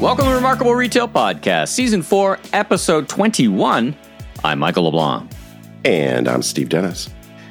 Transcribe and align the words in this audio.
Welcome 0.00 0.26
to 0.26 0.34
Remarkable 0.34 0.76
Retail 0.76 1.08
Podcast, 1.08 1.70
Season 1.70 2.02
4, 2.02 2.38
Episode 2.52 3.08
21. 3.08 3.96
I'm 4.44 4.58
Michael 4.60 4.84
LeBlanc. 4.84 5.28
And 5.84 6.28
I'm 6.28 6.42
Steve 6.42 6.68
Dennis. 6.68 7.10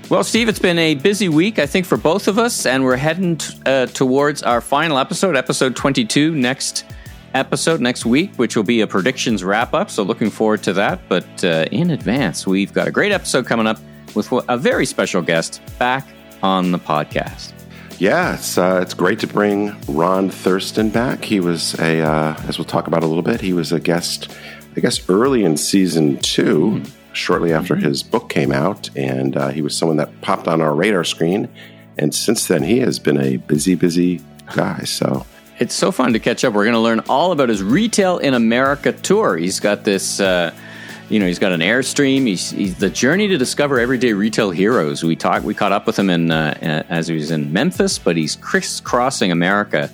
Well, 0.10 0.24
Steve, 0.24 0.48
it's 0.48 0.58
been 0.58 0.80
a 0.80 0.96
busy 0.96 1.28
week, 1.28 1.60
I 1.60 1.66
think, 1.66 1.86
for 1.86 1.98
both 1.98 2.30
of 2.30 2.40
us, 2.40 2.66
and 2.66 2.86
we're 2.86 2.96
heading 2.96 3.36
t- 3.36 3.54
uh, 3.66 3.88
towards 3.88 4.44
our 4.44 4.62
final 4.62 4.98
episode, 4.98 5.36
episode 5.36 5.76
22, 5.76 6.32
next 6.32 6.86
episode, 7.34 7.82
next 7.82 8.06
week, 8.06 8.34
which 8.38 8.56
will 8.56 8.64
be 8.64 8.80
a 8.80 8.88
predictions 8.88 9.44
wrap 9.44 9.74
up. 9.74 9.92
So, 9.92 10.04
looking 10.04 10.30
forward 10.30 10.64
to 10.64 10.74
that. 10.74 11.02
But 11.10 11.44
uh, 11.44 11.66
in 11.74 11.92
advance, 11.92 12.48
we've 12.48 12.72
got 12.72 12.88
a 12.88 12.92
great 12.92 13.12
episode 13.12 13.46
coming 13.46 13.68
up 13.68 13.78
with 14.16 14.32
a 14.48 14.58
very 14.58 14.86
special 14.86 15.22
guest 15.22 15.62
back 15.80 16.08
on 16.42 16.72
the 16.72 16.80
podcast. 16.80 17.57
Yeah, 18.00 18.36
it's 18.36 18.58
uh, 18.58 18.80
it's 18.82 18.94
great 18.94 19.20
to 19.20 19.28
bring 19.28 19.76
Ron 19.88 20.30
Thurston 20.30 20.92
back. 20.92 21.24
He 21.24 21.40
was 21.40 21.74
a, 21.80 22.02
uh, 22.02 22.36
as 22.48 22.60
we'll 22.60 22.66
talk 22.66 22.86
about 22.86 23.02
a 23.04 23.08
little 23.08 23.24
bit, 23.24 23.42
he 23.42 23.54
was 23.54 23.72
a 23.72 23.80
guest, 23.80 24.32
I 24.76 24.82
guess, 24.82 25.10
early 25.10 25.44
in 25.44 25.58
season 25.58 26.18
2 26.20 26.44
mm-hmm. 26.44 27.14
shortly 27.14 27.54
after 27.54 27.76
mm-hmm. 27.76 27.86
his 27.86 28.04
book 28.04 28.30
came 28.30 28.52
out, 28.52 28.96
and 28.96 29.36
uh, 29.36 29.50
he 29.50 29.64
was 29.64 29.76
someone 29.76 29.98
that 29.98 30.22
popped 30.22 30.48
on 30.48 30.62
our 30.62 30.76
radar 30.76 31.04
screen. 31.04 31.50
And 31.98 32.14
since 32.14 32.48
then, 32.48 32.62
he 32.62 32.80
has 32.80 33.00
been 33.00 33.20
a 33.20 33.38
busy, 33.38 33.74
busy 33.74 34.22
guy. 34.56 34.84
So 34.84 35.26
it's 35.58 35.74
so 35.74 35.92
fun 35.92 36.14
to 36.14 36.20
catch 36.20 36.44
up. 36.44 36.54
We're 36.54 36.66
going 36.66 36.74
to 36.74 36.80
learn 36.80 37.00
all 37.10 37.32
about 37.32 37.50
his 37.50 37.64
Retail 37.64 38.20
in 38.20 38.36
America 38.36 38.92
tour. 38.92 39.38
He's 39.38 39.60
got 39.60 39.84
this 39.84 40.20
uh, 40.20 40.54
you 41.10 41.20
know, 41.20 41.26
he's 41.26 41.40
got 41.40 41.54
an 41.54 41.62
airstream. 41.62 42.28
He's, 42.28 42.52
he's, 42.52 42.78
the 42.78 42.90
journey 42.90 43.28
to 43.30 43.38
discover 43.38 43.80
everyday 43.80 44.14
retail 44.14 44.52
heroes. 44.52 45.04
We 45.04 45.16
talked, 45.16 45.46
we 45.46 45.54
caught 45.54 45.72
up 45.72 45.88
with 45.88 45.98
him 45.98 46.10
in 46.10 46.32
uh, 46.32 46.84
as 46.90 47.08
he 47.08 47.16
was 47.16 47.32
in 47.32 47.54
Memphis, 47.54 47.98
but 47.98 48.18
he's 48.18 48.36
crisscrossing 48.36 49.32
America, 49.32 49.90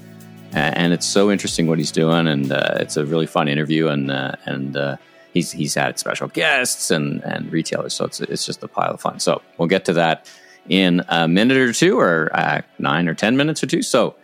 and 0.53 0.91
it's 0.93 1.05
so 1.05 1.31
interesting 1.31 1.67
what 1.67 1.77
he's 1.77 1.91
doing. 1.91 2.27
And 2.27 2.51
uh, 2.51 2.77
it's 2.79 2.97
a 2.97 3.05
really 3.05 3.27
fun 3.27 3.47
interview, 3.47 3.89
and 3.89 4.09
uh, 4.09 4.33
and 4.45 4.75
uh, 4.75 4.97
he's 5.33 5.51
he's 5.51 5.75
had 5.75 5.99
special 5.99 6.27
guests 6.29 6.89
and 6.89 7.23
and 7.23 7.51
retailers, 7.51 7.93
so 7.93 8.05
it's 8.05 8.19
it's 8.21 8.45
just 8.45 8.63
a 8.63 8.67
pile 8.67 8.91
of 8.93 9.01
fun. 9.01 9.19
So 9.19 9.41
we'll 9.57 9.67
get 9.67 9.85
to 9.85 9.93
that 9.93 10.27
in 10.67 11.03
a 11.09 11.27
minute 11.27 11.57
or 11.57 11.73
two, 11.73 11.99
or 11.99 12.31
uh, 12.33 12.61
nine 12.79 13.07
or 13.07 13.13
ten 13.13 13.37
minutes 13.37 13.61
or 13.63 13.67
two. 13.67 13.83
So 13.83 14.15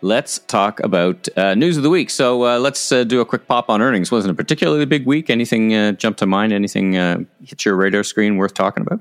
let's 0.00 0.38
talk 0.40 0.80
about 0.80 1.28
uh, 1.36 1.54
news 1.54 1.76
of 1.76 1.82
the 1.82 1.90
week. 1.90 2.10
So 2.10 2.44
uh, 2.44 2.58
let's 2.58 2.92
uh, 2.92 3.04
do 3.04 3.20
a 3.20 3.24
quick 3.24 3.46
pop 3.46 3.70
on 3.70 3.80
earnings. 3.80 4.10
Wasn't 4.10 4.30
a 4.30 4.34
particularly 4.34 4.84
big 4.84 5.06
week. 5.06 5.30
Anything 5.30 5.74
uh, 5.74 5.92
jump 5.92 6.16
to 6.18 6.26
mind? 6.26 6.52
Anything 6.52 6.96
uh, 6.96 7.24
hit 7.42 7.64
your 7.64 7.76
radar 7.76 8.04
screen 8.04 8.36
worth 8.36 8.54
talking 8.54 8.82
about? 8.82 9.00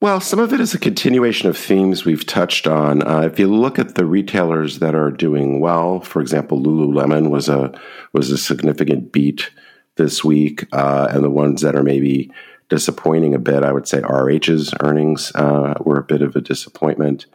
Well, 0.00 0.20
some 0.20 0.38
of 0.38 0.52
it 0.52 0.60
is 0.60 0.74
a 0.74 0.78
continuation 0.78 1.48
of 1.48 1.58
themes 1.58 2.04
we've 2.04 2.24
touched 2.24 2.68
on. 2.68 3.06
Uh, 3.06 3.22
if 3.22 3.38
you 3.38 3.52
look 3.52 3.80
at 3.80 3.96
the 3.96 4.06
retailers 4.06 4.78
that 4.78 4.94
are 4.94 5.10
doing 5.10 5.58
well, 5.58 6.00
for 6.00 6.20
example, 6.20 6.60
Lululemon 6.60 7.30
was 7.30 7.48
a 7.48 7.72
was 8.12 8.30
a 8.30 8.38
significant 8.38 9.10
beat 9.10 9.50
this 9.96 10.22
week, 10.22 10.66
and 10.72 11.24
the 11.24 11.30
ones 11.30 11.62
that 11.62 11.74
are 11.74 11.82
maybe 11.82 12.30
disappointing 12.68 13.34
a 13.34 13.40
bit, 13.40 13.64
I 13.64 13.72
would 13.72 13.88
say 13.88 14.00
RH's 14.00 14.72
earnings 14.80 15.32
were 15.34 15.98
a 15.98 16.04
bit 16.04 16.22
of 16.22 16.36
a 16.36 16.40
disappointment. 16.40 17.26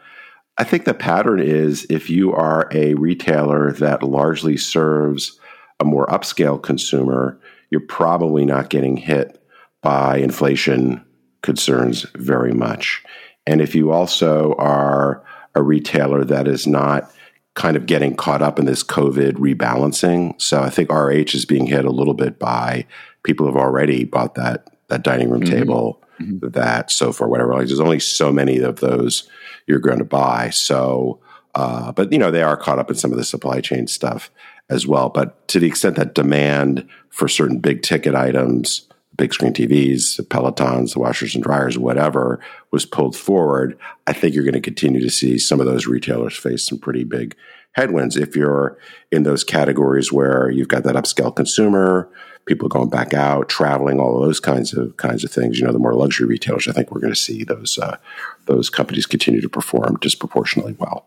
I 0.58 0.64
think 0.64 0.86
the 0.86 0.94
pattern 0.94 1.40
is 1.40 1.88
if 1.90 2.10
you 2.10 2.34
are 2.34 2.70
a 2.72 2.94
retailer 2.94 3.72
that 3.74 4.04
largely 4.04 4.58
serves 4.58 5.40
a 5.80 5.86
more 5.86 6.06
upscale 6.08 6.62
consumer, 6.62 7.40
you're 7.70 7.82
probably 7.82 8.46
not 8.46 8.70
getting 8.70 8.98
hit 8.98 9.44
by 9.82 10.18
inflation 10.18 11.04
concerns 11.42 12.06
very 12.16 12.54
much. 12.54 13.04
And 13.48 13.62
if 13.62 13.76
you 13.76 13.92
also 13.92 14.54
are 14.58 15.24
a 15.56 15.62
retailer 15.62 16.24
that 16.24 16.48
is 16.48 16.68
not 16.68 17.12
kind 17.56 17.76
of 17.76 17.86
getting 17.86 18.16
caught 18.16 18.42
up 18.42 18.58
in 18.58 18.66
this 18.66 18.84
COVID 18.84 19.34
rebalancing, 19.34 20.40
so 20.42 20.62
I 20.62 20.70
think 20.70 20.92
RH 20.92 21.36
is 21.36 21.46
being 21.46 21.66
hit 21.66 21.86
a 21.86 21.92
little 21.92 22.14
bit 22.14 22.40
by 22.40 22.86
people 23.24 23.46
who've 23.46 23.58
already 23.58 24.04
bought 24.06 24.36
that 24.36 24.70
that 24.90 25.04
dining 25.04 25.30
room 25.30 25.42
mm-hmm. 25.42 25.56
table, 25.56 26.02
mm-hmm. 26.20 26.50
that 26.50 26.92
sofa, 26.92 27.28
whatever. 27.28 27.54
Like, 27.54 27.68
there's 27.68 27.80
only 27.80 28.00
so 28.00 28.32
many 28.32 28.60
of 28.60 28.80
those 28.80 29.28
you're 29.68 29.80
going 29.80 30.00
to 30.00 30.06
buy. 30.06 30.50
So, 30.50 31.20
uh, 31.56 31.92
but 31.92 32.12
you 32.12 32.18
know, 32.18 32.32
they 32.32 32.44
are 32.44 32.58
caught 32.58 32.80
up 32.80 32.90
in 32.90 32.96
some 32.96 33.12
of 33.12 33.18
the 33.18 33.24
supply 33.24 33.62
chain 33.62 33.88
stuff 33.88 34.32
as 34.70 34.88
well. 34.88 35.10
But 35.10 35.48
to 35.50 35.60
the 35.60 35.68
extent 35.68 35.96
that 35.98 36.16
demand 36.16 36.88
for 37.10 37.28
certain 37.28 37.60
big 37.60 37.82
ticket 37.82 38.16
items, 38.16 38.88
big 39.16 39.34
screen 39.34 39.54
TVs, 39.54 40.18
the 40.18 40.24
Pelotons, 40.24 40.94
the 40.94 41.00
washers 41.00 41.36
and 41.36 41.44
dryers, 41.44 41.78
whatever, 41.78 42.40
was 42.72 42.86
pulled 42.86 43.16
forward, 43.16 43.78
I 44.08 44.14
think 44.14 44.34
you're 44.34 44.44
going 44.44 44.54
to 44.54 44.62
continue 44.62 45.02
to 45.02 45.10
see 45.10 45.38
some 45.38 45.60
of 45.60 45.66
those 45.66 45.86
retailers 45.86 46.36
face 46.36 46.68
some 46.68 46.80
pretty 46.80 47.04
big 47.04 47.36
headwinds. 47.74 48.18
If 48.18 48.36
you're 48.36 48.78
in 49.12 49.24
those 49.24 49.44
categories 49.44 50.12
where 50.12 50.50
you've 50.50 50.68
got 50.68 50.84
that 50.84 50.96
upscale 50.96 51.36
consumer, 51.36 52.10
people 52.46 52.68
going 52.68 52.90
back 52.90 53.14
out, 53.14 53.50
traveling, 53.50 54.00
all 54.00 54.18
of 54.18 54.26
those 54.26 54.40
kinds 54.40 54.74
of 54.74 54.96
kinds 54.98 55.24
of 55.24 55.32
things. 55.32 55.60
You 55.60 55.66
know, 55.66 55.74
the 55.74 55.80
more 55.80 55.94
luxury 55.94 56.28
retailers, 56.28 56.68
I 56.68 56.74
think 56.74 56.92
we're 56.92 57.02
going 57.02 57.14
to 57.14 57.20
see 57.20 57.44
those 57.44 57.78
uh, 57.78 57.98
those 58.46 58.70
companies 58.70 59.06
continue 59.06 59.42
to 59.42 59.50
perform 59.50 59.98
disproportionately 60.02 60.76
well. 60.80 61.06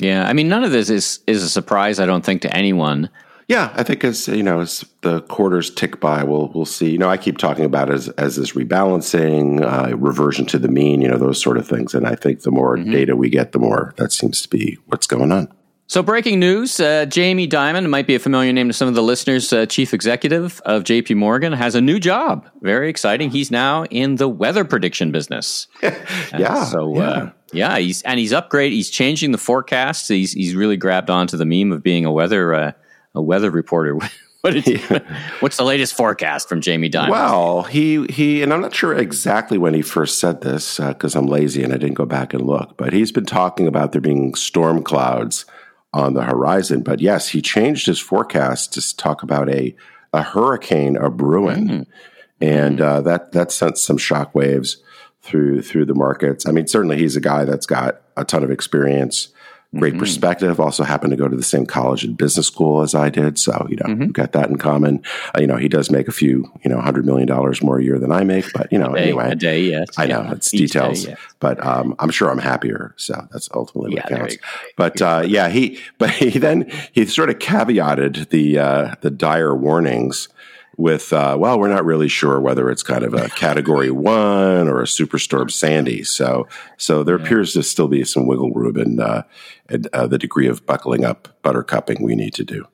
Yeah, 0.00 0.26
I 0.26 0.32
mean, 0.32 0.48
none 0.48 0.64
of 0.64 0.72
this 0.72 0.90
is 0.90 1.20
is 1.26 1.42
a 1.42 1.48
surprise. 1.48 2.00
I 2.00 2.06
don't 2.06 2.24
think 2.24 2.42
to 2.42 2.56
anyone. 2.56 3.10
Yeah, 3.48 3.72
I 3.74 3.82
think 3.82 4.04
as 4.04 4.28
you 4.28 4.44
know, 4.44 4.60
as 4.60 4.84
the 5.00 5.22
quarters 5.22 5.70
tick 5.70 6.00
by, 6.00 6.22
we'll 6.22 6.48
we'll 6.54 6.64
see. 6.64 6.90
You 6.90 6.98
know, 6.98 7.10
I 7.10 7.16
keep 7.16 7.36
talking 7.36 7.64
about 7.64 7.90
as 7.90 8.08
as 8.10 8.36
this 8.36 8.52
rebalancing, 8.52 9.60
uh, 9.60 9.96
reversion 9.96 10.46
to 10.46 10.58
the 10.58 10.68
mean, 10.68 11.02
you 11.02 11.08
know, 11.08 11.18
those 11.18 11.42
sort 11.42 11.58
of 11.58 11.66
things. 11.66 11.94
And 11.94 12.06
I 12.06 12.14
think 12.14 12.42
the 12.42 12.52
more 12.52 12.76
mm-hmm. 12.76 12.92
data 12.92 13.16
we 13.16 13.28
get, 13.28 13.52
the 13.52 13.58
more 13.58 13.92
that 13.96 14.12
seems 14.12 14.40
to 14.42 14.48
be 14.48 14.78
what's 14.86 15.06
going 15.06 15.32
on. 15.32 15.52
So, 15.90 16.04
breaking 16.04 16.38
news 16.38 16.78
uh, 16.78 17.04
Jamie 17.06 17.48
Dimon 17.48 17.88
might 17.90 18.06
be 18.06 18.14
a 18.14 18.20
familiar 18.20 18.52
name 18.52 18.68
to 18.68 18.72
some 18.72 18.86
of 18.86 18.94
the 18.94 19.02
listeners, 19.02 19.52
uh, 19.52 19.66
chief 19.66 19.92
executive 19.92 20.60
of 20.64 20.84
JP 20.84 21.16
Morgan, 21.16 21.52
has 21.52 21.74
a 21.74 21.80
new 21.80 21.98
job. 21.98 22.48
Very 22.60 22.88
exciting. 22.88 23.30
He's 23.30 23.50
now 23.50 23.86
in 23.86 24.14
the 24.14 24.28
weather 24.28 24.64
prediction 24.64 25.10
business. 25.10 25.66
yeah. 25.82 26.64
So, 26.66 26.94
uh, 26.94 27.00
yeah. 27.00 27.10
Uh, 27.10 27.30
yeah, 27.52 27.78
he's 27.78 28.02
and 28.02 28.20
he's 28.20 28.30
upgraded. 28.30 28.70
He's 28.70 28.88
changing 28.88 29.32
the 29.32 29.38
forecasts. 29.38 30.06
He's 30.06 30.30
he's 30.30 30.54
really 30.54 30.76
grabbed 30.76 31.10
onto 31.10 31.36
the 31.36 31.44
meme 31.44 31.72
of 31.72 31.82
being 31.82 32.04
a 32.04 32.12
weather 32.12 32.54
uh, 32.54 32.72
a 33.16 33.20
weather 33.20 33.50
reporter. 33.50 33.98
what 34.42 34.52
did 34.52 34.64
he, 34.64 34.76
what's 35.40 35.56
the 35.56 35.64
latest 35.64 35.94
forecast 35.94 36.48
from 36.48 36.60
Jamie 36.60 36.88
Dimon? 36.88 37.10
Well, 37.10 37.64
he 37.64 38.06
he, 38.06 38.44
and 38.44 38.52
I'm 38.52 38.60
not 38.60 38.76
sure 38.76 38.96
exactly 38.96 39.58
when 39.58 39.74
he 39.74 39.82
first 39.82 40.20
said 40.20 40.42
this 40.42 40.76
because 40.76 41.16
uh, 41.16 41.18
I'm 41.18 41.26
lazy 41.26 41.64
and 41.64 41.72
I 41.72 41.78
didn't 41.78 41.94
go 41.94 42.06
back 42.06 42.32
and 42.32 42.46
look. 42.46 42.76
But 42.76 42.92
he's 42.92 43.10
been 43.10 43.26
talking 43.26 43.66
about 43.66 43.90
there 43.90 44.00
being 44.00 44.36
storm 44.36 44.84
clouds 44.84 45.46
on 45.92 46.14
the 46.14 46.22
horizon. 46.22 46.82
But 46.82 47.00
yes, 47.00 47.28
he 47.28 47.42
changed 47.42 47.86
his 47.86 47.98
forecast 47.98 48.72
to 48.74 48.96
talk 48.96 49.22
about 49.22 49.48
a 49.48 49.74
a 50.12 50.22
hurricane 50.22 50.96
a 50.96 51.08
brewing, 51.08 51.68
mm-hmm. 51.68 51.82
and 52.40 52.80
uh, 52.80 53.00
that 53.02 53.32
that 53.32 53.52
sent 53.52 53.78
some 53.78 53.98
shockwaves 53.98 54.76
through 55.22 55.62
through 55.62 55.86
the 55.86 55.94
markets. 55.94 56.46
I 56.46 56.52
mean, 56.52 56.66
certainly 56.66 56.98
he's 56.98 57.16
a 57.16 57.20
guy 57.20 57.44
that's 57.44 57.66
got 57.66 58.02
a 58.16 58.24
ton 58.24 58.42
of 58.42 58.50
experience 58.50 59.28
great 59.78 59.92
mm-hmm. 59.92 60.00
perspective. 60.00 60.58
Also 60.58 60.82
happened 60.82 61.12
to 61.12 61.16
go 61.16 61.28
to 61.28 61.36
the 61.36 61.42
same 61.42 61.64
college 61.64 62.02
and 62.02 62.16
business 62.16 62.46
school 62.46 62.82
as 62.82 62.94
I 62.94 63.08
did, 63.08 63.38
so 63.38 63.66
you 63.68 63.76
know 63.76 63.86
mm-hmm. 63.86 64.06
we 64.06 64.12
got 64.12 64.32
that 64.32 64.48
in 64.48 64.56
common. 64.56 65.02
Uh, 65.34 65.40
you 65.40 65.46
know, 65.46 65.56
he 65.56 65.68
does 65.68 65.90
make 65.90 66.08
a 66.08 66.12
few, 66.12 66.50
you 66.64 66.70
know, 66.70 66.80
hundred 66.80 67.06
million 67.06 67.28
dollars 67.28 67.62
more 67.62 67.78
a 67.78 67.82
year 67.82 67.98
than 67.98 68.10
I 68.10 68.24
make, 68.24 68.52
but 68.52 68.72
you 68.72 68.78
know, 68.78 68.92
a 68.92 68.96
day, 68.96 69.02
anyway, 69.02 69.30
a 69.30 69.34
day, 69.34 69.62
yes, 69.62 69.88
I 69.96 70.06
know 70.06 70.22
yeah. 70.22 70.32
it's 70.32 70.52
Each 70.52 70.72
details, 70.72 71.04
day, 71.04 71.10
yes. 71.10 71.20
but 71.38 71.64
um, 71.64 71.94
I'm 71.98 72.10
sure 72.10 72.30
I'm 72.30 72.38
happier. 72.38 72.94
So 72.96 73.28
that's 73.30 73.48
ultimately 73.54 73.94
what 73.94 74.10
yeah, 74.10 74.18
counts. 74.18 74.36
But 74.76 75.00
uh, 75.00 75.22
yeah, 75.26 75.48
he 75.48 75.78
but 75.98 76.10
he 76.10 76.30
then 76.30 76.70
he 76.92 77.06
sort 77.06 77.30
of 77.30 77.38
caveated 77.38 78.30
the 78.30 78.58
uh, 78.58 78.94
the 79.02 79.10
dire 79.10 79.54
warnings 79.54 80.28
with, 80.76 81.12
uh, 81.12 81.36
well, 81.38 81.58
we're 81.58 81.68
not 81.68 81.84
really 81.84 82.08
sure 82.08 82.40
whether 82.40 82.70
it's 82.70 82.82
kind 82.82 83.04
of 83.04 83.12
a 83.14 83.28
category 83.30 83.90
one 83.90 84.68
or 84.68 84.80
a 84.80 84.86
superstorm 84.86 85.50
Sandy. 85.50 86.04
So, 86.04 86.48
so 86.76 87.04
there 87.04 87.18
yeah. 87.18 87.24
appears 87.24 87.52
to 87.52 87.62
still 87.62 87.88
be 87.88 88.04
some 88.04 88.26
wiggle 88.26 88.52
room 88.52 88.78
in, 88.78 89.00
uh, 89.00 89.22
in 89.68 89.84
uh, 89.92 90.06
the 90.06 90.18
degree 90.18 90.48
of 90.48 90.64
buckling 90.64 91.04
up, 91.04 91.28
buttercupping 91.42 92.02
we 92.02 92.14
need 92.14 92.34
to 92.34 92.44
do. 92.44 92.66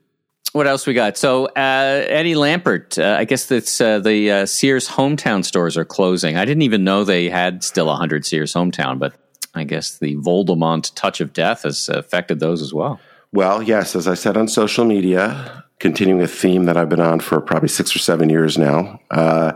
What 0.52 0.66
else 0.66 0.86
we 0.86 0.94
got? 0.94 1.18
So 1.18 1.46
uh, 1.46 2.04
Eddie 2.08 2.34
Lampert, 2.34 3.02
uh, 3.02 3.18
I 3.18 3.24
guess 3.24 3.46
that's 3.46 3.78
uh, 3.78 3.98
the 3.98 4.30
uh, 4.30 4.46
Sears 4.46 4.88
hometown 4.88 5.44
stores 5.44 5.76
are 5.76 5.84
closing. 5.84 6.38
I 6.38 6.46
didn't 6.46 6.62
even 6.62 6.82
know 6.82 7.04
they 7.04 7.28
had 7.28 7.62
still 7.62 7.94
hundred 7.94 8.24
Sears 8.24 8.54
hometown, 8.54 8.98
but 8.98 9.14
I 9.54 9.64
guess 9.64 9.98
the 9.98 10.16
Voldemort 10.16 10.92
touch 10.94 11.20
of 11.20 11.32
death 11.32 11.64
has 11.64 11.90
affected 11.90 12.40
those 12.40 12.62
as 12.62 12.72
well. 12.72 13.00
Well, 13.32 13.62
yes, 13.62 13.94
as 13.94 14.08
I 14.08 14.14
said 14.14 14.36
on 14.36 14.48
social 14.48 14.86
media, 14.86 15.64
continuing 15.78 16.22
a 16.22 16.26
theme 16.26 16.64
that 16.64 16.76
I've 16.76 16.88
been 16.88 17.00
on 17.00 17.20
for 17.20 17.40
probably 17.40 17.68
six 17.68 17.94
or 17.94 17.98
seven 17.98 18.30
years 18.30 18.56
now. 18.56 18.98
Uh, 19.10 19.52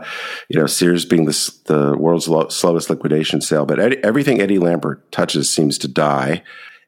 you 0.49 0.59
know, 0.59 0.67
Sears 0.67 1.05
being 1.05 1.25
the, 1.25 1.53
the 1.65 1.97
world's 1.97 2.27
lo- 2.27 2.49
slowest 2.49 2.89
liquidation 2.89 3.41
sale, 3.41 3.65
but 3.65 3.79
everything 3.79 4.39
Eddie 4.39 4.59
Lampert 4.59 5.01
touches 5.09 5.51
seems 5.51 5.77
to 5.79 5.87
die. 5.87 6.43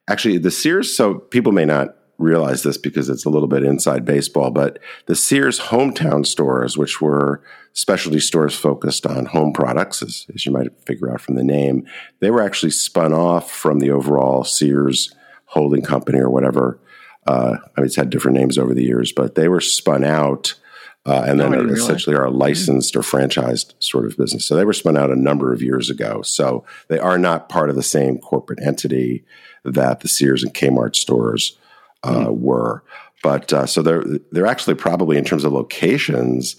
Actually, 0.08 0.38
the 0.38 0.52
Sears, 0.52 0.96
so 0.96 1.16
people 1.16 1.52
may 1.52 1.66
not 1.66 1.96
realize 2.20 2.62
this 2.62 2.78
because 2.78 3.10
it's 3.10 3.26
a 3.26 3.30
little 3.30 3.48
bit 3.48 3.64
inside 3.64 4.06
baseball, 4.06 4.52
but 4.52 4.78
the 5.08 5.16
Sears 5.16 5.60
hometown 5.60 6.26
stores, 6.26 6.78
which 6.78 7.02
were 7.02 7.42
specialty 7.74 8.20
stores 8.20 8.56
focused 8.56 9.08
on 9.08 9.26
home 9.26 9.52
products, 9.52 10.04
as, 10.04 10.28
as 10.34 10.46
you 10.46 10.52
might 10.52 10.80
figure 10.86 11.12
out 11.12 11.22
from 11.22 11.36
the 11.36 11.44
name, 11.44 11.88
they 12.20 12.30
were 12.30 12.42
actually 12.42 12.70
spun 12.70 13.14
off 13.14 13.52
from 13.52 13.80
the 13.80 13.90
overall 13.90 14.44
Sears 14.44 15.14
holding 15.46 15.82
company 15.82 16.20
or 16.20 16.30
whatever 16.30 16.80
Uh, 17.26 17.58
I 17.78 17.82
mean, 17.82 17.86
it's 17.86 17.96
had 17.96 18.10
different 18.10 18.38
names 18.38 18.58
over 18.58 18.74
the 18.74 18.84
years, 18.84 19.12
but 19.12 19.36
they 19.36 19.48
were 19.48 19.62
spun 19.62 20.04
out. 20.04 20.56
Uh, 21.06 21.26
and 21.28 21.38
then 21.38 21.52
didn't 21.52 21.70
essentially 21.72 22.16
are 22.16 22.28
a 22.28 22.32
licensed 22.32 22.96
or 22.96 23.02
franchised 23.02 23.74
sort 23.80 24.06
of 24.06 24.16
business. 24.16 24.46
So 24.46 24.56
they 24.56 24.64
were 24.64 24.72
spun 24.72 24.96
out 24.96 25.12
a 25.12 25.18
number 25.18 25.52
of 25.52 25.62
years 25.62 25.90
ago. 25.90 26.22
So 26.22 26.64
they 26.88 26.98
are 26.98 27.18
not 27.18 27.50
part 27.50 27.70
of 27.70 27.76
the 27.76 27.84
same 27.84 28.20
corporate 28.20 28.62
entity 28.62 29.26
that 29.66 30.00
the 30.00 30.08
Sears 30.08 30.44
and 30.44 30.54
Kmart 30.54 30.96
stores 30.96 31.58
uh, 32.04 32.28
were. 32.30 32.86
But 33.22 33.52
uh, 33.52 33.66
so 33.66 33.82
they're 33.82 34.04
they're 34.32 34.48
actually 34.48 34.76
probably 34.76 35.18
in 35.18 35.26
terms 35.26 35.44
of 35.44 35.52
locations 35.52 36.56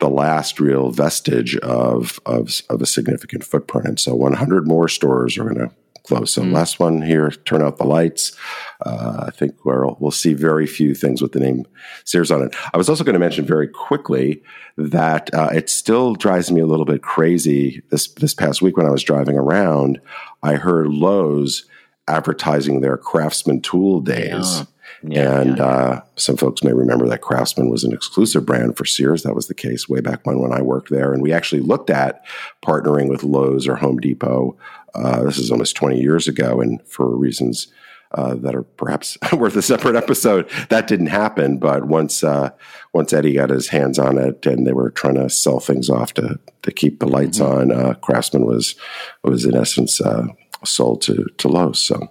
the 0.00 0.08
last 0.08 0.60
real 0.60 0.90
vestige 0.90 1.56
of 1.58 2.20
of, 2.26 2.62
of 2.70 2.82
a 2.82 2.86
significant 2.86 3.44
footprint. 3.44 3.86
And 3.86 4.00
so 4.00 4.14
100 4.14 4.66
more 4.66 4.88
stores 4.88 5.38
are 5.38 5.44
going 5.44 5.68
to 5.68 5.70
close. 6.04 6.32
So 6.32 6.42
last 6.42 6.78
one 6.78 7.02
here, 7.02 7.30
turn 7.30 7.62
out 7.62 7.78
the 7.78 7.84
lights. 7.84 8.36
Uh, 8.84 9.24
I 9.26 9.30
think 9.30 9.64
we'll, 9.64 9.96
we'll 9.98 10.10
see 10.10 10.34
very 10.34 10.66
few 10.66 10.94
things 10.94 11.20
with 11.20 11.32
the 11.32 11.40
name 11.40 11.66
Sears 12.04 12.30
on 12.30 12.42
it. 12.42 12.54
I 12.72 12.76
was 12.76 12.88
also 12.88 13.04
going 13.04 13.14
to 13.14 13.18
mention 13.18 13.44
very 13.44 13.68
quickly 13.68 14.42
that 14.76 15.32
uh, 15.34 15.48
it 15.52 15.68
still 15.68 16.14
drives 16.14 16.50
me 16.50 16.60
a 16.60 16.66
little 16.66 16.84
bit 16.84 17.02
crazy. 17.02 17.82
This 17.90 18.08
this 18.14 18.34
past 18.34 18.62
week 18.62 18.76
when 18.76 18.86
I 18.86 18.90
was 18.90 19.02
driving 19.02 19.38
around, 19.38 20.00
I 20.42 20.54
heard 20.54 20.88
Lowe's 20.88 21.64
advertising 22.06 22.80
their 22.80 22.96
Craftsman 22.98 23.62
Tool 23.62 24.00
Days. 24.00 24.58
Yeah, 24.58 24.64
and 25.12 25.60
Uh, 25.60 26.02
some 26.16 26.36
folks 26.36 26.62
may 26.62 26.72
remember 26.72 27.06
that 27.08 27.20
Craftsman 27.20 27.68
was 27.70 27.84
an 27.84 27.92
exclusive 27.92 28.46
brand 28.46 28.76
for 28.76 28.84
Sears. 28.84 29.22
That 29.22 29.34
was 29.34 29.48
the 29.48 29.54
case 29.54 29.88
way 29.88 30.00
back 30.00 30.26
when 30.26 30.38
when 30.38 30.52
I 30.52 30.62
worked 30.62 30.90
there. 30.90 31.12
And 31.12 31.22
we 31.22 31.32
actually 31.32 31.62
looked 31.62 31.90
at 31.90 32.24
partnering 32.64 33.08
with 33.08 33.22
Lowe's 33.24 33.66
or 33.66 33.76
Home 33.76 33.98
Depot. 33.98 34.56
Uh, 34.94 35.24
this 35.24 35.38
is 35.38 35.50
almost 35.50 35.76
20 35.76 36.00
years 36.00 36.28
ago, 36.28 36.60
and 36.60 36.80
for 36.86 37.16
reasons 37.16 37.68
uh, 38.12 38.34
that 38.36 38.54
are 38.54 38.62
perhaps 38.62 39.18
worth 39.32 39.56
a 39.56 39.62
separate 39.62 39.96
episode, 39.96 40.48
that 40.68 40.86
didn't 40.86 41.08
happen. 41.08 41.58
But 41.58 41.86
once 41.86 42.22
uh, 42.22 42.50
once 42.92 43.12
Eddie 43.12 43.34
got 43.34 43.50
his 43.50 43.68
hands 43.68 43.98
on 43.98 44.18
it, 44.18 44.46
and 44.46 44.66
they 44.66 44.72
were 44.72 44.90
trying 44.90 45.16
to 45.16 45.28
sell 45.28 45.60
things 45.60 45.90
off 45.90 46.14
to 46.14 46.38
to 46.62 46.70
keep 46.70 47.00
the 47.00 47.08
lights 47.08 47.40
on, 47.40 47.72
uh, 47.72 47.94
Craftsman 47.94 48.46
was 48.46 48.76
was 49.24 49.44
in 49.44 49.56
essence 49.56 50.00
uh, 50.00 50.26
sold 50.64 51.02
to 51.02 51.26
to 51.38 51.48
Lowe's. 51.48 51.80
So. 51.80 52.08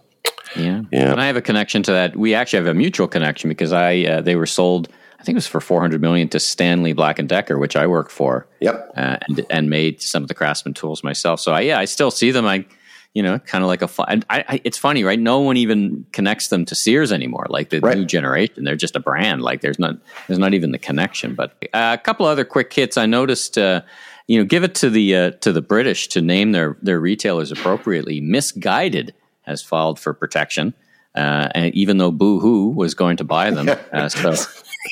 Yeah. 0.55 0.81
Yeah. 0.91 1.11
And 1.11 1.21
I 1.21 1.27
have 1.27 1.35
a 1.37 1.41
connection 1.41 1.83
to 1.83 1.91
that. 1.91 2.15
We 2.15 2.33
actually 2.33 2.57
have 2.59 2.67
a 2.67 2.73
mutual 2.73 3.07
connection 3.07 3.49
because 3.49 3.73
I 3.73 4.01
uh, 4.03 4.21
they 4.21 4.35
were 4.35 4.45
sold. 4.45 4.89
I 5.19 5.23
think 5.23 5.35
it 5.35 5.37
was 5.37 5.47
for 5.47 5.61
four 5.61 5.79
hundred 5.81 6.01
million 6.01 6.27
to 6.29 6.39
Stanley 6.39 6.93
Black 6.93 7.17
and 7.17 7.29
Decker, 7.29 7.57
which 7.57 7.75
I 7.75 7.87
work 7.87 8.09
for. 8.09 8.47
Yep. 8.59 8.91
Uh, 8.97 9.17
and 9.27 9.45
and 9.49 9.69
made 9.69 10.01
some 10.01 10.21
of 10.23 10.27
the 10.27 10.33
Craftsman 10.35 10.73
tools 10.73 11.03
myself. 11.03 11.39
So 11.39 11.53
I, 11.53 11.61
yeah, 11.61 11.79
I 11.79 11.85
still 11.85 12.11
see 12.11 12.31
them. 12.31 12.45
I, 12.45 12.65
you 13.13 13.23
know, 13.23 13.39
kind 13.39 13.63
of 13.63 13.67
like 13.69 13.81
a. 13.81 13.89
I, 14.07 14.21
I, 14.49 14.61
it's 14.63 14.77
funny, 14.77 15.03
right? 15.03 15.19
No 15.19 15.39
one 15.39 15.55
even 15.55 16.05
connects 16.11 16.49
them 16.49 16.65
to 16.65 16.75
Sears 16.75 17.11
anymore. 17.11 17.45
Like 17.49 17.69
the 17.69 17.79
Right. 17.79 17.97
new 17.97 18.05
generation, 18.05 18.63
they're 18.65 18.75
just 18.75 18.95
a 18.95 18.99
brand. 18.99 19.41
Like 19.41 19.61
there's 19.61 19.79
not 19.79 19.95
there's 20.27 20.39
not 20.39 20.53
even 20.53 20.71
the 20.71 20.79
connection. 20.79 21.35
But 21.35 21.51
uh, 21.73 21.95
a 21.99 22.03
couple 22.03 22.25
other 22.25 22.43
quick 22.45 22.73
hits. 22.73 22.97
I 22.97 23.05
noticed. 23.05 23.57
Uh, 23.57 23.81
you 24.25 24.39
know, 24.39 24.45
give 24.45 24.63
it 24.63 24.73
to 24.75 24.89
the 24.89 25.15
uh, 25.15 25.31
to 25.41 25.51
the 25.51 25.61
British 25.61 26.07
to 26.09 26.21
name 26.21 26.53
their 26.53 26.77
their 26.81 26.99
retailers 26.99 27.51
appropriately. 27.51 28.21
Missguided 28.21 29.13
has 29.43 29.61
filed 29.61 29.99
for 29.99 30.13
protection, 30.13 30.73
uh, 31.15 31.49
and 31.55 31.73
even 31.75 31.97
though 31.97 32.11
Boohoo 32.11 32.69
was 32.69 32.93
going 32.95 33.17
to 33.17 33.23
buy 33.23 33.51
them, 33.51 33.69
uh, 33.93 34.09
so 34.09 34.35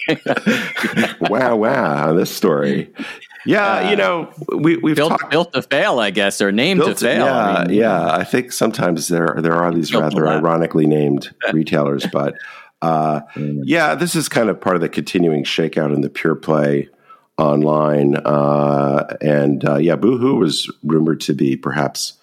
wow, 1.22 1.56
wow, 1.56 2.14
this 2.14 2.34
story. 2.36 2.94
Yeah, 3.46 3.90
you 3.90 3.96
know, 3.96 4.32
we, 4.56 4.78
we've 4.78 4.96
built 4.96 5.10
talked 5.10 5.32
built 5.32 5.54
to 5.54 5.64
fail, 5.64 6.00
I 6.00 6.12
guess, 6.12 6.42
or 6.42 6.52
named 6.52 6.82
to 6.82 6.94
fail. 6.96 7.26
Yeah, 7.26 7.48
I 7.50 7.66
mean, 7.68 7.78
yeah. 7.78 8.16
I 8.16 8.24
think 8.24 8.52
sometimes 8.52 9.08
there 9.08 9.36
there 9.40 9.56
are 9.56 9.74
these 9.74 9.94
rather 9.94 10.28
ironically 10.28 10.86
named 10.86 11.34
retailers, 11.54 12.06
but 12.12 12.36
uh, 12.82 13.22
Mm. 13.36 13.62
yeah, 13.66 13.96
this 13.96 14.16
is 14.16 14.28
kind 14.30 14.50
of 14.50 14.60
part 14.60 14.76
of 14.76 14.82
the 14.82 14.90
continuing 14.90 15.44
shakeout 15.44 15.94
in 15.94 16.02
the 16.02 16.10
pure 16.10 16.36
play 16.36 16.90
online. 17.38 18.16
Uh, 18.18 19.18
and 19.22 19.64
uh, 19.68 19.78
yeah, 19.78 19.96
Boohoo 19.96 20.36
was 20.36 20.70
rumored 20.84 21.22
to 21.22 21.34
be 21.34 21.56
perhaps 21.56 22.14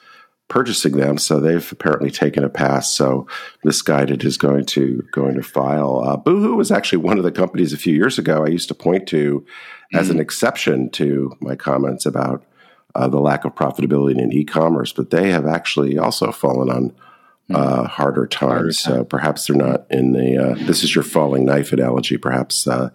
purchasing 0.48 0.96
them, 0.96 1.18
so 1.18 1.38
they've 1.38 1.72
apparently 1.72 2.10
taken 2.10 2.42
a 2.42 2.48
pass. 2.48 2.90
So 2.90 3.26
Missguided 3.64 4.24
is 4.24 4.36
going 4.36 4.64
to 4.66 5.06
going 5.12 5.34
to 5.34 5.42
file. 5.42 6.02
Uh, 6.04 6.16
Boohoo 6.16 6.56
was 6.56 6.70
actually 6.70 6.98
one 6.98 7.18
of 7.18 7.24
the 7.24 7.32
companies 7.32 7.72
a 7.72 7.78
few 7.78 7.94
years 7.94 8.18
ago 8.18 8.44
I 8.44 8.48
used 8.48 8.68
to 8.68 8.74
point 8.74 9.06
to 9.08 9.44
as 9.94 10.10
an 10.10 10.20
exception 10.20 10.90
to 10.90 11.34
my 11.40 11.56
comments 11.56 12.04
about 12.04 12.44
uh, 12.94 13.08
the 13.08 13.20
lack 13.20 13.44
of 13.44 13.54
profitability 13.54 14.18
in 14.18 14.32
e-commerce, 14.32 14.92
but 14.92 15.10
they 15.10 15.30
have 15.30 15.46
actually 15.46 15.96
also 15.98 16.32
fallen 16.32 16.70
on 16.70 16.94
uh, 17.54 17.86
harder 17.86 18.26
times. 18.26 18.78
So 18.78 19.04
perhaps 19.04 19.46
they're 19.46 19.56
not 19.56 19.86
in 19.90 20.12
the 20.12 20.36
uh, 20.36 20.54
this 20.66 20.82
is 20.82 20.94
your 20.94 21.04
falling 21.04 21.44
knife 21.44 21.72
analogy. 21.72 22.16
Perhaps 22.16 22.66
uh, 22.66 22.90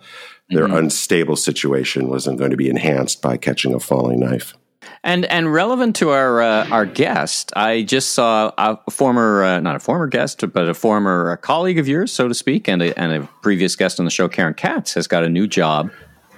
their 0.49 0.65
unstable 0.65 1.35
situation 1.35 2.07
wasn't 2.07 2.37
going 2.37 2.51
to 2.51 2.57
be 2.57 2.69
enhanced 2.69 3.21
by 3.21 3.37
catching 3.37 3.73
a 3.73 3.79
falling 3.79 4.19
knife. 4.19 4.55
And 5.03 5.25
and 5.25 5.51
relevant 5.51 5.95
to 5.97 6.11
our 6.11 6.41
uh, 6.41 6.67
our 6.69 6.85
guest, 6.85 7.51
I 7.55 7.83
just 7.83 8.11
saw 8.11 8.51
a 8.57 8.77
former 8.91 9.43
uh, 9.43 9.59
not 9.59 9.75
a 9.75 9.79
former 9.79 10.07
guest, 10.07 10.43
but 10.53 10.69
a 10.69 10.73
former 10.73 11.31
uh, 11.31 11.37
colleague 11.37 11.79
of 11.79 11.87
yours, 11.87 12.11
so 12.11 12.27
to 12.27 12.33
speak, 12.33 12.67
and 12.67 12.81
a, 12.81 12.97
and 12.97 13.11
a 13.11 13.29
previous 13.41 13.75
guest 13.75 13.99
on 13.99 14.05
the 14.05 14.11
show, 14.11 14.27
Karen 14.29 14.53
Katz, 14.53 14.93
has 14.93 15.07
got 15.07 15.23
a 15.23 15.29
new 15.29 15.47
job 15.47 15.91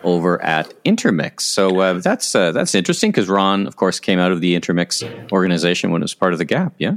over 0.04 0.42
at 0.42 0.74
Intermix. 0.84 1.42
So 1.46 1.80
uh, 1.80 1.94
that's 1.96 2.34
uh, 2.34 2.52
that's 2.52 2.74
interesting 2.74 3.12
because 3.12 3.28
Ron, 3.28 3.68
of 3.68 3.76
course, 3.76 4.00
came 4.00 4.20
out 4.20 4.32
of 4.32 4.42
the 4.42 4.56
Intermix 4.56 5.04
organization 5.32 5.92
when 5.92 6.02
it 6.02 6.06
was 6.06 6.16
part 6.16 6.34
of 6.34 6.40
the 6.40 6.46
Gap. 6.46 6.74
Yeah. 6.78 6.94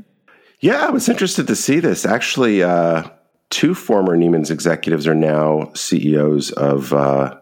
Yeah, 0.61 0.87
I 0.87 0.91
was 0.91 1.09
interested 1.09 1.47
to 1.47 1.55
see 1.55 1.79
this. 1.79 2.05
Actually, 2.05 2.65
uh, 2.65 3.05
two 3.51 3.75
former 3.75 4.17
Neiman's 4.17 4.51
executives 4.51 5.06
are 5.06 5.15
now 5.15 5.71
CEOs 5.75 6.51
of 6.53 6.93
uh, 6.93 7.39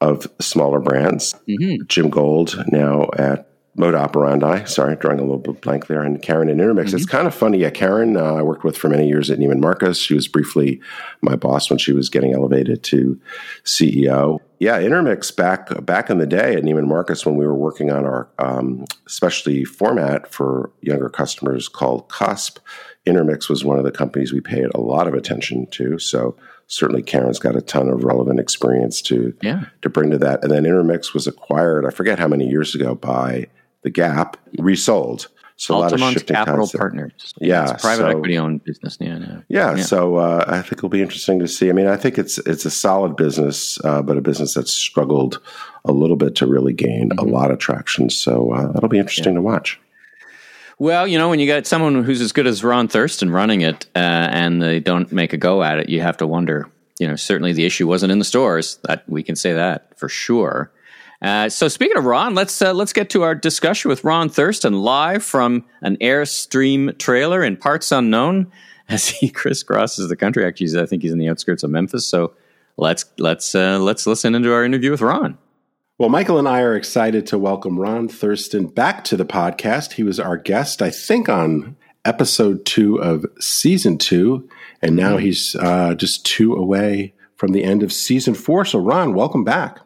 of 0.00 0.26
smaller 0.40 0.80
brands. 0.80 1.34
Jim 1.86 2.10
Gold 2.10 2.62
now 2.68 3.08
at 3.16 3.49
Moda 3.78 3.94
Operandi. 4.00 4.64
Sorry, 4.66 4.96
drawing 4.96 5.18
a 5.20 5.22
little 5.22 5.38
bit 5.38 5.60
blank 5.60 5.86
there. 5.86 6.02
And 6.02 6.20
Karen 6.20 6.48
in 6.48 6.58
Intermix. 6.60 6.92
It's 6.92 7.06
kind 7.06 7.26
of 7.26 7.34
funny. 7.34 7.58
Yeah, 7.58 7.70
Karen, 7.70 8.16
uh, 8.16 8.34
I 8.34 8.42
worked 8.42 8.64
with 8.64 8.76
for 8.76 8.88
many 8.88 9.06
years 9.06 9.30
at 9.30 9.38
Neiman 9.38 9.60
Marcus. 9.60 9.98
She 9.98 10.12
was 10.14 10.26
briefly 10.26 10.80
my 11.22 11.36
boss 11.36 11.70
when 11.70 11.78
she 11.78 11.92
was 11.92 12.08
getting 12.08 12.34
elevated 12.34 12.82
to 12.84 13.18
CEO. 13.64 14.40
Yeah, 14.58 14.78
Intermix 14.80 15.30
back 15.34 15.84
back 15.86 16.10
in 16.10 16.18
the 16.18 16.26
day 16.26 16.54
at 16.54 16.64
Neiman 16.64 16.86
Marcus 16.86 17.24
when 17.24 17.36
we 17.36 17.46
were 17.46 17.54
working 17.54 17.90
on 17.90 18.04
our 18.04 18.28
um, 18.38 18.84
specialty 19.06 19.64
format 19.64 20.30
for 20.32 20.70
younger 20.82 21.08
customers 21.08 21.68
called 21.68 22.08
Cusp. 22.08 22.58
Intermix 23.06 23.48
was 23.48 23.64
one 23.64 23.78
of 23.78 23.84
the 23.84 23.90
companies 23.92 24.32
we 24.32 24.40
paid 24.40 24.66
a 24.74 24.80
lot 24.80 25.06
of 25.08 25.14
attention 25.14 25.66
to. 25.68 25.98
So 25.98 26.36
certainly 26.66 27.02
Karen's 27.02 27.38
got 27.38 27.56
a 27.56 27.62
ton 27.62 27.88
of 27.88 28.04
relevant 28.04 28.38
experience 28.40 29.00
to 29.02 29.32
Yeah. 29.42 29.64
to 29.82 29.88
bring 29.88 30.10
to 30.10 30.18
that. 30.18 30.42
And 30.42 30.50
then 30.52 30.64
Intermix 30.66 31.14
was 31.14 31.26
acquired, 31.26 31.86
I 31.86 31.90
forget 31.90 32.18
how 32.18 32.28
many 32.28 32.46
years 32.48 32.74
ago, 32.74 32.94
by 32.94 33.46
the 33.82 33.90
Gap, 33.90 34.36
resold. 34.58 35.28
So 35.56 35.74
a 35.74 35.78
lot 35.78 35.92
of 35.92 36.00
shifting 36.00 36.34
Capital. 36.36 36.66
Partners. 36.74 37.34
Yeah, 37.38 37.72
It's 37.74 37.82
private 37.82 38.02
so- 38.04 38.08
equity 38.08 38.38
owned 38.38 38.64
business. 38.64 38.96
Yeah. 38.98 39.18
yeah. 39.18 39.40
Yeah, 39.48 39.76
Yeah. 39.76 39.82
so 39.82 40.16
uh, 40.16 40.44
I 40.48 40.62
think 40.62 40.74
it'll 40.78 40.88
be 40.88 41.02
interesting 41.02 41.38
to 41.40 41.48
see. 41.48 41.68
I 41.68 41.72
mean, 41.74 41.86
I 41.86 41.96
think 41.96 42.16
it's 42.16 42.38
it's 42.38 42.64
a 42.64 42.70
solid 42.70 43.14
business, 43.16 43.78
uh, 43.84 44.00
but 44.00 44.16
a 44.16 44.22
business 44.22 44.54
that's 44.54 44.72
struggled 44.72 45.38
a 45.84 45.92
little 45.92 46.16
bit 46.16 46.34
to 46.36 46.46
really 46.46 46.72
gain 46.72 47.10
Mm-hmm. 47.10 47.18
a 47.18 47.30
lot 47.30 47.50
of 47.50 47.58
traction. 47.58 48.08
So 48.08 48.52
uh, 48.52 48.72
that'll 48.72 48.88
be 48.88 48.98
interesting 48.98 49.34
to 49.34 49.42
watch. 49.42 49.78
Well, 50.78 51.06
you 51.06 51.18
know, 51.18 51.28
when 51.28 51.40
you 51.40 51.46
got 51.46 51.66
someone 51.66 52.04
who's 52.04 52.22
as 52.22 52.32
good 52.32 52.46
as 52.46 52.64
Ron 52.64 52.88
Thurston 52.88 53.30
running 53.30 53.60
it, 53.60 53.84
uh, 53.94 53.98
and 53.98 54.62
they 54.62 54.80
don't 54.80 55.12
make 55.12 55.34
a 55.34 55.36
go 55.36 55.62
at 55.62 55.78
it, 55.78 55.90
you 55.90 56.00
have 56.00 56.16
to 56.18 56.26
wonder. 56.26 56.68
You 56.98 57.06
know, 57.06 57.16
certainly 57.16 57.52
the 57.52 57.66
issue 57.66 57.86
wasn't 57.86 58.12
in 58.12 58.18
the 58.18 58.24
stores. 58.24 58.78
That 58.84 59.06
we 59.08 59.22
can 59.22 59.36
say 59.36 59.52
that 59.52 59.98
for 59.98 60.08
sure. 60.08 60.70
Uh, 61.22 61.50
so, 61.50 61.68
speaking 61.68 61.98
of 61.98 62.04
Ron, 62.06 62.34
let's 62.34 62.62
uh, 62.62 62.72
let's 62.72 62.94
get 62.94 63.10
to 63.10 63.22
our 63.22 63.34
discussion 63.34 63.90
with 63.90 64.04
Ron 64.04 64.30
Thurston 64.30 64.80
live 64.80 65.22
from 65.22 65.66
an 65.82 65.96
Airstream 65.98 66.96
trailer 66.98 67.44
in 67.44 67.58
parts 67.58 67.92
unknown 67.92 68.50
as 68.88 69.08
he 69.08 69.30
crisscrosses 69.30 70.08
the 70.08 70.16
country. 70.16 70.44
Actually, 70.44 70.80
I 70.80 70.86
think 70.86 71.02
he's 71.02 71.12
in 71.12 71.18
the 71.18 71.28
outskirts 71.28 71.62
of 71.62 71.70
Memphis. 71.70 72.06
So 72.06 72.32
let's 72.78 73.04
let's 73.18 73.54
uh, 73.54 73.78
let's 73.78 74.06
listen 74.06 74.34
into 74.34 74.52
our 74.52 74.64
interview 74.64 74.90
with 74.90 75.02
Ron. 75.02 75.36
Well, 75.98 76.08
Michael 76.08 76.38
and 76.38 76.48
I 76.48 76.62
are 76.62 76.74
excited 76.74 77.26
to 77.26 77.38
welcome 77.38 77.78
Ron 77.78 78.08
Thurston 78.08 78.68
back 78.68 79.04
to 79.04 79.18
the 79.18 79.26
podcast. 79.26 79.92
He 79.92 80.02
was 80.02 80.18
our 80.18 80.38
guest, 80.38 80.80
I 80.80 80.88
think, 80.88 81.28
on 81.28 81.76
episode 82.06 82.64
two 82.64 82.96
of 82.96 83.26
season 83.38 83.98
two, 83.98 84.48
and 84.80 84.96
now 84.96 85.18
he's 85.18 85.54
uh, 85.56 85.94
just 85.94 86.24
two 86.24 86.54
away 86.54 87.12
from 87.36 87.52
the 87.52 87.62
end 87.62 87.82
of 87.82 87.92
season 87.92 88.32
four. 88.32 88.64
So, 88.64 88.78
Ron, 88.78 89.12
welcome 89.12 89.44
back. 89.44 89.80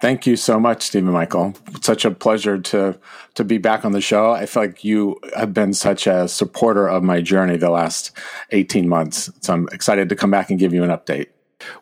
Thank 0.00 0.26
you 0.26 0.36
so 0.36 0.60
much, 0.60 0.82
Stephen 0.82 1.12
Michael. 1.12 1.54
It's 1.74 1.86
such 1.86 2.04
a 2.04 2.12
pleasure 2.12 2.58
to 2.58 2.98
to 3.34 3.44
be 3.44 3.58
back 3.58 3.84
on 3.84 3.92
the 3.92 4.00
show. 4.00 4.30
I 4.30 4.46
feel 4.46 4.62
like 4.64 4.84
you 4.84 5.18
have 5.36 5.52
been 5.52 5.74
such 5.74 6.06
a 6.06 6.28
supporter 6.28 6.86
of 6.88 7.02
my 7.02 7.20
journey 7.20 7.56
the 7.56 7.70
last 7.70 8.12
18 8.50 8.88
months. 8.88 9.30
So 9.40 9.54
I'm 9.54 9.68
excited 9.72 10.08
to 10.08 10.16
come 10.16 10.30
back 10.30 10.50
and 10.50 10.58
give 10.58 10.72
you 10.72 10.84
an 10.84 10.90
update. 10.90 11.26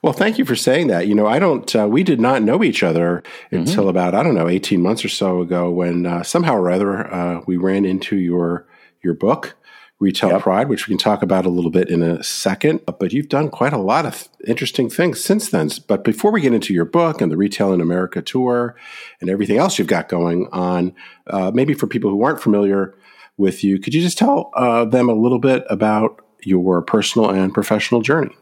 Well, 0.03 0.13
thank 0.13 0.39
you 0.39 0.45
for 0.45 0.57
saying 0.57 0.87
that. 0.89 1.07
You 1.07 1.15
know, 1.15 1.27
I 1.27 1.39
don't, 1.39 1.75
uh, 1.77 1.87
we 1.87 2.03
did 2.03 2.21
not 2.21 2.43
know 2.43 2.65
each 2.65 2.83
other 2.83 3.23
until 3.51 3.89
about, 3.89 4.15
I 4.15 4.23
don't 4.23 4.35
know, 4.35 4.49
18 4.49 4.81
months 4.81 5.05
or 5.05 5.09
so 5.09 5.43
ago 5.43 5.71
when 5.71 6.07
uh, 6.07 6.23
somehow 6.23 6.55
or 6.57 6.71
other 6.71 7.13
uh, 7.13 7.43
we 7.47 7.57
ran 7.57 7.85
into 7.85 8.17
your, 8.17 8.67
your 9.03 9.15
book, 9.15 9.55
Retail 9.99 10.31
yep. 10.31 10.43
Pride, 10.43 10.69
which 10.69 10.87
we 10.87 10.93
can 10.93 10.99
talk 10.99 11.23
about 11.23 11.47
a 11.47 11.49
little 11.49 11.71
bit 11.71 11.89
in 11.89 12.03
a 12.03 12.23
second. 12.23 12.83
But 12.85 13.15
you've 13.15 13.31
done 13.31 13.49
quite 13.49 13.73
a 13.73 13.79
lot 13.79 14.05
of 14.05 14.29
interesting 14.47 14.91
things 14.91 15.25
since 15.25 15.49
then. 15.49 15.71
But 15.89 16.05
before 16.05 16.31
we 16.31 16.43
get 16.43 16.53
into 16.53 16.75
your 16.75 16.85
book 16.85 17.23
and 17.23 17.33
the 17.33 17.37
Retail 17.37 17.73
in 17.73 17.81
America 17.81 18.21
tour 18.21 18.77
and 19.21 19.31
everything 19.31 19.57
else 19.57 19.79
you've 19.79 19.89
got 19.89 20.11
going 20.11 20.49
on, 20.53 20.95
uh, 21.29 21.51
maybe 21.55 21.73
for 21.73 21.87
people 21.87 22.11
who 22.11 22.23
aren't 22.23 22.43
familiar 22.43 22.95
with 23.39 23.65
you, 23.65 23.79
could 23.79 23.95
you 23.95 24.03
just 24.03 24.19
tell 24.19 24.51
uh, 24.55 24.85
them 24.85 25.09
a 25.09 25.15
little 25.15 25.39
bit 25.39 25.65
about 25.71 26.21
your 26.43 26.83
personal 26.83 27.31
and 27.31 27.55
professional 27.55 28.03
journey? 28.03 28.37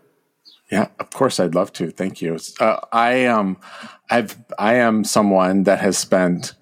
Yeah, 0.73 0.89
of 0.99 1.11
course, 1.11 1.39
I'd 1.39 1.55
love 1.55 1.73
to. 1.75 1.91
Thank 1.91 2.21
you. 2.21 2.39
Uh, 2.59 2.81
I 2.93 3.27
um, 3.27 3.59
I've 4.11 4.37
I 4.59 4.75
am 4.75 5.05
someone 5.05 5.65
that 5.65 5.81
has 5.81 5.99
spent 5.99 6.55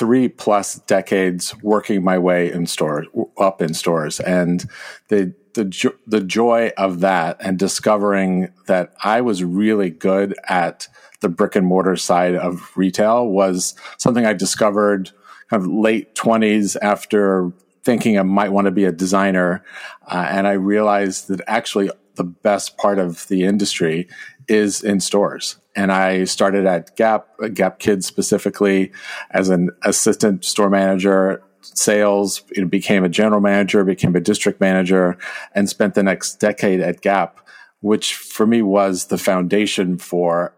three 0.00 0.28
plus 0.28 0.76
decades 0.86 1.54
working 1.62 2.02
my 2.02 2.16
way 2.16 2.50
in 2.50 2.66
stores, 2.66 3.06
up 3.36 3.60
in 3.60 3.74
stores, 3.74 4.18
and 4.18 4.64
the 5.08 5.34
the 5.52 5.66
jo- 5.66 5.96
the 6.06 6.22
joy 6.22 6.72
of 6.78 7.00
that, 7.00 7.36
and 7.40 7.58
discovering 7.58 8.48
that 8.66 8.94
I 9.04 9.20
was 9.20 9.44
really 9.44 9.90
good 9.90 10.34
at 10.48 10.88
the 11.20 11.28
brick 11.28 11.54
and 11.54 11.66
mortar 11.66 11.96
side 11.96 12.34
of 12.34 12.74
retail 12.78 13.26
was 13.26 13.74
something 13.98 14.24
I 14.24 14.32
discovered 14.32 15.10
kind 15.50 15.62
of 15.62 15.70
late 15.70 16.14
twenties 16.14 16.76
after 16.76 17.52
thinking 17.84 18.18
I 18.18 18.22
might 18.22 18.52
want 18.52 18.64
to 18.64 18.70
be 18.70 18.86
a 18.86 18.92
designer, 18.92 19.62
uh, 20.06 20.28
and 20.30 20.46
I 20.46 20.52
realized 20.52 21.28
that 21.28 21.42
actually 21.46 21.90
the 22.14 22.24
best 22.24 22.78
part 22.78 22.98
of 22.98 23.28
the 23.28 23.44
industry 23.44 24.08
is 24.48 24.82
in 24.82 25.00
stores 25.00 25.56
and 25.80 25.90
I 25.90 26.24
started 26.24 26.66
at 26.66 26.94
Gap, 26.94 27.26
Gap 27.54 27.78
Kids 27.78 28.06
specifically, 28.06 28.92
as 29.30 29.48
an 29.48 29.70
assistant 29.82 30.44
store 30.44 30.68
manager. 30.68 31.42
Sales, 31.62 32.40
became 32.68 33.02
a 33.02 33.08
general 33.08 33.40
manager, 33.40 33.82
became 33.82 34.14
a 34.14 34.20
district 34.20 34.60
manager, 34.60 35.16
and 35.54 35.70
spent 35.70 35.94
the 35.94 36.02
next 36.02 36.34
decade 36.34 36.80
at 36.80 37.00
Gap, 37.00 37.40
which 37.80 38.14
for 38.14 38.46
me 38.46 38.60
was 38.60 39.06
the 39.06 39.16
foundation 39.16 39.96
for 39.96 40.54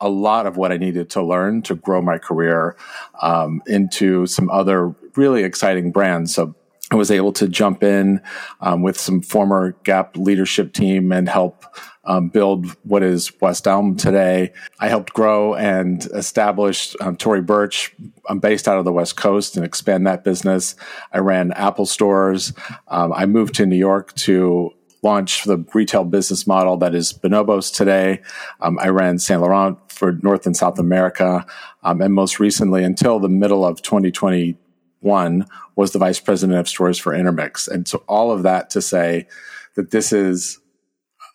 a 0.00 0.08
lot 0.08 0.44
of 0.44 0.56
what 0.56 0.72
I 0.72 0.76
needed 0.76 1.08
to 1.10 1.22
learn 1.22 1.62
to 1.62 1.76
grow 1.76 2.02
my 2.02 2.18
career 2.18 2.76
um, 3.22 3.62
into 3.68 4.26
some 4.26 4.50
other 4.50 4.88
really 5.14 5.44
exciting 5.44 5.92
brands. 5.92 6.34
So 6.34 6.56
I 6.90 6.96
was 6.96 7.12
able 7.12 7.32
to 7.34 7.46
jump 7.46 7.84
in 7.84 8.20
um, 8.60 8.82
with 8.82 8.98
some 8.98 9.22
former 9.22 9.76
Gap 9.84 10.16
leadership 10.16 10.72
team 10.72 11.12
and 11.12 11.28
help 11.28 11.64
um, 12.06 12.28
build 12.28 12.66
what 12.82 13.02
is 13.02 13.32
West 13.40 13.66
Elm 13.66 13.96
today. 13.96 14.52
I 14.78 14.88
helped 14.88 15.12
grow 15.12 15.54
and 15.54 16.04
establish 16.14 16.94
um, 17.00 17.16
Tory 17.16 17.42
Burch. 17.42 17.94
I'm 18.28 18.38
based 18.38 18.68
out 18.68 18.78
of 18.78 18.84
the 18.84 18.92
West 18.92 19.16
Coast 19.16 19.56
and 19.56 19.64
expand 19.64 20.06
that 20.06 20.24
business. 20.24 20.76
I 21.12 21.18
ran 21.18 21.52
Apple 21.52 21.86
stores. 21.86 22.52
Um, 22.88 23.12
I 23.12 23.26
moved 23.26 23.54
to 23.56 23.66
New 23.66 23.76
York 23.76 24.14
to 24.16 24.72
launch 25.02 25.44
the 25.44 25.58
retail 25.74 26.04
business 26.04 26.46
model 26.46 26.78
that 26.78 26.94
is 26.94 27.12
Bonobos 27.12 27.74
today. 27.74 28.22
Um, 28.60 28.78
I 28.80 28.88
ran 28.88 29.18
Saint 29.18 29.40
Laurent 29.42 29.78
for 29.92 30.12
North 30.22 30.46
and 30.46 30.56
South 30.56 30.78
America. 30.78 31.46
Um, 31.82 32.00
and 32.00 32.14
most 32.14 32.40
recently, 32.40 32.82
until 32.82 33.20
the 33.20 33.28
middle 33.28 33.64
of 33.64 33.82
2021, 33.82 35.46
was 35.76 35.92
the 35.92 35.98
vice 35.98 36.20
president 36.20 36.58
of 36.58 36.68
stores 36.68 36.98
for 36.98 37.14
Intermix. 37.14 37.68
And 37.68 37.86
so 37.86 38.02
all 38.08 38.32
of 38.32 38.42
that 38.44 38.70
to 38.70 38.80
say 38.80 39.28
that 39.74 39.90
this 39.90 40.12
is 40.12 40.58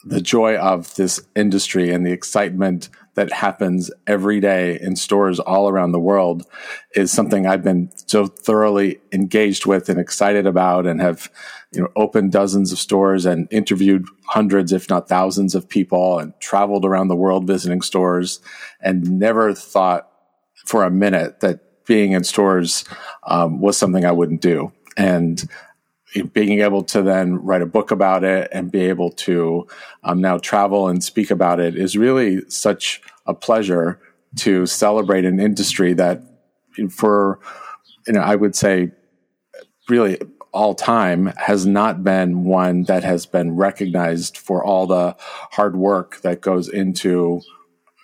the 0.06 0.22
joy 0.22 0.56
of 0.56 0.96
this 0.96 1.22
industry 1.36 1.92
and 1.92 2.06
the 2.06 2.12
excitement 2.12 2.90
that 3.16 3.34
happens 3.34 3.92
every 4.08 4.40
day 4.40 4.80
in 4.80 4.96
stores 4.96 5.40
all 5.40 5.68
around 5.68 5.92
the 5.92 6.00
world 6.00 6.46
is 6.96 7.12
something 7.12 7.46
I've 7.46 7.64
been 7.64 7.92
so 8.08 8.28
thoroughly 8.28 9.02
engaged 9.12 9.66
with 9.66 9.90
and 9.90 10.00
excited 10.00 10.48
about 10.48 10.88
and 10.88 11.02
have 11.02 11.30
you 11.74 11.82
know 11.82 11.90
opened 11.98 12.32
dozens 12.32 12.72
of 12.72 12.80
stores 12.80 13.26
and 13.26 13.48
interviewed 13.52 14.06
hundreds 14.26 14.72
if 14.72 14.90
not 14.90 15.10
thousands 15.10 15.54
of 15.54 15.68
people 15.68 16.18
and 16.18 16.34
traveled 16.40 16.86
around 16.86 17.10
the 17.10 17.16
world 17.16 17.46
visiting 17.46 17.82
stores 17.82 18.40
and 18.80 19.20
never 19.20 19.54
thought 19.54 20.10
for 20.66 20.84
a 20.84 20.92
minute 20.92 21.42
that 21.42 21.86
being 21.86 22.12
in 22.14 22.24
stores 22.24 22.86
um, 23.24 23.60
was 23.60 23.76
something 23.76 24.06
I 24.06 24.12
wouldn't 24.12 24.42
do. 24.42 24.72
And 24.96 25.44
being 26.34 26.62
able 26.62 26.84
to 26.84 27.02
then 27.02 27.36
write 27.36 27.62
a 27.62 27.68
book 27.68 27.92
about 27.92 28.24
it 28.24 28.50
and 28.52 28.72
be 28.72 28.82
able 28.82 29.12
to 29.12 29.68
um, 30.04 30.22
now 30.22 30.38
travel 30.38 30.88
and 30.88 31.04
speak 31.04 31.30
about 31.30 31.60
it 31.60 31.76
is 31.76 31.98
really 31.98 32.42
such 32.50 33.02
a 33.26 33.34
pleasure 33.34 34.00
to 34.36 34.66
celebrate 34.66 35.26
an 35.26 35.40
industry 35.40 35.94
that 35.94 36.22
for 36.90 37.40
you 38.08 38.14
know 38.14 38.22
i 38.22 38.36
would 38.36 38.56
say 38.56 38.92
really 39.88 40.18
all 40.52 40.74
time 40.74 41.28
has 41.38 41.66
not 41.66 42.04
been 42.04 42.44
one 42.44 42.84
that 42.84 43.04
has 43.04 43.26
been 43.26 43.56
recognized 43.56 44.38
for 44.38 44.64
all 44.64 44.88
the 44.88 45.16
hard 45.20 45.76
work 45.76 46.22
that 46.22 46.42
goes 46.42 46.68
into 46.68 47.42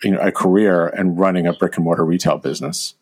you 0.04 0.12
know 0.12 0.20
a 0.20 0.32
career 0.32 0.88
and 0.88 1.20
running 1.20 1.48
a 1.48 1.54
brick 1.54 1.76
and 1.76 1.86
mortar 1.86 2.06
retail 2.06 2.38
business 2.38 2.96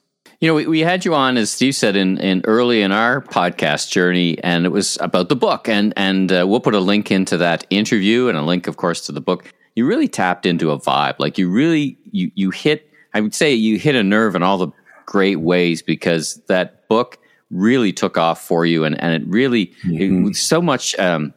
you 0.44 0.50
know, 0.50 0.56
we, 0.56 0.68
we 0.68 0.80
had 0.82 1.06
you 1.06 1.16
on, 1.16 1.38
as 1.38 1.52
Steve 1.52 1.74
said, 1.74 1.96
in, 1.96 2.18
in 2.18 2.42
early 2.44 2.82
in 2.82 2.92
our 2.92 3.22
podcast 3.22 3.92
journey, 3.92 4.38
and 4.44 4.66
it 4.66 4.74
was 4.74 4.98
about 5.00 5.30
the 5.30 5.38
book. 5.38 5.70
And 5.70 5.94
and 5.96 6.34
uh, 6.34 6.46
we'll 6.46 6.60
put 6.60 6.76
a 6.76 6.82
link 6.82 7.12
into 7.12 7.38
that 7.38 7.66
interview 7.70 8.28
and 8.28 8.38
a 8.38 8.42
link, 8.42 8.68
of 8.68 8.76
course, 8.76 9.06
to 9.06 9.14
the 9.14 9.22
book. 9.22 9.54
You 9.78 9.86
really 9.86 10.10
tapped 10.10 10.46
into 10.46 10.72
a 10.72 10.78
vibe. 10.78 11.16
Like 11.18 11.38
you 11.38 11.50
really 11.50 11.98
you 12.12 12.30
you 12.36 12.50
hit. 12.50 12.92
I 13.14 13.22
would 13.22 13.34
say 13.34 13.54
you 13.54 13.80
hit 13.80 13.96
a 13.96 14.04
nerve 14.04 14.36
in 14.36 14.44
all 14.44 14.58
the 14.58 14.68
great 15.06 15.38
ways 15.38 15.82
because 15.82 16.42
that 16.48 16.90
book 16.90 17.20
really 17.50 17.94
took 17.94 18.18
off 18.18 18.46
for 18.46 18.66
you, 18.66 18.84
and 18.84 19.00
and 19.00 19.14
it 19.14 19.26
really 19.26 19.68
mm-hmm. 19.86 20.28
it, 20.28 20.36
so 20.36 20.62
much. 20.62 20.94
Um, 21.00 21.34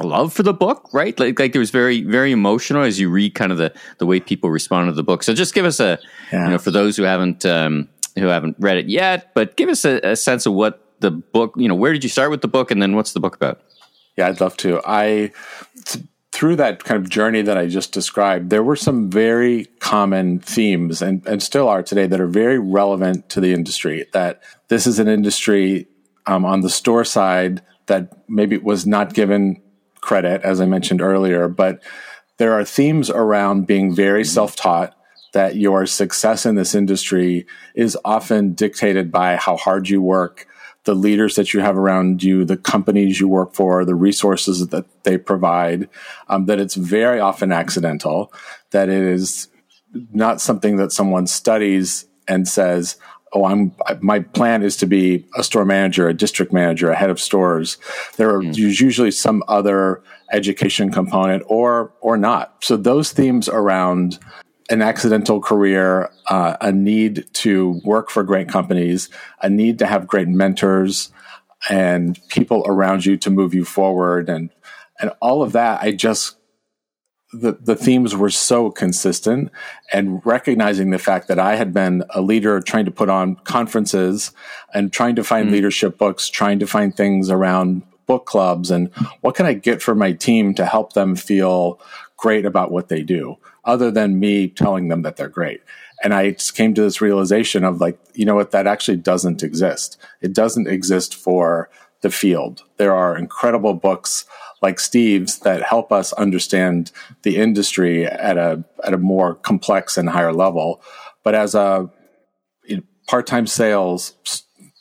love 0.00 0.32
for 0.32 0.42
the 0.42 0.54
book, 0.54 0.88
right? 0.94 1.18
Like, 1.20 1.38
like 1.38 1.54
it 1.54 1.58
was 1.58 1.70
very, 1.70 2.02
very 2.02 2.32
emotional 2.32 2.84
as 2.84 2.98
you 3.00 3.10
read 3.10 3.34
kind 3.34 3.50
of 3.50 3.58
the, 3.58 3.74
the 3.98 4.06
way 4.06 4.20
people 4.20 4.48
respond 4.48 4.88
to 4.88 4.92
the 4.92 5.02
book. 5.02 5.24
So 5.24 5.34
just 5.34 5.54
give 5.54 5.64
us 5.64 5.80
a, 5.80 5.98
yeah. 6.32 6.44
you 6.44 6.50
know, 6.52 6.58
for 6.58 6.70
those 6.70 6.96
who 6.96 7.02
haven't, 7.02 7.44
um, 7.44 7.88
who 8.18 8.26
haven't 8.26 8.56
read 8.58 8.76
it 8.76 8.88
yet, 8.88 9.32
but 9.34 9.56
give 9.56 9.68
us 9.68 9.84
a, 9.84 10.00
a 10.02 10.16
sense 10.16 10.46
of 10.46 10.52
what 10.52 10.84
the 11.00 11.10
book, 11.10 11.54
you 11.56 11.68
know, 11.68 11.74
where 11.74 11.92
did 11.92 12.02
you 12.02 12.10
start 12.10 12.30
with 12.30 12.42
the 12.42 12.48
book 12.48 12.70
and 12.70 12.82
then 12.82 12.96
what's 12.96 13.12
the 13.12 13.20
book 13.20 13.36
about? 13.36 13.60
Yeah, 14.16 14.28
I'd 14.28 14.40
love 14.40 14.56
to. 14.58 14.80
I, 14.84 15.32
th- 15.84 16.04
through 16.32 16.56
that 16.56 16.84
kind 16.84 17.02
of 17.02 17.08
journey 17.08 17.42
that 17.42 17.56
I 17.56 17.66
just 17.66 17.92
described, 17.92 18.50
there 18.50 18.62
were 18.62 18.76
some 18.76 19.10
very 19.10 19.66
common 19.80 20.40
themes 20.40 21.02
and, 21.02 21.26
and 21.26 21.42
still 21.42 21.68
are 21.68 21.82
today 21.82 22.06
that 22.06 22.20
are 22.20 22.26
very 22.26 22.58
relevant 22.58 23.28
to 23.30 23.40
the 23.40 23.52
industry. 23.52 24.06
That 24.12 24.42
this 24.68 24.86
is 24.86 24.98
an 24.98 25.08
industry 25.08 25.88
um, 26.26 26.44
on 26.44 26.60
the 26.60 26.70
store 26.70 27.04
side 27.04 27.62
that 27.86 28.12
maybe 28.28 28.58
was 28.58 28.86
not 28.86 29.14
given 29.14 29.62
credit, 30.00 30.42
as 30.42 30.60
I 30.60 30.66
mentioned 30.66 31.00
earlier, 31.00 31.48
but 31.48 31.82
there 32.36 32.52
are 32.52 32.64
themes 32.64 33.10
around 33.10 33.66
being 33.66 33.94
very 33.94 34.24
self 34.24 34.56
taught 34.56 34.94
that 35.32 35.56
your 35.56 35.86
success 35.86 36.46
in 36.46 36.54
this 36.54 36.74
industry 36.74 37.46
is 37.74 37.96
often 38.04 38.54
dictated 38.54 39.10
by 39.12 39.36
how 39.36 39.56
hard 39.56 39.88
you 39.88 40.00
work, 40.00 40.46
the 40.84 40.94
leaders 40.94 41.36
that 41.36 41.52
you 41.52 41.60
have 41.60 41.76
around 41.76 42.22
you, 42.22 42.44
the 42.44 42.56
companies 42.56 43.20
you 43.20 43.28
work 43.28 43.54
for, 43.54 43.84
the 43.84 43.94
resources 43.94 44.68
that 44.68 44.86
they 45.02 45.18
provide, 45.18 45.88
um, 46.28 46.46
that 46.46 46.58
it's 46.58 46.74
very 46.74 47.20
often 47.20 47.52
accidental, 47.52 48.32
that 48.70 48.88
it 48.88 49.02
is 49.02 49.48
not 50.12 50.40
something 50.40 50.76
that 50.76 50.92
someone 50.92 51.26
studies 51.26 52.06
and 52.26 52.46
says, 52.48 52.96
oh, 53.32 53.44
I'm 53.44 53.74
my 54.00 54.20
plan 54.20 54.62
is 54.62 54.76
to 54.78 54.86
be 54.86 55.26
a 55.36 55.42
store 55.42 55.64
manager, 55.64 56.08
a 56.08 56.14
district 56.14 56.52
manager, 56.52 56.90
a 56.90 56.96
head 56.96 57.10
of 57.10 57.20
stores. 57.20 57.78
There 58.16 58.34
are 58.34 58.42
mm. 58.42 58.56
usually 58.56 59.10
some 59.10 59.42
other 59.48 60.02
education 60.32 60.90
component 60.90 61.42
or 61.46 61.92
or 62.00 62.16
not. 62.16 62.56
So 62.64 62.76
those 62.76 63.12
themes 63.12 63.48
around 63.48 64.18
an 64.70 64.82
accidental 64.82 65.40
career, 65.40 66.10
uh, 66.28 66.56
a 66.60 66.72
need 66.72 67.26
to 67.32 67.80
work 67.84 68.10
for 68.10 68.22
great 68.22 68.48
companies, 68.48 69.08
a 69.40 69.48
need 69.48 69.78
to 69.78 69.86
have 69.86 70.06
great 70.06 70.28
mentors 70.28 71.10
and 71.68 72.18
people 72.28 72.62
around 72.66 73.04
you 73.04 73.16
to 73.16 73.30
move 73.30 73.54
you 73.54 73.64
forward 73.64 74.28
and 74.28 74.50
and 75.00 75.10
all 75.20 75.42
of 75.42 75.52
that 75.52 75.82
I 75.82 75.92
just 75.92 76.36
the 77.32 77.58
the 77.60 77.76
themes 77.76 78.14
were 78.14 78.30
so 78.30 78.70
consistent 78.70 79.50
and 79.92 80.24
recognizing 80.24 80.90
the 80.90 80.98
fact 80.98 81.28
that 81.28 81.38
I 81.38 81.56
had 81.56 81.74
been 81.74 82.04
a 82.10 82.22
leader 82.22 82.60
trying 82.60 82.86
to 82.86 82.90
put 82.90 83.08
on 83.08 83.36
conferences 83.36 84.32
and 84.72 84.92
trying 84.92 85.16
to 85.16 85.24
find 85.24 85.48
mm. 85.48 85.52
leadership 85.52 85.98
books, 85.98 86.28
trying 86.28 86.58
to 86.60 86.66
find 86.66 86.96
things 86.96 87.28
around 87.28 87.82
book 88.06 88.24
clubs 88.24 88.70
and 88.70 88.88
what 89.20 89.34
can 89.34 89.44
I 89.44 89.52
get 89.52 89.82
for 89.82 89.94
my 89.94 90.12
team 90.12 90.54
to 90.54 90.64
help 90.64 90.94
them 90.94 91.14
feel 91.14 91.78
great 92.18 92.44
about 92.44 92.70
what 92.70 92.88
they 92.88 93.02
do 93.02 93.36
other 93.64 93.90
than 93.90 94.20
me 94.20 94.48
telling 94.48 94.88
them 94.88 95.02
that 95.02 95.16
they're 95.16 95.28
great. 95.28 95.62
And 96.04 96.12
I 96.12 96.32
just 96.32 96.54
came 96.54 96.74
to 96.74 96.82
this 96.82 97.00
realization 97.00 97.64
of 97.64 97.80
like, 97.80 97.98
you 98.12 98.26
know 98.26 98.34
what, 98.34 98.50
that 98.50 98.66
actually 98.66 98.98
doesn't 98.98 99.42
exist. 99.42 99.96
It 100.20 100.34
doesn't 100.34 100.68
exist 100.68 101.14
for 101.14 101.70
the 102.02 102.10
field. 102.10 102.62
There 102.76 102.94
are 102.94 103.16
incredible 103.16 103.74
books 103.74 104.24
like 104.60 104.78
Steve's 104.78 105.38
that 105.40 105.62
help 105.62 105.92
us 105.92 106.12
understand 106.12 106.92
the 107.22 107.36
industry 107.36 108.06
at 108.06 108.36
a 108.36 108.64
at 108.84 108.94
a 108.94 108.98
more 108.98 109.34
complex 109.34 109.96
and 109.96 110.08
higher 110.08 110.32
level. 110.32 110.82
But 111.24 111.34
as 111.34 111.54
a 111.54 111.90
part-time 113.06 113.46
sales 113.46 114.14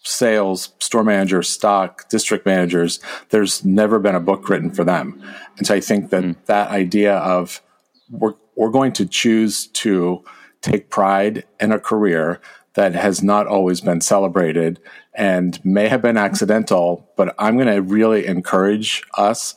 sales, 0.07 0.73
store 0.79 1.03
managers, 1.03 1.49
stock, 1.49 2.07
district 2.09 2.45
managers, 2.45 2.99
there's 3.29 3.65
never 3.65 3.99
been 3.99 4.15
a 4.15 4.19
book 4.19 4.47
written 4.49 4.71
for 4.71 4.83
them. 4.83 5.21
And 5.57 5.67
so 5.67 5.75
I 5.75 5.79
think 5.79 6.09
that 6.11 6.23
mm. 6.23 6.35
that 6.45 6.69
idea 6.69 7.15
of 7.17 7.61
we're, 8.09 8.33
we're 8.55 8.71
going 8.71 8.93
to 8.93 9.05
choose 9.05 9.67
to 9.67 10.23
take 10.61 10.89
pride 10.89 11.45
in 11.59 11.71
a 11.71 11.79
career 11.79 12.39
that 12.75 12.93
has 12.93 13.21
not 13.21 13.47
always 13.47 13.81
been 13.81 14.01
celebrated 14.01 14.79
and 15.13 15.63
may 15.65 15.87
have 15.87 16.01
been 16.01 16.17
accidental, 16.17 17.11
but 17.17 17.33
I'm 17.39 17.55
going 17.57 17.73
to 17.73 17.81
really 17.81 18.27
encourage 18.27 19.01
us 19.15 19.55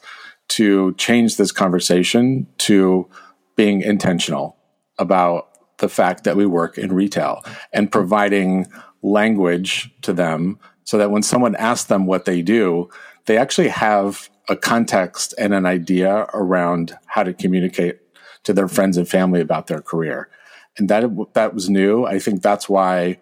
to 0.49 0.95
change 0.95 1.37
this 1.37 1.52
conversation 1.52 2.47
to 2.59 3.09
being 3.57 3.83
intentional 3.83 4.57
about 4.99 5.49
the 5.78 5.88
fact 5.88 6.25
that 6.25 6.37
we 6.37 6.47
work 6.47 6.76
in 6.78 6.92
retail 6.92 7.45
and 7.73 7.92
providing 7.92 8.66
language 9.02 9.90
to 10.02 10.12
them 10.12 10.59
so 10.85 10.99
that 10.99 11.11
when 11.11 11.23
someone 11.23 11.54
asks 11.57 11.88
them 11.88 12.07
what 12.07 12.25
they 12.25 12.42
do, 12.42 12.88
they 13.26 13.37
actually 13.37 13.69
have 13.69 14.28
a 14.49 14.57
context 14.57 15.35
and 15.38 15.54
an 15.54 15.66
idea 15.66 16.26
around 16.35 16.97
how 17.07 17.23
to 17.23 17.33
communicate 17.33 18.00
to 18.42 18.52
their 18.52 18.69
friends 18.69 18.97
and 18.97 19.09
family 19.09 19.40
about 19.40 19.69
their 19.69 19.80
career. 19.80 20.28
And 20.76 20.88
that 20.88 21.04
that 21.35 21.54
was 21.54 21.69
new. 21.69 22.04
I 22.04 22.19
think 22.19 22.42
that's 22.42 22.69
why 22.69 23.21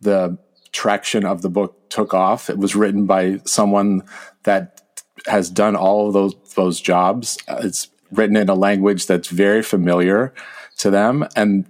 the 0.00 0.38
traction 0.72 1.24
of 1.24 1.42
the 1.42 1.50
book 1.50 1.90
took 1.90 2.14
off. 2.14 2.48
It 2.48 2.58
was 2.58 2.74
written 2.74 3.06
by 3.06 3.40
someone 3.44 4.02
that 4.44 4.80
has 5.26 5.50
done 5.50 5.76
all 5.76 6.08
of 6.08 6.14
those 6.14 6.34
those 6.54 6.80
jobs. 6.80 7.38
It's 7.48 7.88
written 8.10 8.36
in 8.36 8.48
a 8.48 8.54
language 8.54 9.06
that's 9.06 9.28
very 9.28 9.62
familiar 9.62 10.34
to 10.78 10.90
them 10.90 11.26
and 11.36 11.66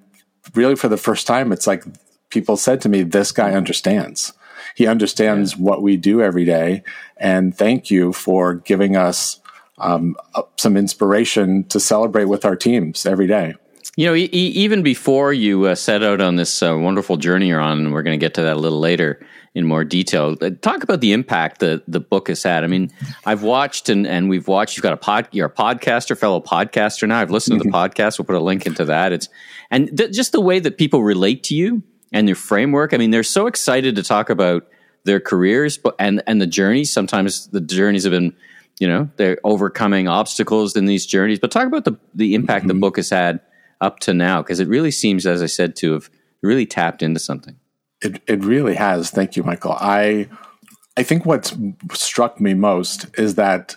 really 0.54 0.74
for 0.74 0.88
the 0.88 0.96
first 0.96 1.26
time 1.26 1.52
it's 1.52 1.66
like 1.66 1.84
people 2.32 2.56
said 2.56 2.80
to 2.80 2.88
me, 2.88 3.02
this 3.02 3.30
guy 3.30 3.52
understands. 3.52 4.32
He 4.74 4.86
understands 4.86 5.52
yeah. 5.52 5.62
what 5.62 5.82
we 5.82 5.96
do 5.96 6.22
every 6.22 6.44
day. 6.44 6.82
And 7.18 7.56
thank 7.56 7.90
you 7.90 8.12
for 8.12 8.54
giving 8.54 8.96
us 8.96 9.40
um, 9.78 10.16
some 10.56 10.76
inspiration 10.76 11.64
to 11.64 11.78
celebrate 11.78 12.24
with 12.24 12.44
our 12.44 12.56
teams 12.56 13.06
every 13.06 13.26
day. 13.26 13.54
You 13.96 14.06
know, 14.06 14.14
e- 14.14 14.30
even 14.32 14.82
before 14.82 15.34
you 15.34 15.66
uh, 15.66 15.74
set 15.74 16.02
out 16.02 16.22
on 16.22 16.36
this 16.36 16.62
uh, 16.62 16.76
wonderful 16.78 17.18
journey 17.18 17.48
you're 17.48 17.60
on, 17.60 17.78
and 17.78 17.92
we're 17.92 18.02
going 18.02 18.18
to 18.18 18.24
get 18.24 18.34
to 18.34 18.42
that 18.42 18.56
a 18.56 18.60
little 18.60 18.80
later 18.80 19.24
in 19.54 19.66
more 19.66 19.84
detail. 19.84 20.34
Uh, 20.40 20.50
talk 20.62 20.82
about 20.82 21.02
the 21.02 21.12
impact 21.12 21.60
that 21.60 21.82
the 21.86 22.00
book 22.00 22.28
has 22.28 22.42
had. 22.42 22.64
I 22.64 22.68
mean, 22.68 22.90
I've 23.26 23.42
watched 23.42 23.90
and, 23.90 24.06
and 24.06 24.30
we've 24.30 24.48
watched. 24.48 24.78
You've 24.78 24.82
got 24.82 24.94
a 24.94 24.96
pod, 24.96 25.28
you're 25.32 25.48
a 25.48 25.52
podcaster, 25.52 26.16
fellow 26.16 26.40
podcaster 26.40 27.06
now. 27.06 27.20
I've 27.20 27.30
listened 27.30 27.60
mm-hmm. 27.60 27.68
to 27.68 27.70
the 27.70 27.76
mm-hmm. 27.76 27.92
podcast. 27.92 28.18
We'll 28.18 28.24
put 28.24 28.36
a 28.36 28.40
link 28.40 28.64
into 28.64 28.86
that. 28.86 29.12
It's 29.12 29.28
and 29.70 29.94
th- 29.94 30.12
just 30.12 30.32
the 30.32 30.40
way 30.40 30.58
that 30.58 30.78
people 30.78 31.02
relate 31.02 31.42
to 31.44 31.54
you 31.54 31.82
and 32.12 32.28
their 32.28 32.34
framework. 32.34 32.94
I 32.94 32.98
mean, 32.98 33.10
they're 33.10 33.22
so 33.22 33.46
excited 33.46 33.96
to 33.96 34.02
talk 34.02 34.30
about 34.30 34.66
their 35.04 35.20
careers, 35.20 35.78
but 35.78 35.94
and 35.98 36.22
and 36.26 36.40
the 36.40 36.46
journeys. 36.46 36.92
Sometimes 36.92 37.48
the 37.48 37.60
journeys 37.60 38.04
have 38.04 38.12
been, 38.12 38.34
you 38.78 38.86
know, 38.86 39.10
they're 39.16 39.38
overcoming 39.44 40.08
obstacles 40.08 40.76
in 40.76 40.86
these 40.86 41.06
journeys. 41.06 41.38
But 41.38 41.50
talk 41.50 41.66
about 41.66 41.84
the 41.84 41.98
the 42.14 42.34
impact 42.34 42.62
mm-hmm. 42.62 42.68
the 42.68 42.80
book 42.80 42.96
has 42.96 43.10
had 43.10 43.40
up 43.80 43.98
to 44.00 44.14
now, 44.14 44.42
because 44.42 44.60
it 44.60 44.68
really 44.68 44.92
seems, 44.92 45.26
as 45.26 45.42
I 45.42 45.46
said, 45.46 45.74
to 45.76 45.92
have 45.94 46.10
really 46.42 46.66
tapped 46.66 47.02
into 47.02 47.20
something. 47.20 47.56
It 48.00 48.22
it 48.26 48.44
really 48.44 48.74
has. 48.74 49.10
Thank 49.10 49.36
you, 49.36 49.42
Michael. 49.42 49.72
I 49.72 50.28
I 50.96 51.02
think 51.02 51.24
what's 51.26 51.56
struck 51.92 52.40
me 52.40 52.54
most 52.54 53.06
is 53.18 53.36
that 53.36 53.76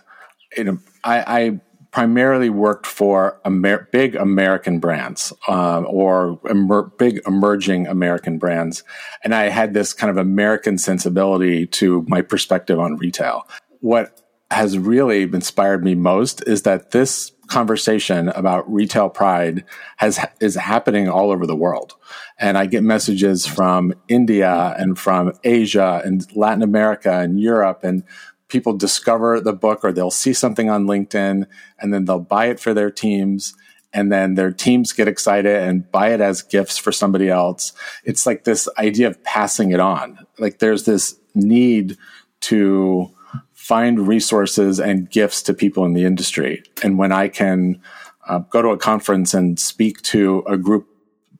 you 0.57 0.63
know 0.63 0.79
I, 1.03 1.39
I 1.39 1.61
primarily 1.95 2.49
worked 2.49 2.85
for 2.85 3.39
Amer- 3.45 3.87
big 3.89 4.17
American 4.17 4.79
brands 4.79 5.31
uh, 5.47 5.79
or 5.83 6.37
emer- 6.49 6.91
big 6.97 7.21
emerging 7.25 7.87
American 7.87 8.37
brands. 8.37 8.83
And 9.23 9.33
I 9.33 9.43
had 9.43 9.73
this 9.73 9.93
kind 9.93 10.11
of 10.11 10.17
American 10.17 10.77
sensibility 10.77 11.65
to 11.67 12.03
my 12.09 12.21
perspective 12.21 12.81
on 12.81 12.97
retail. 12.97 13.47
What 13.79 14.21
has 14.51 14.77
really 14.77 15.21
inspired 15.21 15.85
me 15.85 15.95
most 15.95 16.45
is 16.45 16.63
that 16.63 16.91
this 16.91 17.31
conversation 17.47 18.27
about 18.29 18.69
retail 18.69 19.07
pride 19.07 19.63
has 19.95 20.19
is 20.41 20.55
happening 20.55 21.07
all 21.07 21.29
over 21.29 21.45
the 21.45 21.55
world 21.55 21.93
and 22.39 22.57
i 22.57 22.65
get 22.65 22.81
messages 22.81 23.45
from 23.45 23.93
india 24.07 24.73
and 24.79 24.97
from 24.97 25.31
asia 25.43 26.01
and 26.03 26.25
latin 26.35 26.63
america 26.63 27.19
and 27.19 27.39
europe 27.39 27.83
and 27.83 28.03
people 28.47 28.73
discover 28.73 29.39
the 29.39 29.53
book 29.53 29.83
or 29.83 29.91
they'll 29.91 30.11
see 30.11 30.33
something 30.33 30.69
on 30.69 30.85
LinkedIn 30.85 31.47
and 31.79 31.93
then 31.93 32.05
they'll 32.05 32.19
buy 32.19 32.47
it 32.47 32.59
for 32.59 32.73
their 32.73 32.91
teams 32.91 33.55
and 33.95 34.11
then 34.11 34.35
their 34.35 34.51
teams 34.51 34.91
get 34.91 35.07
excited 35.07 35.55
and 35.55 35.89
buy 35.89 36.09
it 36.09 36.19
as 36.19 36.41
gifts 36.41 36.77
for 36.77 36.91
somebody 36.91 37.29
else. 37.29 37.71
It's 38.03 38.25
like 38.25 38.43
this 38.43 38.67
idea 38.77 39.07
of 39.07 39.23
passing 39.23 39.71
it 39.71 39.79
on. 39.79 40.19
Like 40.37 40.59
there's 40.59 40.83
this 40.83 41.17
need 41.33 41.97
to 42.41 43.09
find 43.53 44.05
resources 44.05 44.79
and 44.79 45.09
gifts 45.09 45.41
to 45.43 45.53
people 45.53 45.85
in 45.85 45.93
the 45.93 46.03
industry. 46.03 46.61
And 46.83 46.97
when 46.97 47.13
I 47.13 47.29
can 47.29 47.81
uh, 48.27 48.39
go 48.39 48.61
to 48.61 48.69
a 48.69 48.77
conference 48.77 49.33
and 49.33 49.57
speak 49.57 50.01
to 50.03 50.43
a 50.45 50.57
group, 50.57 50.87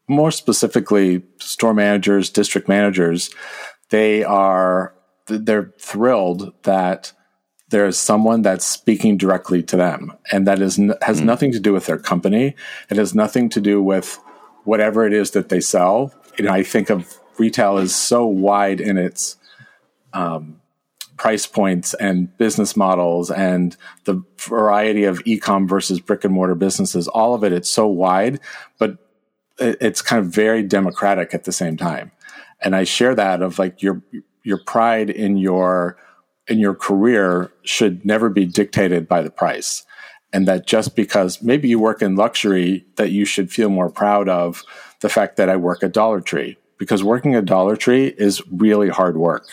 more 0.07 0.31
specifically 0.31 1.23
store 1.39 1.73
managers, 1.73 2.29
district 2.29 2.69
managers, 2.69 3.29
they 3.89 4.23
are 4.23 4.94
they're 5.27 5.73
thrilled 5.79 6.53
that 6.63 7.11
there's 7.69 7.97
someone 7.97 8.41
that's 8.41 8.65
speaking 8.65 9.17
directly 9.17 9.63
to 9.63 9.75
them. 9.75 10.13
And 10.31 10.45
that 10.47 10.61
is 10.61 10.77
has 11.01 11.21
mm. 11.21 11.25
nothing 11.25 11.51
to 11.51 11.59
do 11.59 11.73
with 11.73 11.87
their 11.87 11.97
company. 11.97 12.55
It 12.89 12.97
has 12.97 13.15
nothing 13.15 13.49
to 13.49 13.61
do 13.61 13.81
with 13.81 14.19
whatever 14.63 15.05
it 15.05 15.13
is 15.13 15.31
that 15.31 15.49
they 15.49 15.61
sell. 15.61 16.13
You 16.37 16.45
know 16.45 16.51
i 16.51 16.63
think 16.63 16.89
of 16.89 17.17
retail 17.37 17.77
as 17.77 17.95
so 17.95 18.25
wide 18.25 18.81
in 18.81 18.97
its 18.97 19.37
um, 20.13 20.61
price 21.17 21.47
points 21.47 21.93
and 21.93 22.37
business 22.37 22.75
models 22.75 23.31
and 23.31 23.77
the 24.03 24.21
variety 24.37 25.05
of 25.05 25.21
e-com 25.25 25.65
versus 25.67 26.01
brick 26.01 26.25
and 26.25 26.33
mortar 26.33 26.55
businesses 26.55 27.07
all 27.07 27.33
of 27.33 27.43
it 27.43 27.53
it's 27.53 27.69
so 27.69 27.87
wide 27.87 28.39
but 28.79 28.97
it's 29.59 30.01
kind 30.01 30.19
of 30.19 30.31
very 30.31 30.63
democratic 30.63 31.33
at 31.33 31.45
the 31.45 31.51
same 31.51 31.77
time. 31.77 32.11
And 32.61 32.75
i 32.75 32.83
share 32.83 33.15
that 33.15 33.41
of 33.41 33.59
like 33.59 33.81
you're 33.81 34.01
your 34.45 34.59
pride 34.59 35.09
in 35.09 35.37
your 35.37 35.97
in 36.47 36.59
your 36.59 36.75
career 36.75 37.51
should 37.63 38.05
never 38.05 38.29
be 38.29 38.45
dictated 38.45 39.07
by 39.07 39.21
the 39.21 39.31
price. 39.31 39.83
And 40.31 40.47
that 40.47 40.67
just 40.67 40.95
because 40.95 41.41
maybe 41.41 41.67
you 41.67 41.79
work 41.79 42.01
in 42.01 42.15
luxury 42.15 42.85
that 42.97 43.11
you 43.11 43.25
should 43.25 43.51
feel 43.51 43.69
more 43.69 43.89
proud 43.89 44.29
of 44.29 44.63
the 45.01 45.09
fact 45.09 45.37
that 45.37 45.49
I 45.49 45.55
work 45.55 45.81
at 45.81 45.93
Dollar 45.93 46.21
Tree. 46.21 46.57
Because 46.77 47.03
working 47.03 47.35
at 47.35 47.45
Dollar 47.45 47.75
Tree 47.75 48.13
is 48.17 48.43
really 48.51 48.89
hard 48.89 49.17
work 49.17 49.47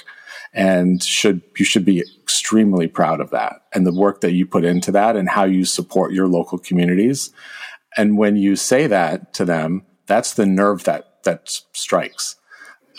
and 0.52 1.02
should 1.02 1.40
you 1.56 1.64
should 1.64 1.84
be 1.84 2.00
extremely 2.00 2.86
proud 2.86 3.20
of 3.20 3.30
that 3.30 3.62
and 3.72 3.86
the 3.86 3.94
work 3.94 4.20
that 4.20 4.32
you 4.32 4.44
put 4.44 4.64
into 4.64 4.92
that 4.92 5.16
and 5.16 5.28
how 5.28 5.44
you 5.44 5.64
support 5.64 6.12
your 6.12 6.28
local 6.28 6.58
communities. 6.58 7.30
And 7.96 8.18
when 8.18 8.36
you 8.36 8.56
say 8.56 8.86
that 8.86 9.32
to 9.34 9.44
them 9.44 9.86
that's 10.06 10.34
the 10.34 10.46
nerve 10.46 10.84
that 10.84 11.22
that 11.24 11.48
strikes 11.72 12.36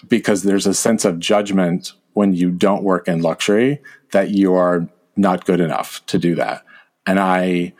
because 0.07 0.43
there's 0.43 0.67
a 0.67 0.73
sense 0.73 1.05
of 1.05 1.19
judgment 1.19 1.93
when 2.13 2.33
you 2.33 2.51
don't 2.51 2.83
work 2.83 3.07
in 3.07 3.21
luxury 3.21 3.81
that 4.11 4.29
you 4.29 4.53
are 4.53 4.87
not 5.15 5.45
good 5.45 5.59
enough 5.59 6.05
to 6.07 6.17
do 6.17 6.35
that. 6.35 6.63
And 7.05 7.19
I 7.19 7.73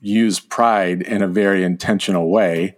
use 0.00 0.40
pride 0.40 1.02
in 1.02 1.22
a 1.22 1.28
very 1.28 1.64
intentional 1.64 2.30
way. 2.30 2.76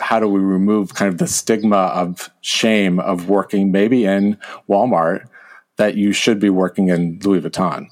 How 0.00 0.20
do 0.20 0.28
we 0.28 0.40
remove 0.40 0.94
kind 0.94 1.08
of 1.08 1.18
the 1.18 1.28
stigma 1.28 1.76
of 1.76 2.30
shame 2.40 2.98
of 3.00 3.28
working 3.28 3.70
maybe 3.70 4.04
in 4.04 4.38
Walmart 4.68 5.26
that 5.76 5.96
you 5.96 6.12
should 6.12 6.38
be 6.38 6.50
working 6.50 6.88
in 6.88 7.18
Louis 7.22 7.40
Vuitton? 7.40 7.86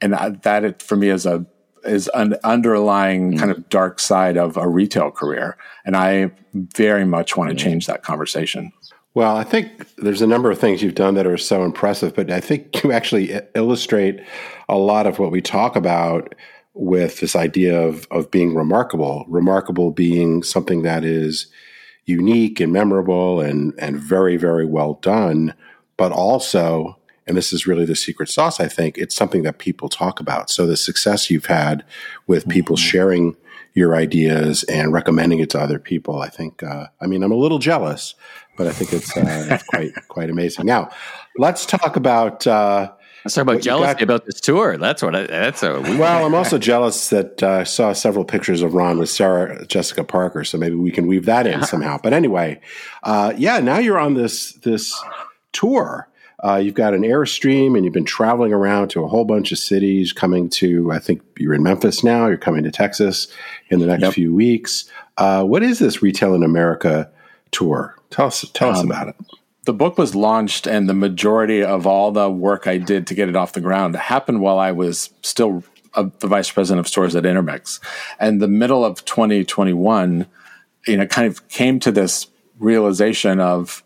And 0.00 0.12
that 0.42 0.64
it, 0.64 0.82
for 0.82 0.96
me 0.96 1.08
is 1.08 1.26
a 1.26 1.46
is 1.84 2.08
an 2.14 2.34
underlying 2.44 3.32
mm. 3.32 3.38
kind 3.38 3.50
of 3.50 3.68
dark 3.68 3.98
side 4.00 4.36
of 4.36 4.56
a 4.56 4.68
retail 4.68 5.10
career. 5.10 5.56
And 5.84 5.96
I 5.96 6.30
very 6.54 7.04
much 7.04 7.36
want 7.36 7.50
to 7.50 7.56
mm. 7.56 7.58
change 7.58 7.86
that 7.86 8.02
conversation. 8.02 8.72
Well, 9.14 9.36
I 9.36 9.44
think 9.44 9.96
there's 9.96 10.22
a 10.22 10.26
number 10.26 10.50
of 10.50 10.58
things 10.58 10.82
you've 10.82 10.94
done 10.94 11.14
that 11.14 11.26
are 11.26 11.38
so 11.38 11.64
impressive, 11.64 12.14
but 12.14 12.30
I 12.30 12.40
think 12.40 12.84
you 12.84 12.92
actually 12.92 13.40
illustrate 13.54 14.20
a 14.68 14.76
lot 14.76 15.06
of 15.06 15.18
what 15.18 15.32
we 15.32 15.40
talk 15.40 15.76
about 15.76 16.34
with 16.74 17.18
this 17.20 17.34
idea 17.34 17.80
of, 17.80 18.06
of 18.10 18.30
being 18.30 18.54
remarkable. 18.54 19.24
Remarkable 19.28 19.90
being 19.90 20.42
something 20.42 20.82
that 20.82 21.04
is 21.04 21.48
unique 22.04 22.60
and 22.60 22.72
memorable 22.72 23.40
and, 23.40 23.74
and 23.78 23.98
very, 23.98 24.36
very 24.36 24.64
well 24.64 24.94
done, 25.02 25.54
but 25.96 26.12
also, 26.12 26.96
and 27.26 27.36
this 27.36 27.52
is 27.52 27.66
really 27.66 27.84
the 27.84 27.96
secret 27.96 28.28
sauce, 28.28 28.60
I 28.60 28.68
think, 28.68 28.96
it's 28.96 29.16
something 29.16 29.42
that 29.42 29.58
people 29.58 29.88
talk 29.88 30.20
about. 30.20 30.48
So 30.48 30.66
the 30.66 30.76
success 30.76 31.30
you've 31.30 31.46
had 31.46 31.84
with 32.26 32.48
people 32.48 32.76
mm-hmm. 32.76 32.88
sharing 32.88 33.36
your 33.74 33.94
ideas 33.94 34.64
and 34.64 34.92
recommending 34.92 35.40
it 35.40 35.50
to 35.50 35.60
other 35.60 35.78
people, 35.78 36.22
I 36.22 36.28
think, 36.28 36.62
uh, 36.62 36.86
I 37.00 37.06
mean, 37.06 37.22
I'm 37.22 37.32
a 37.32 37.36
little 37.36 37.58
jealous 37.58 38.14
but 38.58 38.66
I 38.66 38.72
think 38.72 38.92
it's, 38.92 39.16
uh, 39.16 39.58
quite 39.68 39.94
quite 40.08 40.28
amazing. 40.28 40.66
Now, 40.66 40.90
let's 41.38 41.64
talk 41.64 41.96
about. 41.96 42.46
Uh, 42.46 42.92
Let's 43.24 43.34
talk 43.34 43.42
about 43.42 43.62
jealousy 43.62 44.04
about 44.04 44.26
this 44.26 44.40
tour. 44.40 44.78
That's 44.78 45.02
what 45.02 45.14
I, 45.16 45.26
that's 45.26 45.62
a 45.64 45.80
well. 45.80 46.24
I'm 46.24 46.36
also 46.36 46.56
jealous 46.56 47.08
that 47.10 47.42
uh, 47.42 47.48
I 47.48 47.64
saw 47.64 47.92
several 47.92 48.24
pictures 48.24 48.62
of 48.62 48.74
Ron 48.74 48.98
with 48.98 49.10
Sarah 49.10 49.66
Jessica 49.66 50.04
Parker, 50.04 50.44
so 50.44 50.56
maybe 50.56 50.76
we 50.76 50.92
can 50.92 51.08
weave 51.08 51.26
that 51.26 51.46
in 51.46 51.58
yeah. 51.58 51.64
somehow. 51.64 51.98
But 52.00 52.12
anyway, 52.12 52.60
uh, 53.02 53.34
yeah, 53.36 53.58
now 53.58 53.78
you're 53.78 53.98
on 53.98 54.14
this 54.14 54.52
this 54.52 54.94
tour. 55.52 56.08
Uh, 56.42 56.56
you've 56.56 56.74
got 56.74 56.94
an 56.94 57.02
Airstream 57.02 57.74
and 57.74 57.84
you've 57.84 57.92
been 57.92 58.04
traveling 58.04 58.52
around 58.52 58.88
to 58.90 59.02
a 59.02 59.08
whole 59.08 59.24
bunch 59.24 59.50
of 59.50 59.58
cities, 59.58 60.12
coming 60.12 60.48
to, 60.48 60.92
I 60.92 61.00
think 61.00 61.20
you're 61.36 61.52
in 61.52 61.64
Memphis 61.64 62.04
now, 62.04 62.28
you're 62.28 62.36
coming 62.36 62.62
to 62.62 62.70
Texas 62.70 63.26
in 63.70 63.80
the 63.80 63.86
next 63.86 64.02
yep. 64.02 64.14
few 64.14 64.32
weeks. 64.32 64.88
Uh, 65.16 65.42
what 65.42 65.64
is 65.64 65.80
this 65.80 66.00
Retail 66.00 66.34
in 66.34 66.44
America 66.44 67.10
tour? 67.50 67.97
Tell 68.10 68.26
us, 68.26 68.44
tell 68.52 68.70
um, 68.70 68.74
us 68.74 68.84
about 68.84 69.08
it. 69.08 69.16
The 69.64 69.72
book 69.74 69.98
was 69.98 70.14
launched, 70.14 70.66
and 70.66 70.88
the 70.88 70.94
majority 70.94 71.62
of 71.62 71.86
all 71.86 72.10
the 72.10 72.30
work 72.30 72.66
I 72.66 72.78
did 72.78 73.06
to 73.08 73.14
get 73.14 73.28
it 73.28 73.36
off 73.36 73.52
the 73.52 73.60
ground 73.60 73.96
happened 73.96 74.40
while 74.40 74.58
I 74.58 74.72
was 74.72 75.10
still 75.22 75.62
the 75.94 76.26
vice 76.26 76.50
president 76.50 76.80
of 76.80 76.88
stores 76.88 77.16
at 77.16 77.24
Intermix. 77.24 77.80
And 78.18 78.40
the 78.40 78.48
middle 78.48 78.84
of 78.84 79.04
2021, 79.04 80.26
you 80.86 80.96
know, 80.96 81.06
kind 81.06 81.26
of 81.26 81.48
came 81.48 81.80
to 81.80 81.92
this 81.92 82.28
realization 82.58 83.40
of 83.40 83.82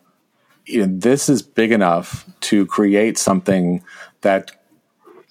you 0.66 0.87
know, 0.87 0.98
this 0.98 1.28
is 1.28 1.42
big 1.42 1.72
enough 1.72 2.24
to 2.40 2.66
create 2.66 3.18
something 3.18 3.82
that 4.20 4.52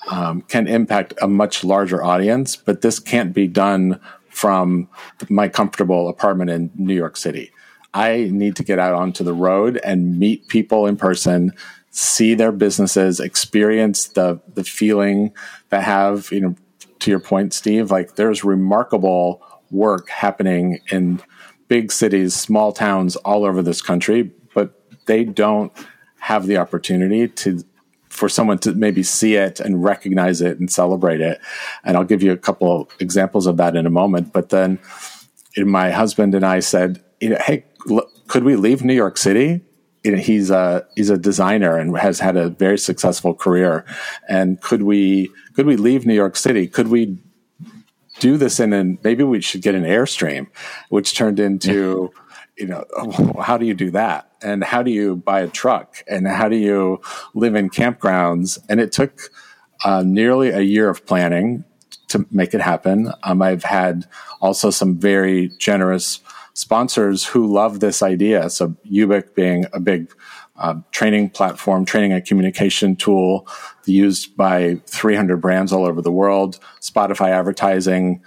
um, 0.09 0.41
can 0.41 0.67
impact 0.67 1.13
a 1.21 1.27
much 1.27 1.63
larger 1.63 2.03
audience, 2.03 2.55
but 2.55 2.81
this 2.81 2.99
can't 2.99 3.33
be 3.33 3.47
done 3.47 3.99
from 4.29 4.89
my 5.29 5.47
comfortable 5.47 6.09
apartment 6.09 6.49
in 6.49 6.71
New 6.75 6.95
York 6.95 7.15
City. 7.17 7.51
I 7.93 8.29
need 8.31 8.55
to 8.57 8.63
get 8.63 8.79
out 8.79 8.93
onto 8.93 9.23
the 9.23 9.33
road 9.33 9.79
and 9.83 10.17
meet 10.17 10.47
people 10.47 10.85
in 10.85 10.95
person, 10.95 11.53
see 11.89 12.33
their 12.33 12.51
businesses, 12.51 13.19
experience 13.19 14.07
the 14.07 14.39
the 14.53 14.63
feeling 14.63 15.33
that 15.69 15.83
have, 15.83 16.31
you 16.31 16.41
know, 16.41 16.55
to 16.99 17.11
your 17.11 17.19
point, 17.19 17.53
Steve, 17.53 17.91
like 17.91 18.15
there's 18.15 18.43
remarkable 18.43 19.43
work 19.71 20.09
happening 20.09 20.79
in 20.91 21.21
big 21.67 21.91
cities, 21.91 22.33
small 22.33 22.71
towns 22.71 23.15
all 23.17 23.45
over 23.45 23.61
this 23.61 23.81
country, 23.81 24.31
but 24.53 24.81
they 25.05 25.23
don't 25.23 25.71
have 26.19 26.45
the 26.45 26.57
opportunity 26.57 27.27
to 27.27 27.63
for 28.09 28.27
someone 28.27 28.57
to 28.59 28.73
maybe 28.73 29.01
see 29.03 29.35
it 29.35 29.61
and 29.61 29.83
recognize 29.83 30.41
it 30.41 30.59
and 30.59 30.69
celebrate 30.69 31.21
it. 31.21 31.39
And 31.85 31.95
I'll 31.95 32.03
give 32.03 32.21
you 32.21 32.33
a 32.33 32.37
couple 32.37 32.81
of 32.81 32.89
examples 32.99 33.47
of 33.47 33.55
that 33.57 33.75
in 33.75 33.85
a 33.85 33.89
moment. 33.89 34.33
But 34.33 34.49
then 34.49 34.79
my 35.57 35.91
husband 35.91 36.35
and 36.35 36.45
I 36.45 36.59
said, 36.59 37.01
you 37.21 37.29
know, 37.29 37.37
hey, 37.45 37.63
could 38.27 38.43
we 38.43 38.55
leave 38.55 38.83
New 38.83 38.93
York 38.93 39.17
City? 39.17 39.61
You 40.03 40.11
know, 40.11 40.17
he's 40.17 40.49
a 40.49 40.85
he's 40.95 41.09
a 41.09 41.17
designer 41.17 41.77
and 41.77 41.95
has 41.97 42.19
had 42.19 42.35
a 42.37 42.49
very 42.49 42.77
successful 42.77 43.33
career. 43.35 43.85
And 44.27 44.59
could 44.61 44.83
we 44.83 45.29
could 45.53 45.65
we 45.65 45.75
leave 45.75 46.05
New 46.05 46.15
York 46.15 46.35
City? 46.35 46.67
Could 46.67 46.87
we 46.87 47.17
do 48.19 48.37
this 48.37 48.59
in 48.59 48.73
an 48.73 48.99
maybe 49.03 49.23
we 49.23 49.41
should 49.41 49.61
get 49.61 49.75
an 49.75 49.83
airstream, 49.83 50.47
which 50.89 51.15
turned 51.15 51.39
into 51.39 52.11
you 52.57 52.67
know 52.67 52.85
how 53.41 53.57
do 53.57 53.65
you 53.65 53.73
do 53.73 53.91
that 53.91 54.31
and 54.41 54.63
how 54.63 54.83
do 54.83 54.91
you 54.91 55.15
buy 55.15 55.41
a 55.41 55.47
truck 55.47 56.03
and 56.07 56.27
how 56.27 56.47
do 56.47 56.55
you 56.55 57.01
live 57.33 57.55
in 57.55 57.69
campgrounds 57.69 58.59
and 58.69 58.79
it 58.79 58.91
took 58.91 59.31
uh, 59.83 60.03
nearly 60.05 60.49
a 60.49 60.61
year 60.61 60.89
of 60.89 61.05
planning 61.05 61.63
to 62.07 62.25
make 62.29 62.53
it 62.53 62.61
happen 62.61 63.11
um, 63.23 63.41
i've 63.41 63.63
had 63.63 64.05
also 64.41 64.69
some 64.69 64.99
very 64.99 65.47
generous 65.57 66.19
sponsors 66.53 67.25
who 67.25 67.51
love 67.51 67.79
this 67.79 68.01
idea 68.01 68.49
so 68.49 68.75
Yoobic 68.85 69.35
being 69.35 69.65
a 69.73 69.79
big 69.79 70.13
uh, 70.57 70.75
training 70.91 71.29
platform, 71.29 71.85
training 71.85 72.13
and 72.13 72.25
communication 72.25 72.95
tool 72.95 73.47
used 73.85 74.37
by 74.37 74.79
300 74.85 75.37
brands 75.37 75.73
all 75.73 75.85
over 75.85 76.01
the 76.01 76.11
world. 76.11 76.59
Spotify 76.79 77.29
advertising 77.29 78.21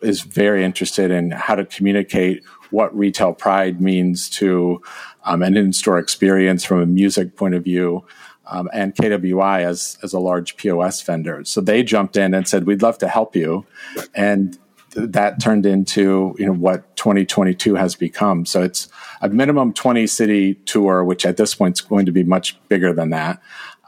is 0.00 0.22
very 0.22 0.64
interested 0.64 1.10
in 1.10 1.30
how 1.30 1.54
to 1.54 1.66
communicate 1.66 2.42
what 2.70 2.96
retail 2.96 3.34
pride 3.34 3.80
means 3.80 4.30
to 4.30 4.80
um, 5.24 5.42
an 5.42 5.56
in-store 5.56 5.98
experience 5.98 6.64
from 6.64 6.80
a 6.80 6.86
music 6.86 7.36
point 7.36 7.54
of 7.54 7.64
view. 7.64 8.04
Um, 8.50 8.70
and 8.72 8.94
KWI 8.94 9.60
as 9.60 9.98
as 10.02 10.14
a 10.14 10.18
large 10.18 10.56
POS 10.56 11.02
vendor, 11.02 11.44
so 11.44 11.60
they 11.60 11.82
jumped 11.82 12.16
in 12.16 12.32
and 12.32 12.48
said, 12.48 12.64
"We'd 12.64 12.80
love 12.80 12.96
to 12.96 13.06
help 13.06 13.36
you," 13.36 13.66
and 14.14 14.58
that 15.06 15.40
turned 15.40 15.66
into 15.66 16.34
you 16.38 16.46
know 16.46 16.52
what 16.52 16.96
2022 16.96 17.74
has 17.74 17.94
become. 17.94 18.44
So 18.44 18.62
it's 18.62 18.88
a 19.20 19.28
minimum 19.28 19.72
20 19.72 20.06
city 20.06 20.54
tour, 20.54 21.04
which 21.04 21.26
at 21.26 21.36
this 21.36 21.54
point 21.54 21.78
is 21.78 21.80
going 21.80 22.06
to 22.06 22.12
be 22.12 22.24
much 22.24 22.58
bigger 22.68 22.92
than 22.92 23.10
that, 23.10 23.40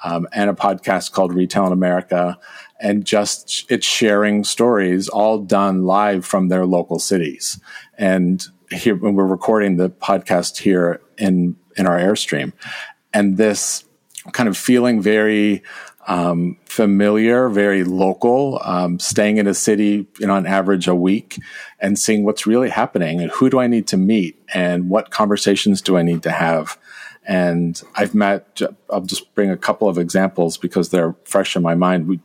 um, 0.04 0.26
and 0.32 0.50
a 0.50 0.54
podcast 0.54 1.12
called 1.12 1.34
Retail 1.34 1.66
in 1.66 1.72
America, 1.72 2.38
and 2.80 3.04
just 3.04 3.70
it's 3.70 3.86
sharing 3.86 4.44
stories 4.44 5.08
all 5.08 5.38
done 5.38 5.84
live 5.84 6.24
from 6.24 6.48
their 6.48 6.66
local 6.66 6.98
cities. 6.98 7.60
And 7.98 8.44
here 8.70 8.94
when 8.96 9.14
we're 9.14 9.26
recording 9.26 9.76
the 9.76 9.90
podcast 9.90 10.58
here 10.58 11.00
in 11.18 11.56
in 11.76 11.86
our 11.86 11.98
airstream, 11.98 12.52
and 13.12 13.36
this 13.36 13.84
kind 14.32 14.48
of 14.48 14.56
feeling 14.56 15.00
very 15.00 15.62
um, 16.10 16.56
familiar, 16.64 17.48
very 17.48 17.84
local, 17.84 18.60
um, 18.64 18.98
staying 18.98 19.36
in 19.36 19.46
a 19.46 19.54
city, 19.54 20.08
you 20.18 20.26
know, 20.26 20.34
on 20.34 20.44
average 20.44 20.88
a 20.88 20.94
week 20.94 21.38
and 21.78 21.96
seeing 21.96 22.24
what's 22.24 22.48
really 22.48 22.68
happening 22.68 23.20
and 23.20 23.30
who 23.30 23.48
do 23.48 23.60
I 23.60 23.68
need 23.68 23.86
to 23.86 23.96
meet 23.96 24.36
and 24.52 24.90
what 24.90 25.12
conversations 25.12 25.80
do 25.80 25.96
I 25.96 26.02
need 26.02 26.24
to 26.24 26.32
have. 26.32 26.76
And 27.26 27.80
I've 27.94 28.12
met, 28.12 28.60
I'll 28.92 29.02
just 29.02 29.32
bring 29.36 29.50
a 29.50 29.56
couple 29.56 29.88
of 29.88 29.98
examples 29.98 30.58
because 30.58 30.90
they're 30.90 31.14
fresh 31.26 31.54
in 31.54 31.62
my 31.62 31.76
mind. 31.76 32.08
We 32.08 32.18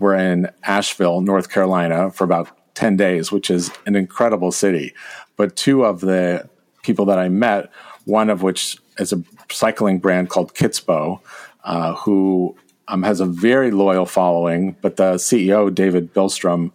were 0.00 0.16
in 0.16 0.50
Asheville, 0.64 1.20
North 1.20 1.50
Carolina 1.50 2.10
for 2.10 2.24
about 2.24 2.74
10 2.74 2.96
days, 2.96 3.30
which 3.30 3.48
is 3.48 3.70
an 3.86 3.94
incredible 3.94 4.50
city. 4.50 4.92
But 5.36 5.54
two 5.54 5.84
of 5.84 6.00
the 6.00 6.50
people 6.82 7.04
that 7.04 7.20
I 7.20 7.28
met, 7.28 7.70
one 8.06 8.28
of 8.28 8.42
which 8.42 8.76
is 8.98 9.12
a 9.12 9.22
cycling 9.52 10.00
brand 10.00 10.30
called 10.30 10.54
Kitsbow, 10.54 11.20
uh, 11.62 11.94
who 11.94 12.56
um, 12.88 13.02
has 13.02 13.20
a 13.20 13.26
very 13.26 13.70
loyal 13.70 14.06
following, 14.06 14.76
but 14.80 14.96
the 14.96 15.14
CEO, 15.14 15.74
David 15.74 16.12
Billstrom, 16.12 16.72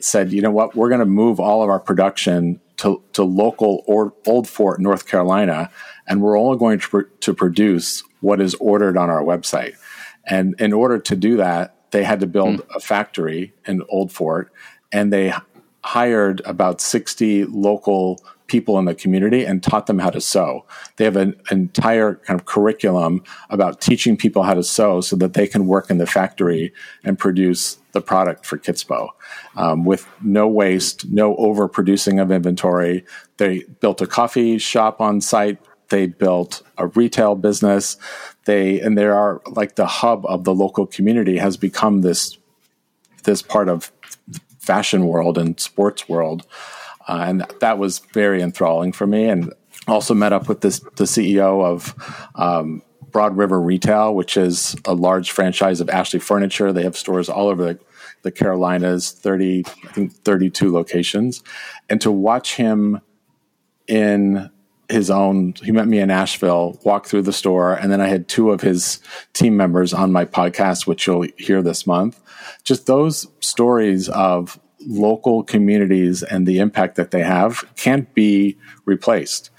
said, 0.00 0.32
you 0.32 0.42
know 0.42 0.50
what, 0.50 0.74
we're 0.74 0.88
going 0.88 1.00
to 1.00 1.06
move 1.06 1.40
all 1.40 1.62
of 1.62 1.70
our 1.70 1.80
production 1.80 2.60
to, 2.78 3.02
to 3.14 3.22
local 3.22 3.82
or 3.86 4.12
Old 4.26 4.48
Fort, 4.48 4.80
North 4.80 5.06
Carolina, 5.06 5.70
and 6.06 6.20
we're 6.20 6.38
only 6.38 6.58
going 6.58 6.78
to, 6.78 6.88
pr- 6.88 7.00
to 7.20 7.34
produce 7.34 8.02
what 8.20 8.40
is 8.40 8.54
ordered 8.56 8.96
on 8.96 9.08
our 9.08 9.22
website. 9.22 9.76
And 10.26 10.54
in 10.60 10.72
order 10.72 10.98
to 10.98 11.16
do 11.16 11.36
that, 11.36 11.74
they 11.90 12.04
had 12.04 12.20
to 12.20 12.26
build 12.26 12.58
mm. 12.58 12.76
a 12.76 12.80
factory 12.80 13.54
in 13.66 13.82
Old 13.88 14.12
Fort, 14.12 14.52
and 14.92 15.12
they 15.12 15.32
hired 15.82 16.40
about 16.44 16.80
60 16.80 17.44
local 17.44 18.22
people 18.46 18.78
in 18.78 18.84
the 18.84 18.94
community 18.94 19.44
and 19.44 19.62
taught 19.62 19.86
them 19.86 19.98
how 19.98 20.10
to 20.10 20.20
sew. 20.20 20.64
They 20.96 21.04
have 21.04 21.16
an 21.16 21.34
entire 21.50 22.14
kind 22.14 22.38
of 22.38 22.46
curriculum 22.46 23.22
about 23.50 23.80
teaching 23.80 24.16
people 24.16 24.44
how 24.44 24.54
to 24.54 24.62
sew 24.62 25.00
so 25.00 25.16
that 25.16 25.34
they 25.34 25.46
can 25.46 25.66
work 25.66 25.90
in 25.90 25.98
the 25.98 26.06
factory 26.06 26.72
and 27.04 27.18
produce 27.18 27.78
the 27.92 28.00
product 28.00 28.44
for 28.44 28.58
Kitsbow 28.58 29.08
um, 29.56 29.84
with 29.84 30.06
no 30.22 30.46
waste, 30.46 31.08
no 31.08 31.34
overproducing 31.36 32.20
of 32.20 32.30
inventory. 32.30 33.04
They 33.38 33.64
built 33.80 34.00
a 34.02 34.06
coffee 34.06 34.58
shop 34.58 35.00
on 35.00 35.20
site. 35.20 35.58
They 35.88 36.06
built 36.06 36.62
a 36.78 36.88
retail 36.88 37.34
business. 37.36 37.96
They 38.44 38.80
and 38.80 38.98
they 38.98 39.06
are 39.06 39.40
like 39.46 39.76
the 39.76 39.86
hub 39.86 40.26
of 40.26 40.44
the 40.44 40.54
local 40.54 40.86
community 40.86 41.38
has 41.38 41.56
become 41.56 42.02
this 42.02 42.36
this 43.24 43.42
part 43.42 43.68
of 43.68 43.92
fashion 44.58 45.06
world 45.06 45.38
and 45.38 45.58
sports 45.58 46.08
world. 46.08 46.46
Uh, 47.08 47.24
and 47.26 47.46
that 47.60 47.78
was 47.78 48.00
very 48.12 48.42
enthralling 48.42 48.92
for 48.92 49.06
me. 49.06 49.28
And 49.28 49.52
also 49.86 50.14
met 50.14 50.32
up 50.32 50.48
with 50.48 50.60
this, 50.60 50.80
the 50.96 51.04
CEO 51.04 51.64
of 51.64 51.94
um, 52.34 52.82
Broad 53.10 53.36
River 53.36 53.60
Retail, 53.60 54.14
which 54.14 54.36
is 54.36 54.76
a 54.84 54.94
large 54.94 55.30
franchise 55.30 55.80
of 55.80 55.88
Ashley 55.88 56.20
Furniture. 56.20 56.72
They 56.72 56.82
have 56.82 56.96
stores 56.96 57.28
all 57.28 57.48
over 57.48 57.64
the, 57.64 57.78
the 58.22 58.32
Carolinas, 58.32 59.12
30, 59.12 59.64
I 59.66 59.92
think 59.92 60.12
32 60.12 60.72
locations. 60.72 61.42
And 61.88 62.00
to 62.00 62.10
watch 62.10 62.56
him 62.56 63.00
in 63.86 64.50
his 64.88 65.10
own, 65.10 65.54
he 65.62 65.72
met 65.72 65.88
me 65.88 65.98
in 65.98 66.10
Asheville, 66.10 66.78
walk 66.84 67.06
through 67.06 67.22
the 67.22 67.32
store, 67.32 67.74
and 67.74 67.90
then 67.90 68.00
I 68.00 68.08
had 68.08 68.28
two 68.28 68.50
of 68.50 68.60
his 68.60 69.00
team 69.32 69.56
members 69.56 69.92
on 69.92 70.12
my 70.12 70.24
podcast, 70.24 70.86
which 70.86 71.06
you'll 71.06 71.26
hear 71.38 71.62
this 71.62 71.86
month. 71.86 72.20
Just 72.64 72.86
those 72.86 73.26
stories 73.40 74.08
of 74.08 74.60
local 74.86 75.42
communities 75.42 76.22
and 76.22 76.46
the 76.46 76.58
impact 76.58 76.96
that 76.96 77.10
they 77.10 77.22
have 77.22 77.64
can't 77.76 78.12
be 78.14 78.56
replaced. 78.84 79.50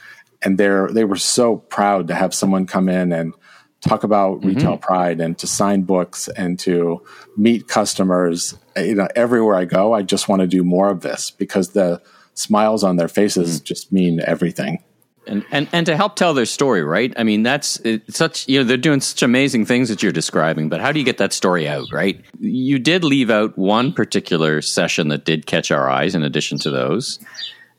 And 0.42 0.58
they're 0.58 0.88
they 0.92 1.04
were 1.04 1.18
so 1.18 1.58
proud 1.58 2.08
to 2.08 2.16
have 2.16 2.34
someone 2.34 2.66
come 2.66 2.90
in 2.90 3.12
and 3.12 3.34
talk 3.82 4.04
about 4.04 4.40
mm-hmm. 4.40 4.50
retail 4.50 4.78
pride 4.78 5.20
and 5.20 5.38
to 5.40 5.48
sign 5.48 5.84
books 5.84 6.28
and 6.30 6.58
to 6.60 7.04
meet 7.36 7.68
customers. 7.68 8.58
You 8.76 8.96
know, 8.96 9.08
everywhere 9.16 9.56
I 9.56 9.66
go, 9.66 9.94
I 9.94 10.04
just 10.04 10.28
want 10.28 10.42
to 10.42 10.48
do 10.48 10.64
more 10.64 10.90
of 10.90 11.02
this 11.02 11.32
because 11.32 11.70
the 11.70 12.02
smiles 12.34 12.84
on 12.84 12.98
their 12.98 13.08
faces 13.08 13.58
mm-hmm. 13.58 13.66
just 13.66 13.92
mean 13.92 14.22
everything 14.22 14.84
and, 15.28 15.46
and 15.52 15.68
and 15.72 15.86
to 15.86 15.96
help 15.96 16.16
tell 16.16 16.34
their 16.34 16.46
story, 16.46 16.84
right? 16.84 17.14
I 17.18 17.24
mean, 17.24 17.44
that's 17.44 17.80
such 18.10 18.48
you 18.48 18.60
know 18.60 18.64
they're 18.64 18.78
doing 18.78 19.02
such 19.02 19.24
amazing 19.24 19.66
things 19.66 19.90
that 19.90 20.02
you're 20.02 20.12
describing, 20.12 20.70
but 20.70 20.82
how 20.82 20.92
do 20.92 21.00
you 21.00 21.06
get 21.06 21.18
that 21.18 21.34
story 21.34 21.68
out, 21.68 21.92
right? 21.92 22.24
You 22.40 22.80
did 22.80 23.04
leave 23.04 23.30
out 23.30 23.58
one 23.58 23.94
particular 23.94 24.62
session 24.62 25.10
that 25.10 25.26
did 25.26 25.46
catch 25.46 25.72
our 25.72 25.90
eyes. 25.90 26.16
In 26.16 26.24
addition 26.24 26.58
to 26.60 26.72
those, 26.72 27.20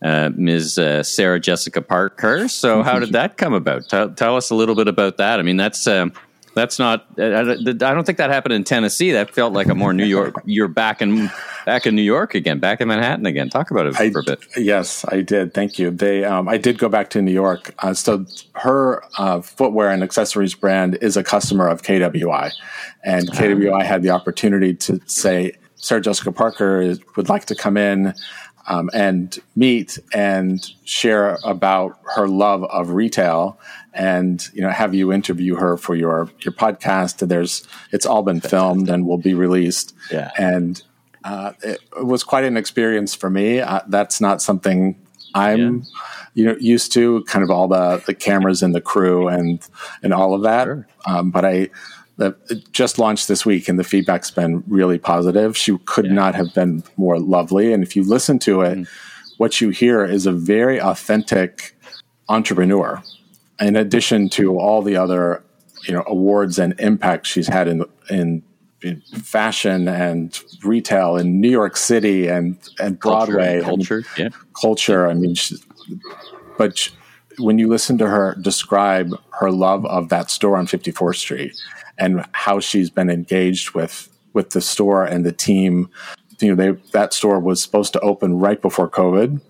uh, 0.02 0.30
Ms. 0.34 0.78
Uh, 0.78 1.02
Sarah 1.02 1.40
Jessica 1.40 1.82
Parker. 1.82 2.48
So, 2.48 2.82
how 2.82 2.98
did 2.98 3.12
that 3.12 3.36
come 3.36 3.54
about? 3.54 3.88
Tell, 3.88 4.10
tell, 4.10 4.36
us 4.36 4.50
a 4.50 4.54
little 4.54 4.74
bit 4.74 4.88
about 4.88 5.16
that. 5.16 5.40
I 5.40 5.42
mean, 5.42 5.56
that's 5.56 5.86
uh, 5.86 6.06
That's 6.54 6.78
not. 6.78 7.06
I 7.18 7.54
don't 7.74 8.04
think 8.04 8.18
that 8.18 8.30
happened 8.30 8.54
in 8.54 8.64
Tennessee. 8.64 9.12
That 9.12 9.34
felt 9.34 9.52
like 9.52 9.68
a 9.68 9.74
more 9.74 9.92
New 9.92 10.04
York. 10.04 10.34
You're 10.44 10.68
back 10.68 11.02
in 11.02 11.30
back 11.64 11.86
in 11.86 11.94
New 11.94 12.02
York 12.02 12.34
again, 12.34 12.58
back 12.58 12.80
in 12.80 12.88
Manhattan 12.88 13.26
again. 13.26 13.50
Talk 13.50 13.70
about 13.70 13.86
it 13.86 14.00
I, 14.00 14.10
for 14.10 14.20
a 14.20 14.24
bit. 14.24 14.40
Yes, 14.56 15.04
I 15.08 15.20
did. 15.22 15.54
Thank 15.54 15.78
you. 15.78 15.90
They, 15.90 16.24
um, 16.24 16.48
I 16.48 16.56
did 16.56 16.78
go 16.78 16.88
back 16.88 17.10
to 17.10 17.22
New 17.22 17.32
York. 17.32 17.74
Uh, 17.78 17.94
so 17.94 18.24
her 18.54 19.04
uh, 19.18 19.40
footwear 19.40 19.90
and 19.90 20.02
accessories 20.02 20.54
brand 20.54 20.98
is 21.02 21.16
a 21.16 21.22
customer 21.22 21.68
of 21.68 21.82
KWI, 21.82 22.52
and 23.04 23.28
KWI 23.30 23.84
had 23.84 24.02
the 24.02 24.10
opportunity 24.10 24.74
to 24.74 25.00
say 25.06 25.52
Sarah 25.76 26.00
Jessica 26.00 26.32
Parker 26.32 26.96
would 27.16 27.28
like 27.28 27.44
to 27.46 27.54
come 27.54 27.76
in 27.76 28.14
um, 28.68 28.90
and 28.92 29.38
meet 29.56 29.98
and 30.14 30.72
share 30.84 31.38
about 31.42 31.98
her 32.14 32.28
love 32.28 32.62
of 32.64 32.90
retail 32.90 33.58
and 33.94 34.48
you 34.52 34.60
know 34.60 34.70
have 34.70 34.94
you 34.94 35.12
interview 35.12 35.56
her 35.56 35.76
for 35.76 35.96
your 35.96 36.30
your 36.40 36.52
podcast. 36.52 37.26
There's 37.26 37.66
it's 37.90 38.06
all 38.06 38.22
been 38.22 38.40
filmed 38.40 38.88
and 38.88 39.06
will 39.06 39.18
be 39.18 39.34
released. 39.34 39.94
Yeah. 40.10 40.30
And 40.38 40.80
uh, 41.24 41.52
it, 41.62 41.80
it, 41.96 42.04
was 42.04 42.22
quite 42.22 42.44
an 42.44 42.56
experience 42.56 43.14
for 43.14 43.28
me. 43.28 43.60
Uh, 43.60 43.80
that's 43.88 44.20
not 44.20 44.40
something 44.40 44.96
i'm 45.34 45.58
yeah. 45.76 45.82
you 46.32 46.44
know 46.46 46.56
used 46.58 46.90
to 46.90 47.22
kind 47.24 47.44
of 47.44 47.50
all 47.50 47.68
the 47.68 48.02
the 48.06 48.14
cameras 48.14 48.62
and 48.62 48.74
the 48.74 48.80
crew 48.80 49.28
and 49.28 49.60
and 50.02 50.14
all 50.14 50.32
of 50.32 50.42
that. 50.42 50.64
Sure. 50.64 50.86
um, 51.06 51.30
but 51.30 51.44
i 51.44 51.68
that 52.18 52.72
just 52.72 52.98
launched 52.98 53.28
this 53.28 53.46
week 53.46 53.68
and 53.68 53.78
the 53.78 53.84
feedback's 53.84 54.30
been 54.30 54.62
really 54.66 54.98
positive. 54.98 55.56
She 55.56 55.78
could 55.78 56.06
yeah. 56.06 56.12
not 56.12 56.34
have 56.34 56.52
been 56.52 56.82
more 56.96 57.18
lovely. 57.18 57.72
And 57.72 57.82
if 57.82 57.94
you 57.94 58.02
listen 58.02 58.40
to 58.40 58.60
it, 58.62 58.78
mm. 58.78 58.88
what 59.38 59.60
you 59.60 59.70
hear 59.70 60.04
is 60.04 60.26
a 60.26 60.32
very 60.32 60.80
authentic 60.80 61.76
entrepreneur. 62.28 63.02
In 63.60 63.76
addition 63.76 64.28
to 64.30 64.58
all 64.58 64.82
the 64.82 64.96
other, 64.96 65.44
you 65.86 65.94
know, 65.94 66.02
awards 66.06 66.58
and 66.58 66.78
impact 66.80 67.26
she's 67.26 67.46
had 67.46 67.68
in 67.68 67.84
in, 68.10 68.42
in 68.82 69.00
fashion 69.22 69.86
and 69.86 70.38
retail 70.64 71.16
in 71.16 71.40
New 71.40 71.50
York 71.50 71.76
City 71.76 72.26
and 72.26 72.58
and 72.80 72.98
Broadway 72.98 73.60
culture, 73.62 74.02
culture, 74.02 74.22
yeah. 74.22 74.28
culture. 74.60 75.08
I 75.08 75.14
mean, 75.14 75.34
she, 75.34 75.56
but 76.56 76.78
she, 76.78 76.90
when 77.38 77.58
you 77.58 77.68
listen 77.68 77.96
to 77.98 78.08
her 78.08 78.36
describe 78.40 79.12
her 79.38 79.50
love 79.50 79.86
of 79.86 80.08
that 80.08 80.30
store 80.30 80.56
on 80.56 80.66
54th 80.66 81.16
Street 81.16 81.52
and 81.98 82.24
how 82.32 82.60
she's 82.60 82.90
been 82.90 83.10
engaged 83.10 83.72
with 83.72 84.08
with 84.32 84.50
the 84.50 84.60
store 84.60 85.04
and 85.04 85.26
the 85.26 85.32
team. 85.32 85.90
You 86.40 86.54
know, 86.54 86.72
they, 86.72 86.80
that 86.92 87.12
store 87.12 87.40
was 87.40 87.60
supposed 87.60 87.92
to 87.94 88.00
open 88.00 88.38
right 88.38 88.62
before 88.62 88.88
COVID, 88.88 89.40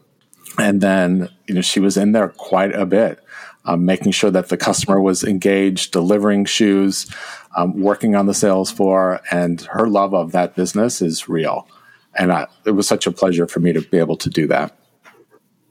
and 0.58 0.80
then 0.80 1.28
you 1.46 1.54
know 1.54 1.60
she 1.60 1.80
was 1.80 1.96
in 1.96 2.12
there 2.12 2.28
quite 2.28 2.74
a 2.74 2.86
bit, 2.86 3.22
um, 3.66 3.84
making 3.84 4.12
sure 4.12 4.30
that 4.30 4.48
the 4.48 4.56
customer 4.56 5.00
was 5.00 5.22
engaged, 5.22 5.92
delivering 5.92 6.46
shoes, 6.46 7.12
um, 7.56 7.78
working 7.80 8.14
on 8.14 8.26
the 8.26 8.34
sales 8.34 8.70
floor, 8.70 9.20
and 9.30 9.60
her 9.62 9.86
love 9.86 10.14
of 10.14 10.32
that 10.32 10.56
business 10.56 11.02
is 11.02 11.28
real. 11.28 11.68
And 12.14 12.32
I, 12.32 12.46
it 12.64 12.70
was 12.70 12.88
such 12.88 13.06
a 13.06 13.12
pleasure 13.12 13.46
for 13.46 13.60
me 13.60 13.72
to 13.74 13.82
be 13.82 13.98
able 13.98 14.16
to 14.16 14.30
do 14.30 14.46
that. 14.48 14.74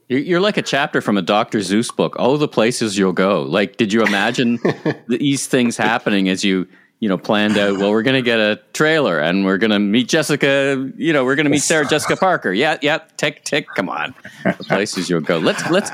You're 0.08 0.40
like 0.40 0.56
a 0.56 0.62
chapter 0.62 1.02
from 1.02 1.18
a 1.18 1.22
Dr. 1.22 1.58
Seuss 1.58 1.94
book. 1.94 2.16
Oh, 2.18 2.38
the 2.38 2.48
places 2.48 2.96
you'll 2.96 3.12
go. 3.12 3.42
Like, 3.42 3.76
did 3.76 3.92
you 3.92 4.02
imagine 4.02 4.58
these 5.08 5.46
things 5.46 5.76
happening 5.76 6.30
as 6.30 6.44
you 6.44 6.66
you 7.00 7.08
know, 7.08 7.16
planned 7.16 7.56
out, 7.56 7.78
well, 7.78 7.90
we're 7.90 8.02
going 8.02 8.16
to 8.16 8.22
get 8.22 8.40
a 8.40 8.60
trailer 8.72 9.20
and 9.20 9.44
we're 9.44 9.58
going 9.58 9.70
to 9.70 9.78
meet 9.78 10.08
Jessica, 10.08 10.90
you 10.96 11.12
know, 11.12 11.24
we're 11.24 11.36
going 11.36 11.44
to 11.44 11.50
meet 11.50 11.62
Sarah 11.62 11.86
Jessica 11.86 12.16
Parker. 12.16 12.52
Yeah, 12.52 12.76
yeah, 12.82 12.98
tick, 13.16 13.44
tick, 13.44 13.68
come 13.76 13.88
on. 13.88 14.14
The 14.44 14.64
places 14.64 15.08
you'll 15.08 15.20
go. 15.20 15.38
Let's, 15.38 15.68
let's. 15.70 15.90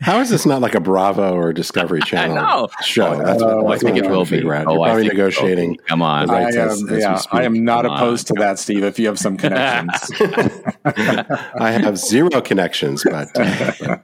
How 0.00 0.20
is 0.20 0.30
this 0.30 0.46
not 0.46 0.62
like 0.62 0.74
a 0.74 0.80
Bravo 0.80 1.34
or 1.34 1.52
Discovery 1.52 2.00
Channel 2.06 2.70
show? 2.82 3.22
That's 3.22 3.42
what, 3.42 3.52
oh, 3.52 3.66
I 3.68 3.78
think 3.78 3.98
it 3.98 4.08
will 4.08 4.24
be. 4.24 4.42
Around. 4.42 4.68
You're 4.70 4.78
oh, 4.78 4.84
probably 4.84 5.08
negotiating. 5.08 5.76
Come 5.86 6.00
on. 6.00 6.30
I 6.30 6.42
am, 6.42 6.46
as, 6.46 6.82
as 6.90 7.00
yeah, 7.00 7.20
I 7.32 7.44
am 7.44 7.64
not 7.64 7.84
come 7.84 7.94
opposed 7.94 8.30
on. 8.30 8.36
to 8.36 8.40
that, 8.40 8.58
Steve, 8.58 8.82
if 8.84 8.98
you 8.98 9.08
have 9.08 9.18
some 9.18 9.36
connections. 9.36 10.20
I 10.84 11.70
have 11.72 11.98
zero 11.98 12.40
connections, 12.40 13.04
but. 13.04 13.28
Uh, 13.36 13.98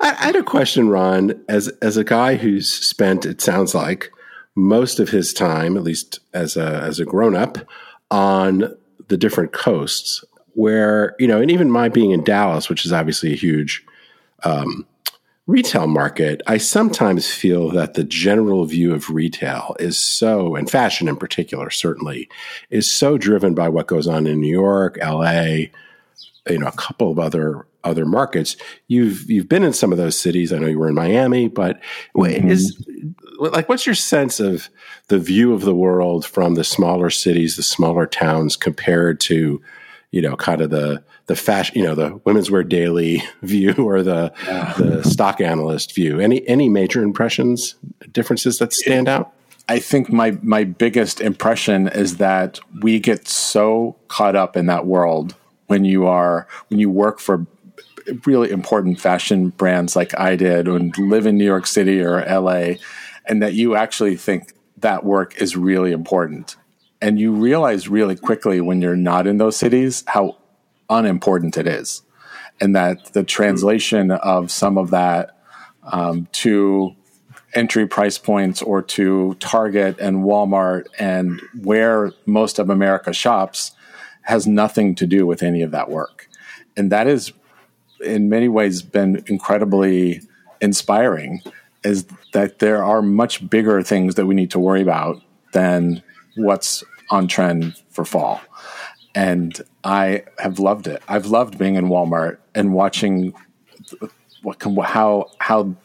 I, 0.00 0.10
I 0.10 0.26
had 0.26 0.36
a 0.36 0.42
question, 0.42 0.88
Ron, 0.88 1.44
as 1.48 1.68
as 1.82 1.96
a 1.96 2.04
guy 2.04 2.36
who's 2.36 2.72
spent, 2.72 3.24
it 3.24 3.40
sounds 3.40 3.74
like, 3.74 4.10
most 4.56 4.98
of 4.98 5.10
his 5.10 5.32
time, 5.32 5.76
at 5.76 5.84
least 5.84 6.18
as 6.34 6.56
a 6.56 6.80
as 6.82 6.98
a 6.98 7.04
grown 7.04 7.36
up, 7.36 7.58
on 8.10 8.74
the 9.08 9.16
different 9.16 9.52
coasts. 9.52 10.24
Where 10.54 11.14
you 11.18 11.28
know, 11.28 11.40
and 11.40 11.50
even 11.50 11.70
my 11.70 11.88
being 11.90 12.10
in 12.10 12.24
Dallas, 12.24 12.68
which 12.68 12.86
is 12.86 12.92
obviously 12.92 13.32
a 13.32 13.36
huge 13.36 13.84
um, 14.42 14.86
retail 15.46 15.86
market, 15.86 16.40
I 16.46 16.56
sometimes 16.56 17.32
feel 17.32 17.70
that 17.70 17.94
the 17.94 18.04
general 18.04 18.64
view 18.64 18.94
of 18.94 19.10
retail 19.10 19.76
is 19.78 19.98
so, 19.98 20.56
and 20.56 20.68
fashion 20.68 21.08
in 21.08 21.16
particular, 21.16 21.70
certainly, 21.70 22.28
is 22.70 22.90
so 22.90 23.18
driven 23.18 23.54
by 23.54 23.68
what 23.68 23.86
goes 23.86 24.08
on 24.08 24.26
in 24.26 24.40
New 24.40 24.50
York, 24.50 24.98
L.A., 25.00 25.70
you 26.48 26.58
know, 26.58 26.68
a 26.68 26.72
couple 26.72 27.10
of 27.10 27.18
other 27.18 27.66
other 27.86 28.04
markets. 28.04 28.56
You've 28.88 29.30
you've 29.30 29.48
been 29.48 29.62
in 29.62 29.72
some 29.72 29.92
of 29.92 29.98
those 29.98 30.18
cities. 30.18 30.52
I 30.52 30.58
know 30.58 30.66
you 30.66 30.78
were 30.78 30.88
in 30.88 30.94
Miami, 30.94 31.48
but 31.48 31.80
mm-hmm. 32.16 32.48
is 32.48 32.76
like 33.38 33.68
what's 33.68 33.86
your 33.86 33.94
sense 33.94 34.40
of 34.40 34.68
the 35.08 35.18
view 35.18 35.52
of 35.52 35.62
the 35.62 35.74
world 35.74 36.26
from 36.26 36.54
the 36.54 36.64
smaller 36.64 37.10
cities, 37.10 37.56
the 37.56 37.62
smaller 37.62 38.06
towns 38.06 38.56
compared 38.56 39.20
to, 39.20 39.62
you 40.10 40.22
know, 40.22 40.36
kind 40.36 40.60
of 40.60 40.70
the 40.70 41.02
the 41.26 41.36
fashion, 41.36 41.78
you 41.78 41.84
know, 41.84 41.94
the 41.94 42.20
women's 42.24 42.50
wear 42.50 42.62
daily 42.62 43.22
view 43.42 43.74
or 43.78 44.02
the 44.02 44.32
yeah. 44.44 44.74
the 44.76 45.02
stock 45.04 45.40
analyst 45.40 45.94
view? 45.94 46.20
Any 46.20 46.46
any 46.48 46.68
major 46.68 47.02
impressions, 47.02 47.76
differences 48.12 48.58
that 48.58 48.72
stand 48.72 49.08
out? 49.08 49.32
I 49.68 49.80
think 49.80 50.12
my 50.12 50.38
my 50.42 50.64
biggest 50.64 51.20
impression 51.20 51.88
is 51.88 52.18
that 52.18 52.60
we 52.82 53.00
get 53.00 53.26
so 53.26 53.96
caught 54.08 54.36
up 54.36 54.56
in 54.56 54.66
that 54.66 54.86
world 54.86 55.34
when 55.66 55.84
you 55.84 56.06
are 56.06 56.46
when 56.68 56.78
you 56.78 56.90
work 56.90 57.18
for 57.18 57.46
really 58.24 58.50
important 58.50 59.00
fashion 59.00 59.50
brands 59.50 59.96
like 59.96 60.18
I 60.18 60.36
did 60.36 60.68
and 60.68 60.96
live 60.98 61.26
in 61.26 61.36
New 61.36 61.44
York 61.44 61.66
City 61.66 62.00
or 62.00 62.24
LA 62.24 62.74
and 63.26 63.42
that 63.42 63.54
you 63.54 63.74
actually 63.74 64.16
think 64.16 64.52
that 64.78 65.04
work 65.04 65.40
is 65.40 65.56
really 65.56 65.92
important. 65.92 66.56
And 67.00 67.18
you 67.18 67.32
realize 67.32 67.88
really 67.88 68.16
quickly 68.16 68.60
when 68.60 68.80
you're 68.80 68.96
not 68.96 69.26
in 69.26 69.38
those 69.38 69.56
cities 69.56 70.04
how 70.06 70.36
unimportant 70.88 71.56
it 71.56 71.66
is. 71.66 72.02
And 72.60 72.74
that 72.74 73.12
the 73.12 73.24
translation 73.24 74.10
of 74.10 74.50
some 74.50 74.78
of 74.78 74.90
that 74.90 75.38
um, 75.82 76.26
to 76.32 76.96
entry 77.54 77.86
price 77.86 78.18
points 78.18 78.62
or 78.62 78.82
to 78.82 79.34
Target 79.40 79.98
and 79.98 80.24
Walmart 80.24 80.86
and 80.98 81.40
where 81.62 82.12
most 82.24 82.58
of 82.58 82.70
America 82.70 83.12
shops 83.12 83.72
has 84.22 84.46
nothing 84.46 84.94
to 84.96 85.06
do 85.06 85.26
with 85.26 85.42
any 85.42 85.62
of 85.62 85.70
that 85.70 85.90
work. 85.90 86.28
And 86.76 86.90
that 86.92 87.06
is 87.06 87.32
in 88.04 88.28
many 88.28 88.48
ways 88.48 88.82
been 88.82 89.22
incredibly 89.26 90.20
inspiring 90.60 91.42
is 91.84 92.06
that 92.32 92.58
there 92.58 92.82
are 92.82 93.02
much 93.02 93.48
bigger 93.48 93.82
things 93.82 94.16
that 94.16 94.26
we 94.26 94.34
need 94.34 94.50
to 94.50 94.58
worry 94.58 94.82
about 94.82 95.22
than 95.52 96.02
what's 96.36 96.82
on 97.10 97.28
trend 97.28 97.74
for 97.90 98.04
fall. 98.04 98.40
And 99.14 99.60
I 99.84 100.24
have 100.38 100.58
loved 100.58 100.86
it. 100.86 101.02
I've 101.08 101.26
loved 101.26 101.58
being 101.58 101.76
in 101.76 101.86
Walmart 101.86 102.38
and 102.54 102.74
watching 102.74 103.32
what 104.42 104.58
can, 104.58 104.76
how 104.76 105.30
how 105.38 105.76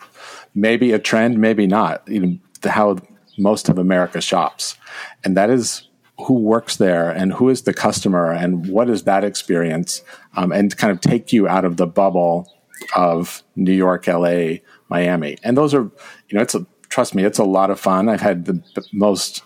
maybe 0.54 0.92
a 0.92 1.00
trend, 1.00 1.38
maybe 1.38 1.68
not, 1.68 2.04
even 2.10 2.42
how 2.64 2.98
most 3.38 3.70
of 3.70 3.78
America 3.78 4.22
shops, 4.22 4.78
and 5.24 5.38
that 5.38 5.50
is 5.50 5.88
who 6.26 6.34
works 6.34 6.78
there 6.78 7.10
and 7.10 7.34
who 7.34 7.50
is 7.50 7.64
the 7.64 7.74
customer 7.74 8.32
and 8.32 8.68
what 8.68 8.90
is 8.90 9.04
that 9.04 9.24
experience, 9.24 10.02
um, 10.36 10.52
and 10.52 10.76
kind 10.78 10.92
of 10.92 11.02
take 11.02 11.34
you 11.34 11.48
out 11.48 11.66
of 11.66 11.78
the 11.78 11.88
bubble 11.88 12.52
of 12.96 13.44
New 13.56 13.74
York, 13.74 14.08
LA, 14.08 14.58
Miami. 14.90 15.38
And 15.44 15.58
those 15.58 15.74
are, 15.74 15.84
you 15.84 16.34
know, 16.34 16.42
it's 16.42 16.56
a, 16.56 16.66
trust 16.90 17.16
me, 17.16 17.24
it's 17.24 17.40
a 17.40 17.44
lot 17.44 17.70
of 17.70 17.80
fun. 17.80 18.10
I've 18.10 18.22
had 18.22 18.46
the 18.46 18.62
most 18.92 19.44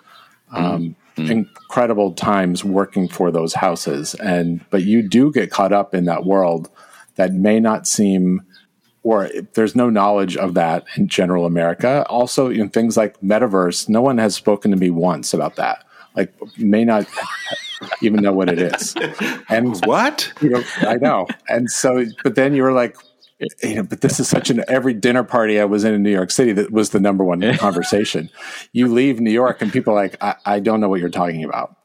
um, 0.52 0.96
mm-hmm. 1.16 1.32
incredible 1.32 2.14
times 2.14 2.64
working 2.64 3.08
for 3.08 3.32
those 3.32 3.54
houses. 3.54 4.16
And, 4.16 4.66
but 4.70 4.84
you 4.84 5.02
do 5.02 5.32
get 5.32 5.52
caught 5.52 5.74
up 5.74 5.94
in 5.94 6.06
that 6.06 6.26
world 6.26 6.70
that 7.16 7.34
may 7.34 7.60
not 7.60 7.88
seem, 7.88 8.42
or 9.04 9.30
there's 9.54 9.76
no 9.76 9.90
knowledge 9.90 10.36
of 10.36 10.54
that 10.56 10.86
in 10.98 11.08
general 11.08 11.46
America. 11.46 12.06
Also, 12.10 12.50
in 12.50 12.70
things 12.70 12.98
like 12.98 13.20
metaverse, 13.22 13.88
no 13.88 14.02
one 14.02 14.18
has 14.18 14.36
spoken 14.36 14.72
to 14.72 14.78
me 14.78 14.90
once 14.90 15.34
about 15.34 15.56
that. 15.56 15.85
Like, 16.16 16.34
may 16.58 16.86
not 16.86 17.08
even 18.02 18.22
know 18.22 18.34
what 18.34 18.50
it 18.50 18.60
is. 18.60 18.96
And 19.50 19.80
what? 19.86 20.32
You 20.42 20.50
know, 20.50 20.64
I 20.82 20.96
know. 20.96 21.28
And 21.48 21.70
so, 21.70 22.06
but 22.24 22.36
then 22.36 22.54
you 22.54 22.64
were 22.64 22.72
like, 22.72 22.98
you 23.62 23.76
know, 23.76 23.84
but 23.84 24.02
this 24.02 24.20
is 24.20 24.28
such 24.28 24.50
an 24.50 24.64
every 24.68 24.94
dinner 24.94 25.24
party 25.24 25.60
I 25.60 25.66
was 25.66 25.84
in 25.84 25.94
in 25.94 26.04
New 26.04 26.12
York 26.12 26.32
City 26.32 26.54
that 26.54 26.72
was 26.72 26.92
the 26.92 27.00
number 27.00 27.24
one 27.24 27.42
conversation. 27.58 28.30
You 28.72 28.88
leave 28.88 29.20
New 29.20 29.32
York 29.32 29.62
and 29.62 29.72
people 29.72 29.94
are 29.94 30.02
like, 30.02 30.22
I, 30.24 30.36
I, 30.46 30.60
don't 30.60 30.80
know 30.80 30.88
what 30.88 31.02
you're 31.02 31.10
talking 31.10 31.44
about. 31.44 31.76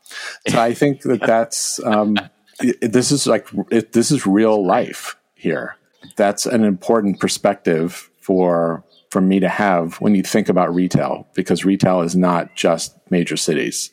So 0.48 0.60
I 0.60 0.74
think 0.74 1.02
that 1.02 1.20
that's 1.20 1.82
um, 1.84 2.16
it, 2.60 2.92
this 2.92 3.10
is 3.10 3.26
like 3.26 3.48
it, 3.70 3.92
this 3.92 4.10
is 4.10 4.26
real 4.26 4.64
life 4.64 5.16
here. 5.34 5.76
That's 6.16 6.46
an 6.46 6.64
important 6.64 7.20
perspective 7.20 8.10
for 8.20 8.84
for 9.10 9.20
me 9.20 9.40
to 9.40 9.48
have 9.48 10.00
when 10.00 10.14
you 10.14 10.22
think 10.22 10.48
about 10.48 10.72
retail 10.72 11.26
because 11.34 11.64
retail 11.64 12.02
is 12.02 12.14
not 12.14 12.54
just 12.54 12.96
major 13.10 13.36
cities. 13.36 13.90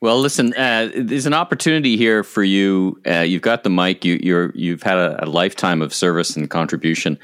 Well, 0.00 0.20
listen, 0.20 0.52
uh, 0.54 0.90
there's 0.94 1.26
an 1.26 1.34
opportunity 1.34 1.96
here 1.96 2.22
for 2.22 2.42
you. 2.42 3.00
Uh, 3.06 3.20
you've 3.20 3.42
got 3.42 3.64
the 3.64 3.70
mic. 3.70 4.04
You, 4.04 4.18
you're 4.22 4.52
you've 4.54 4.82
had 4.82 4.98
a, 4.98 5.24
a, 5.24 5.26
lifetime 5.26 5.80
of 5.82 5.94
service 5.94 6.36
and 6.36 6.50
contribution. 6.50 7.18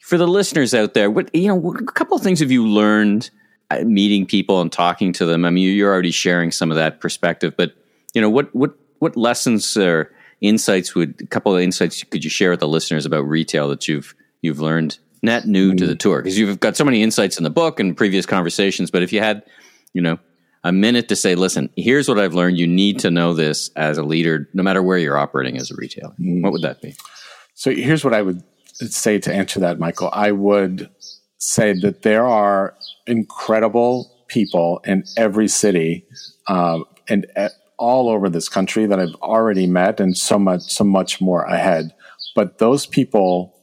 For 0.00 0.18
the 0.18 0.26
listeners 0.26 0.74
out 0.74 0.94
there, 0.94 1.10
what 1.10 1.34
you 1.34 1.48
know, 1.48 1.74
a 1.74 1.92
couple 1.92 2.16
of 2.16 2.22
things 2.22 2.40
have 2.40 2.50
you 2.50 2.66
learned 2.66 3.30
uh, 3.70 3.84
meeting 3.84 4.26
people 4.26 4.60
and 4.60 4.70
talking 4.70 5.12
to 5.14 5.26
them? 5.26 5.44
I 5.44 5.50
mean, 5.50 5.74
you're 5.74 5.92
already 5.92 6.10
sharing 6.10 6.50
some 6.50 6.70
of 6.70 6.76
that 6.76 7.00
perspective, 7.00 7.54
but 7.56 7.72
you 8.14 8.20
know, 8.20 8.30
what 8.30 8.54
what 8.54 8.74
what 8.98 9.16
lessons 9.16 9.76
or 9.76 10.12
insights 10.40 10.94
would 10.94 11.20
a 11.22 11.26
couple 11.26 11.54
of 11.54 11.62
insights 11.62 12.02
could 12.04 12.24
you 12.24 12.30
share 12.30 12.50
with 12.50 12.60
the 12.60 12.68
listeners 12.68 13.06
about 13.06 13.22
retail 13.22 13.68
that 13.68 13.88
you've 13.88 14.14
you've 14.42 14.60
learned 14.60 14.98
net 15.22 15.46
new 15.46 15.68
mm-hmm. 15.68 15.76
to 15.78 15.86
the 15.86 15.96
tour? 15.96 16.20
Because 16.20 16.38
you've 16.38 16.60
got 16.60 16.76
so 16.76 16.84
many 16.84 17.02
insights 17.02 17.38
in 17.38 17.44
the 17.44 17.50
book 17.50 17.80
and 17.80 17.96
previous 17.96 18.26
conversations, 18.26 18.90
but 18.90 19.02
if 19.02 19.12
you 19.12 19.20
had, 19.20 19.42
you 19.94 20.02
know, 20.02 20.18
a 20.64 20.72
minute 20.72 21.08
to 21.08 21.16
say, 21.16 21.34
listen, 21.34 21.70
here's 21.76 22.08
what 22.08 22.18
I've 22.18 22.34
learned. 22.34 22.58
You 22.58 22.66
need 22.66 23.00
to 23.00 23.10
know 23.10 23.34
this 23.34 23.70
as 23.76 23.98
a 23.98 24.02
leader, 24.02 24.48
no 24.54 24.62
matter 24.62 24.82
where 24.82 24.98
you're 24.98 25.18
operating 25.18 25.58
as 25.58 25.70
a 25.70 25.74
retailer. 25.76 26.14
What 26.18 26.52
would 26.52 26.62
that 26.62 26.80
be? 26.80 26.94
So 27.54 27.70
here's 27.70 28.04
what 28.04 28.14
I 28.14 28.22
would 28.22 28.42
say 28.74 29.18
to 29.18 29.32
answer 29.32 29.60
that, 29.60 29.78
Michael. 29.78 30.10
I 30.12 30.32
would 30.32 30.88
say 31.38 31.74
that 31.80 32.02
there 32.02 32.26
are 32.26 32.76
incredible 33.06 34.24
people 34.28 34.80
in 34.84 35.04
every 35.16 35.48
city 35.48 36.06
um, 36.48 36.84
and 37.08 37.26
uh, 37.36 37.48
all 37.78 38.08
over 38.08 38.28
this 38.28 38.48
country 38.48 38.86
that 38.86 39.00
I've 39.00 39.14
already 39.16 39.66
met, 39.66 39.98
and 39.98 40.16
so 40.16 40.38
much, 40.38 40.62
so 40.62 40.84
much 40.84 41.20
more 41.20 41.42
ahead. 41.42 41.92
But 42.36 42.58
those 42.58 42.86
people 42.86 43.54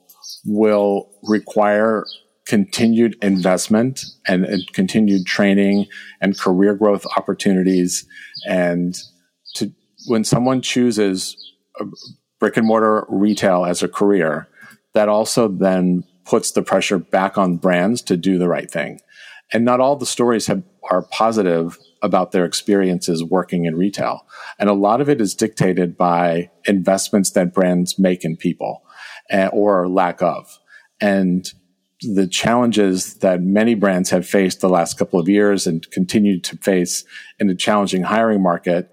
will 0.45 1.09
require 1.23 2.05
continued 2.49 3.15
investment 3.21 4.03
and, 4.27 4.43
and, 4.43 4.73
continued 4.73 5.23
training 5.27 5.85
and 6.19 6.38
career 6.38 6.73
growth 6.73 7.05
opportunities. 7.15 8.07
And 8.47 8.97
to, 9.53 9.71
when 10.07 10.23
someone 10.23 10.63
chooses 10.63 11.38
brick 12.39 12.57
and 12.57 12.65
mortar 12.65 13.05
retail 13.07 13.65
as 13.65 13.83
a 13.83 13.88
career, 13.88 14.47
that 14.95 15.07
also 15.07 15.47
then 15.47 16.03
puts 16.25 16.51
the 16.51 16.63
pressure 16.63 16.97
back 16.97 17.38
on 17.38 17.57
brands 17.57 18.01
to 18.01 18.17
do 18.17 18.39
the 18.39 18.49
right 18.49 18.69
thing. 18.69 18.99
And 19.53 19.63
not 19.63 19.79
all 19.79 19.95
the 19.95 20.07
stories 20.07 20.47
have, 20.47 20.63
are 20.89 21.03
positive 21.03 21.77
about 22.01 22.31
their 22.31 22.45
experiences 22.45 23.23
working 23.23 23.65
in 23.65 23.75
retail. 23.75 24.25
And 24.57 24.71
a 24.71 24.73
lot 24.73 25.01
of 25.01 25.09
it 25.09 25.21
is 25.21 25.35
dictated 25.35 25.95
by 25.95 26.49
investments 26.65 27.29
that 27.31 27.53
brands 27.53 27.99
make 27.99 28.25
in 28.25 28.38
people 28.38 28.81
uh, 29.31 29.49
or 29.53 29.88
lack 29.88 30.23
of. 30.23 30.57
And 30.99 31.51
the 32.01 32.27
challenges 32.27 33.15
that 33.15 33.41
many 33.41 33.75
brands 33.75 34.09
have 34.09 34.27
faced 34.27 34.62
the 34.62 34.69
last 34.69 34.97
couple 34.97 35.19
of 35.19 35.27
years 35.27 35.67
and 35.67 35.89
continue 35.91 36.39
to 36.39 36.57
face 36.57 37.03
in 37.39 37.49
a 37.49 37.55
challenging 37.55 38.03
hiring 38.03 38.41
market 38.41 38.89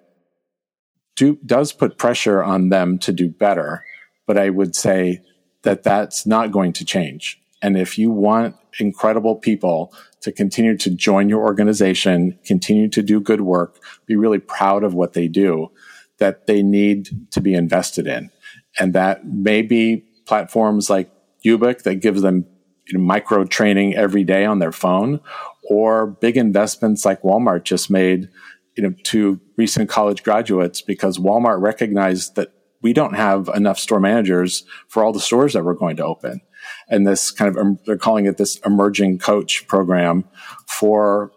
do, 1.14 1.38
does 1.46 1.72
put 1.72 1.98
pressure 1.98 2.42
on 2.42 2.68
them 2.68 2.98
to 2.98 3.12
do 3.12 3.28
better. 3.28 3.84
But 4.26 4.38
I 4.38 4.50
would 4.50 4.74
say 4.74 5.22
that 5.62 5.82
that's 5.82 6.26
not 6.26 6.52
going 6.52 6.72
to 6.74 6.84
change. 6.84 7.40
And 7.62 7.76
if 7.76 7.98
you 7.98 8.10
want 8.10 8.56
incredible 8.78 9.36
people 9.36 9.92
to 10.20 10.30
continue 10.30 10.76
to 10.76 10.90
join 10.90 11.28
your 11.28 11.42
organization, 11.42 12.38
continue 12.44 12.88
to 12.90 13.02
do 13.02 13.20
good 13.20 13.40
work, 13.40 13.80
be 14.06 14.16
really 14.16 14.38
proud 14.38 14.84
of 14.84 14.94
what 14.94 15.14
they 15.14 15.28
do, 15.28 15.70
that 16.18 16.46
they 16.46 16.62
need 16.62 17.30
to 17.32 17.40
be 17.40 17.54
invested 17.54 18.06
in. 18.06 18.30
And 18.78 18.92
that 18.92 19.26
may 19.26 19.62
be 19.62 20.04
platforms 20.26 20.90
like 20.90 21.10
Yoobic 21.44 21.82
that 21.84 21.96
gives 21.96 22.22
them 22.22 22.46
you 22.88 22.98
know, 22.98 23.04
micro 23.04 23.44
training 23.44 23.94
every 23.94 24.24
day 24.24 24.44
on 24.44 24.58
their 24.58 24.72
phone 24.72 25.20
or 25.68 26.06
big 26.06 26.36
investments 26.36 27.04
like 27.04 27.22
Walmart 27.22 27.64
just 27.64 27.90
made, 27.90 28.28
you 28.76 28.82
know, 28.82 28.94
to 29.04 29.40
recent 29.56 29.88
college 29.88 30.22
graduates 30.22 30.80
because 30.80 31.18
Walmart 31.18 31.60
recognized 31.60 32.36
that 32.36 32.52
we 32.82 32.92
don't 32.92 33.14
have 33.14 33.48
enough 33.54 33.78
store 33.78 34.00
managers 34.00 34.64
for 34.88 35.02
all 35.02 35.12
the 35.12 35.20
stores 35.20 35.54
that 35.54 35.64
we're 35.64 35.74
going 35.74 35.96
to 35.96 36.04
open. 36.04 36.40
And 36.88 37.06
this 37.06 37.30
kind 37.30 37.48
of, 37.48 37.56
um, 37.56 37.78
they're 37.86 37.96
calling 37.96 38.26
it 38.26 38.36
this 38.36 38.58
emerging 38.64 39.18
coach 39.18 39.66
program 39.66 40.24
for, 40.66 41.32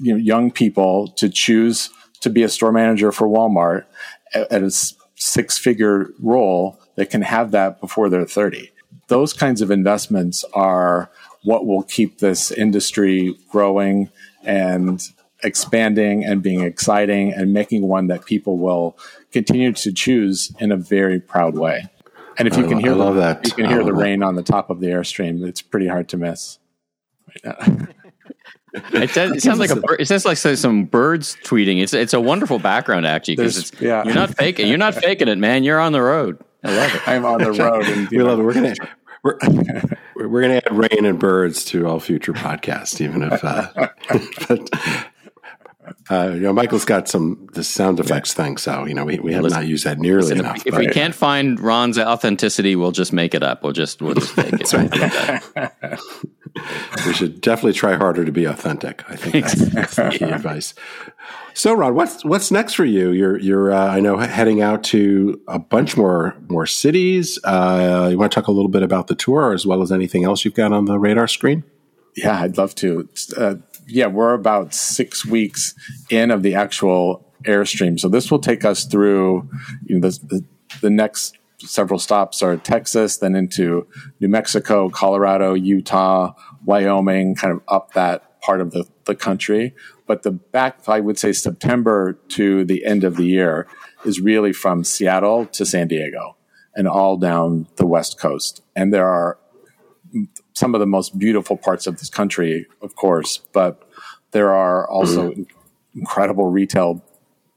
you 0.00 0.12
know, 0.12 0.18
young 0.18 0.50
people 0.50 1.08
to 1.18 1.28
choose 1.28 1.90
to 2.20 2.30
be 2.30 2.42
a 2.42 2.48
store 2.48 2.72
manager 2.72 3.12
for 3.12 3.28
Walmart 3.28 3.84
at 4.34 4.62
a 4.62 4.70
six 5.16 5.58
figure 5.58 6.10
role 6.20 6.80
that 6.96 7.10
can 7.10 7.22
have 7.22 7.50
that 7.52 7.80
before 7.80 8.08
they're 8.08 8.24
30 8.24 8.70
those 9.08 9.32
kinds 9.32 9.60
of 9.60 9.70
investments 9.70 10.44
are 10.54 11.10
what 11.42 11.66
will 11.66 11.82
keep 11.82 12.18
this 12.18 12.50
industry 12.50 13.36
growing 13.50 14.10
and 14.44 15.02
expanding 15.42 16.24
and 16.24 16.42
being 16.42 16.60
exciting 16.60 17.32
and 17.32 17.52
making 17.52 17.82
one 17.82 18.08
that 18.08 18.24
people 18.24 18.58
will 18.58 18.98
continue 19.32 19.72
to 19.72 19.92
choose 19.92 20.52
in 20.58 20.70
a 20.70 20.76
very 20.76 21.18
proud 21.20 21.56
way. 21.56 21.88
And 22.38 22.48
if 22.48 22.56
you 22.56 22.66
can 22.66 22.78
hear, 22.78 22.94
the, 22.94 23.12
that. 23.12 23.46
you 23.46 23.52
can 23.52 23.66
hear 23.66 23.84
the 23.84 23.92
rain 23.92 24.22
on 24.22 24.34
the 24.34 24.42
top 24.42 24.70
of 24.70 24.80
the 24.80 24.86
airstream. 24.86 25.46
It's 25.46 25.60
pretty 25.60 25.86
hard 25.86 26.08
to 26.10 26.16
miss. 26.16 26.58
it, 27.44 29.12
does, 29.12 29.32
it 29.32 29.42
sounds 29.42 29.58
like 29.58 29.70
a. 29.70 29.82
It 29.98 30.06
sounds 30.06 30.24
like 30.24 30.38
some 30.38 30.84
birds 30.84 31.36
tweeting. 31.44 31.82
It's 31.82 31.92
it's 31.92 32.14
a 32.14 32.20
wonderful 32.20 32.58
background 32.58 33.06
actually 33.06 33.36
because 33.36 33.72
yeah. 33.80 34.04
you're 34.04 34.14
not 34.14 34.34
faking. 34.36 34.68
You're 34.68 34.78
not 34.78 34.94
faking 34.94 35.28
it, 35.28 35.38
man. 35.38 35.64
You're 35.64 35.80
on 35.80 35.92
the 35.92 36.00
road. 36.00 36.42
I 36.64 36.76
love 36.76 36.94
it. 36.94 37.08
I'm 37.08 37.24
on 37.24 37.38
the 37.42 37.52
road. 37.52 37.86
And, 37.86 38.08
we 38.08 38.22
love 38.22 38.38
it. 38.38 38.42
We're 38.42 38.54
gonna 38.54 38.74
we're, 39.22 39.38
we're 40.16 40.40
going 40.42 40.60
to 40.60 40.66
add 40.66 40.76
rain 40.76 41.04
and 41.04 41.18
birds 41.18 41.64
to 41.66 41.86
all 41.86 42.00
future 42.00 42.32
podcasts, 42.32 43.00
even 43.00 43.22
if. 43.22 43.44
Uh, 43.44 43.88
but, 44.48 45.09
uh, 46.10 46.30
you 46.34 46.40
know, 46.40 46.52
Michael's 46.52 46.84
got 46.84 47.08
some 47.08 47.48
the 47.52 47.64
sound 47.64 48.00
effects 48.00 48.36
yeah. 48.36 48.44
thing, 48.44 48.56
so 48.56 48.84
you 48.84 48.94
know 48.94 49.04
we, 49.04 49.18
we 49.18 49.32
have 49.32 49.42
Listen, 49.42 49.60
not 49.60 49.68
used 49.68 49.84
that 49.84 49.98
nearly 49.98 50.22
Listen, 50.22 50.40
enough. 50.40 50.58
If, 50.58 50.74
if 50.74 50.78
we 50.78 50.88
can't 50.88 51.14
find 51.14 51.58
Ron's 51.60 51.98
authenticity, 51.98 52.76
we'll 52.76 52.92
just 52.92 53.12
make 53.12 53.34
it 53.34 53.42
up. 53.42 53.62
We'll 53.62 53.72
just 53.72 54.00
we'll 54.00 54.14
just 54.14 54.32
fake 54.32 54.52
it. 54.52 54.72
right. 54.72 55.98
we 57.06 57.12
should 57.12 57.40
definitely 57.40 57.72
try 57.72 57.96
harder 57.96 58.24
to 58.24 58.32
be 58.32 58.44
authentic. 58.44 59.04
I 59.08 59.16
think 59.16 59.44
that's, 59.44 59.54
that's 59.54 59.96
the 59.96 60.10
key 60.10 60.24
advice. 60.24 60.74
So, 61.54 61.74
Ron, 61.74 61.94
what's 61.94 62.24
what's 62.24 62.50
next 62.50 62.74
for 62.74 62.84
you? 62.84 63.10
You're 63.10 63.38
you're 63.38 63.72
uh, 63.72 63.88
I 63.88 64.00
know 64.00 64.16
heading 64.18 64.60
out 64.60 64.84
to 64.84 65.40
a 65.48 65.58
bunch 65.58 65.96
more 65.96 66.36
more 66.48 66.66
cities. 66.66 67.38
Uh, 67.44 68.08
you 68.10 68.18
want 68.18 68.32
to 68.32 68.34
talk 68.34 68.48
a 68.48 68.52
little 68.52 68.70
bit 68.70 68.82
about 68.82 69.06
the 69.06 69.14
tour 69.14 69.52
as 69.52 69.66
well 69.66 69.82
as 69.82 69.92
anything 69.92 70.24
else 70.24 70.44
you've 70.44 70.54
got 70.54 70.72
on 70.72 70.86
the 70.86 70.98
radar 70.98 71.28
screen? 71.28 71.64
Yeah, 72.16 72.40
I'd 72.40 72.58
love 72.58 72.74
to. 72.76 73.08
Uh, 73.36 73.56
yeah, 73.90 74.06
we're 74.06 74.34
about 74.34 74.74
six 74.74 75.26
weeks 75.26 75.74
in 76.08 76.30
of 76.30 76.42
the 76.42 76.54
actual 76.54 77.26
airstream, 77.44 77.98
so 77.98 78.08
this 78.08 78.30
will 78.30 78.38
take 78.38 78.64
us 78.64 78.84
through 78.84 79.48
you 79.84 79.98
know 79.98 80.08
the, 80.08 80.44
the, 80.80 80.90
next 80.90 81.36
several 81.58 81.98
stops 81.98 82.42
are 82.42 82.56
Texas, 82.56 83.18
then 83.18 83.34
into 83.34 83.86
New 84.20 84.28
Mexico, 84.28 84.88
Colorado, 84.88 85.54
Utah, 85.54 86.34
Wyoming, 86.64 87.34
kind 87.34 87.52
of 87.52 87.62
up 87.68 87.92
that 87.92 88.40
part 88.40 88.60
of 88.60 88.70
the, 88.70 88.84
the 89.04 89.14
country. 89.14 89.74
But 90.06 90.22
the 90.22 90.30
back, 90.30 90.88
I 90.88 91.00
would 91.00 91.18
say 91.18 91.32
September 91.32 92.14
to 92.30 92.64
the 92.64 92.84
end 92.84 93.04
of 93.04 93.16
the 93.16 93.24
year 93.24 93.66
is 94.04 94.20
really 94.20 94.52
from 94.52 94.84
Seattle 94.84 95.46
to 95.46 95.66
San 95.66 95.88
Diego 95.88 96.36
and 96.74 96.88
all 96.88 97.16
down 97.16 97.66
the 97.76 97.86
West 97.86 98.18
Coast. 98.18 98.62
And 98.74 98.92
there 98.92 99.08
are 99.08 99.38
some 100.52 100.74
of 100.74 100.80
the 100.80 100.86
most 100.86 101.18
beautiful 101.18 101.56
parts 101.56 101.86
of 101.86 101.98
this 101.98 102.10
country, 102.10 102.66
of 102.82 102.96
course, 102.96 103.38
but 103.52 103.82
there 104.32 104.52
are 104.52 104.88
also 104.88 105.30
mm-hmm. 105.30 105.42
incredible 105.94 106.46
retail 106.46 107.02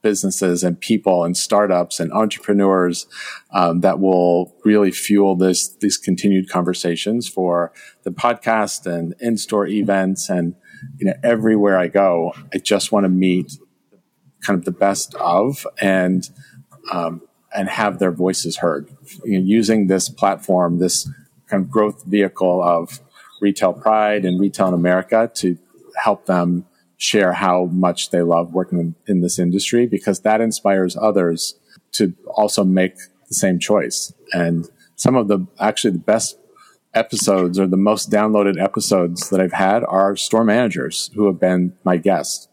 businesses 0.04 0.62
and 0.62 0.78
people 0.78 1.24
and 1.24 1.36
startups 1.36 1.98
and 1.98 2.12
entrepreneurs 2.12 3.06
um, 3.52 3.80
that 3.80 3.98
will 3.98 4.54
really 4.62 4.90
fuel 4.90 5.34
this 5.34 5.74
these 5.76 5.96
continued 5.96 6.48
conversations 6.48 7.26
for 7.26 7.72
the 8.02 8.10
podcast 8.10 8.86
and 8.86 9.14
in-store 9.18 9.66
events 9.66 10.28
and 10.28 10.54
you 10.98 11.06
know 11.06 11.14
everywhere 11.22 11.78
I 11.78 11.88
go 11.88 12.34
I 12.52 12.58
just 12.58 12.92
want 12.92 13.04
to 13.04 13.08
meet 13.08 13.56
kind 14.42 14.58
of 14.58 14.66
the 14.66 14.72
best 14.72 15.14
of 15.14 15.66
and 15.80 16.28
um, 16.92 17.22
and 17.56 17.70
have 17.70 17.98
their 17.98 18.12
voices 18.12 18.58
heard 18.58 18.90
you 19.24 19.38
know, 19.38 19.44
using 19.44 19.86
this 19.86 20.10
platform 20.10 20.80
this 20.80 21.08
kind 21.54 21.64
of 21.64 21.70
growth 21.70 22.04
vehicle 22.04 22.62
of 22.62 23.00
retail 23.40 23.72
pride 23.72 24.24
and 24.24 24.40
retail 24.40 24.68
in 24.68 24.74
America 24.74 25.30
to 25.34 25.56
help 26.02 26.26
them 26.26 26.66
share 26.96 27.32
how 27.32 27.66
much 27.66 28.10
they 28.10 28.22
love 28.22 28.52
working 28.52 28.78
in, 28.80 28.94
in 29.06 29.20
this 29.20 29.38
industry 29.38 29.86
because 29.86 30.20
that 30.20 30.40
inspires 30.40 30.96
others 31.00 31.58
to 31.92 32.14
also 32.36 32.64
make 32.64 32.96
the 33.28 33.34
same 33.34 33.58
choice. 33.58 34.12
And 34.32 34.68
some 34.96 35.16
of 35.16 35.28
the 35.28 35.46
actually 35.60 35.92
the 35.92 35.98
best 35.98 36.38
episodes 36.94 37.58
or 37.58 37.66
the 37.66 37.76
most 37.76 38.10
downloaded 38.10 38.60
episodes 38.60 39.30
that 39.30 39.40
I've 39.40 39.52
had 39.52 39.84
are 39.84 40.16
store 40.16 40.44
managers 40.44 41.10
who 41.14 41.26
have 41.26 41.38
been 41.40 41.76
my 41.84 41.96
guests, 41.96 42.48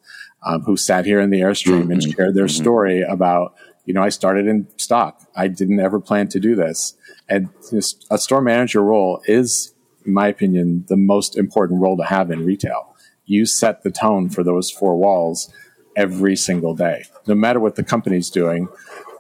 um, 0.46 0.64
who 0.64 0.76
sat 0.76 1.06
here 1.06 1.20
in 1.20 1.30
the 1.30 1.42
Airstream 1.42 1.84
mm-hmm. 1.84 1.92
and 1.92 2.04
shared 2.04 2.36
their 2.36 2.46
mm-hmm. 2.46 2.64
story 2.64 3.02
about, 3.02 3.56
you 3.86 3.94
know, 3.94 4.04
I 4.04 4.10
started 4.10 4.48
in 4.48 4.68
stock. 4.78 5.22
I 5.36 5.48
didn't 5.48 5.80
ever 5.80 6.00
plan 6.00 6.28
to 6.30 6.40
do 6.40 6.56
this. 6.56 6.96
And 7.28 7.50
a 8.10 8.18
store 8.18 8.42
manager 8.42 8.82
role 8.82 9.22
is 9.26 9.74
in 10.06 10.14
my 10.14 10.28
opinion, 10.28 10.86
the 10.88 10.98
most 10.98 11.38
important 11.38 11.82
role 11.82 11.98
to 11.98 12.04
have 12.04 12.32
in 12.32 12.46
retail. 12.46 12.96
You 13.26 13.46
set 13.46 13.84
the 13.84 13.92
tone 13.92 14.30
for 14.30 14.44
those 14.44 14.72
four 14.72 14.98
walls 14.98 15.52
every 15.96 16.36
single 16.36 16.76
day. 16.76 17.06
No 17.28 17.36
matter 17.36 17.60
what 17.60 17.76
the 17.76 17.84
company's 17.84 18.30
doing, 18.30 18.68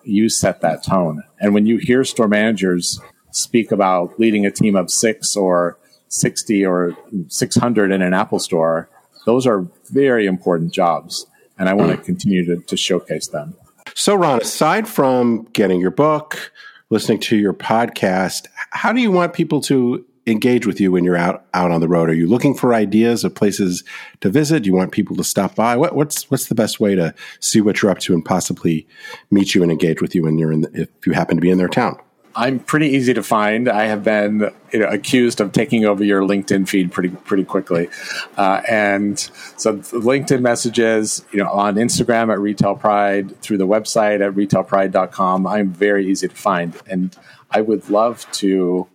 you 0.04 0.30
set 0.30 0.62
that 0.62 0.84
tone. 0.84 1.24
And 1.40 1.54
when 1.54 1.66
you 1.66 1.78
hear 1.78 2.04
store 2.04 2.28
managers 2.28 3.00
speak 3.32 3.72
about 3.72 4.20
leading 4.20 4.46
a 4.46 4.52
team 4.52 4.76
of 4.76 4.90
six 4.90 5.36
or 5.36 5.78
60 6.10 6.66
or 6.66 6.98
600 7.28 7.92
in 7.92 8.02
an 8.02 8.14
Apple 8.14 8.40
store, 8.40 8.90
those 9.26 9.46
are 9.46 9.68
very 9.92 10.26
important 10.26 10.74
jobs. 10.74 11.28
And 11.58 11.70
I 11.70 11.74
want 11.74 11.92
to 11.92 11.98
mm. 11.98 12.04
continue 12.04 12.46
to, 12.46 12.62
to 12.62 12.76
showcase 12.76 13.28
them. 13.28 13.56
So, 13.94 14.16
Ron, 14.16 14.42
aside 14.42 14.88
from 14.88 15.48
getting 15.54 15.80
your 15.80 15.92
book, 15.92 16.52
listening 16.90 17.20
to 17.22 17.38
your 17.38 17.54
podcast, 17.54 18.48
how 18.72 18.94
do 18.94 19.02
you 19.02 19.12
want 19.12 19.34
people 19.34 19.62
to 19.62 20.06
engage 20.28 20.68
with 20.68 20.80
you 20.80 20.92
when 20.92 21.04
you're 21.04 21.18
out 21.18 21.46
out 21.54 21.72
on 21.72 21.82
the 21.82 21.88
road? 21.88 22.10
Are 22.10 22.14
you 22.14 22.28
looking 22.28 22.54
for 22.54 22.74
ideas 22.74 23.24
of 23.24 23.36
places 23.36 23.84
to 24.22 24.30
visit? 24.30 24.64
Do 24.64 24.68
you 24.70 24.76
want 24.76 24.92
people 24.92 25.16
to 25.16 25.24
stop 25.24 25.56
by? 25.56 25.76
What, 25.76 25.96
what's 25.96 26.30
what's 26.30 26.48
the 26.48 26.56
best 26.56 26.80
way 26.80 26.96
to 26.96 27.14
see 27.40 27.62
what 27.62 27.82
you're 27.82 27.92
up 27.92 28.00
to 28.00 28.14
and 28.14 28.24
possibly 28.24 28.88
meet 29.30 29.56
you 29.56 29.64
and 29.64 29.72
engage 29.72 30.02
with 30.02 30.16
you 30.16 30.24
when 30.24 30.38
you're 30.38 30.52
in 30.52 30.62
the, 30.62 30.82
if 30.82 31.08
you 31.08 31.14
happen 31.14 31.38
to 31.38 31.42
be 31.42 31.50
in 31.50 31.58
their 31.58 31.68
town? 31.68 32.00
I'm 32.36 32.60
pretty 32.60 32.88
easy 32.88 33.14
to 33.14 33.24
find. 33.24 33.68
I 33.68 33.86
have 33.86 34.04
been 34.04 34.52
you 34.72 34.80
know, 34.80 34.88
accused 34.88 35.42
of 35.42 35.52
taking 35.52 35.86
over 35.86 36.04
your 36.04 36.22
LinkedIn 36.22 36.68
feed 36.68 36.92
pretty 36.92 37.10
pretty 37.10 37.44
quickly, 37.44 37.90
uh, 38.38 38.62
and 38.70 39.20
so 39.58 39.78
LinkedIn 39.78 40.42
messages, 40.42 41.26
you 41.32 41.40
know, 41.40 41.50
on 41.50 41.76
Instagram 41.76 42.32
at 42.32 42.40
Retail 42.40 42.76
Pride, 42.76 43.40
through 43.42 43.58
the 43.58 43.68
website 43.68 44.26
at 44.26 44.34
retailpride.com. 44.34 45.46
I'm 45.46 45.70
very 45.72 46.08
easy 46.08 46.28
to 46.28 46.36
find, 46.36 46.74
and 46.90 47.16
I 47.50 47.62
would 47.62 47.90
love 47.90 48.26
to, 48.34 48.88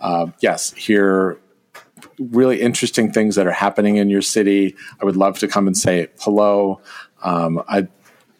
uh, 0.00 0.28
yes, 0.40 0.72
hear 0.72 1.38
really 2.18 2.60
interesting 2.60 3.12
things 3.12 3.34
that 3.34 3.46
are 3.46 3.52
happening 3.52 3.96
in 3.96 4.08
your 4.08 4.22
city. 4.22 4.76
I 5.00 5.04
would 5.04 5.16
love 5.16 5.38
to 5.40 5.48
come 5.48 5.66
and 5.66 5.76
say 5.76 6.08
hello. 6.20 6.80
Um, 7.22 7.62
I 7.68 7.88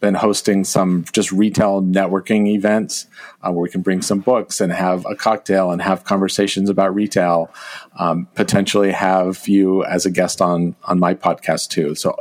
been 0.00 0.14
hosting 0.14 0.64
some 0.64 1.04
just 1.12 1.32
retail 1.32 1.82
networking 1.82 2.48
events 2.48 3.06
uh, 3.42 3.50
where 3.50 3.62
we 3.62 3.68
can 3.68 3.82
bring 3.82 4.02
some 4.02 4.20
books 4.20 4.60
and 4.60 4.72
have 4.72 5.04
a 5.06 5.14
cocktail 5.14 5.70
and 5.70 5.82
have 5.82 6.04
conversations 6.04 6.68
about 6.70 6.94
retail. 6.94 7.50
Um, 7.98 8.28
potentially 8.34 8.92
have 8.92 9.46
you 9.48 9.84
as 9.84 10.06
a 10.06 10.10
guest 10.10 10.40
on 10.42 10.76
on 10.84 10.98
my 10.98 11.14
podcast 11.14 11.68
too. 11.68 11.94
So 11.94 12.16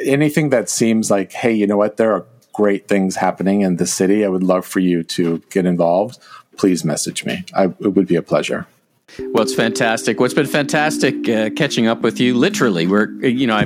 anything 0.00 0.50
that 0.50 0.68
seems 0.68 1.10
like, 1.10 1.32
hey, 1.32 1.52
you 1.52 1.66
know 1.66 1.76
what, 1.76 1.96
there 1.96 2.12
are 2.12 2.26
great 2.52 2.88
things 2.88 3.16
happening 3.16 3.62
in 3.62 3.76
the 3.76 3.86
city. 3.86 4.24
I 4.24 4.28
would 4.28 4.42
love 4.42 4.66
for 4.66 4.80
you 4.80 5.02
to 5.04 5.42
get 5.50 5.66
involved. 5.66 6.18
Please 6.56 6.84
message 6.84 7.24
me. 7.24 7.44
I, 7.54 7.64
it 7.64 7.94
would 7.94 8.06
be 8.06 8.16
a 8.16 8.22
pleasure. 8.22 8.66
Well, 9.18 9.42
it's 9.42 9.54
fantastic. 9.54 10.20
What's 10.20 10.34
been 10.34 10.46
fantastic 10.46 11.28
uh, 11.28 11.50
catching 11.50 11.86
up 11.86 12.00
with 12.00 12.18
you. 12.18 12.34
Literally, 12.34 12.86
we're 12.86 13.10
you 13.26 13.46
know 13.46 13.58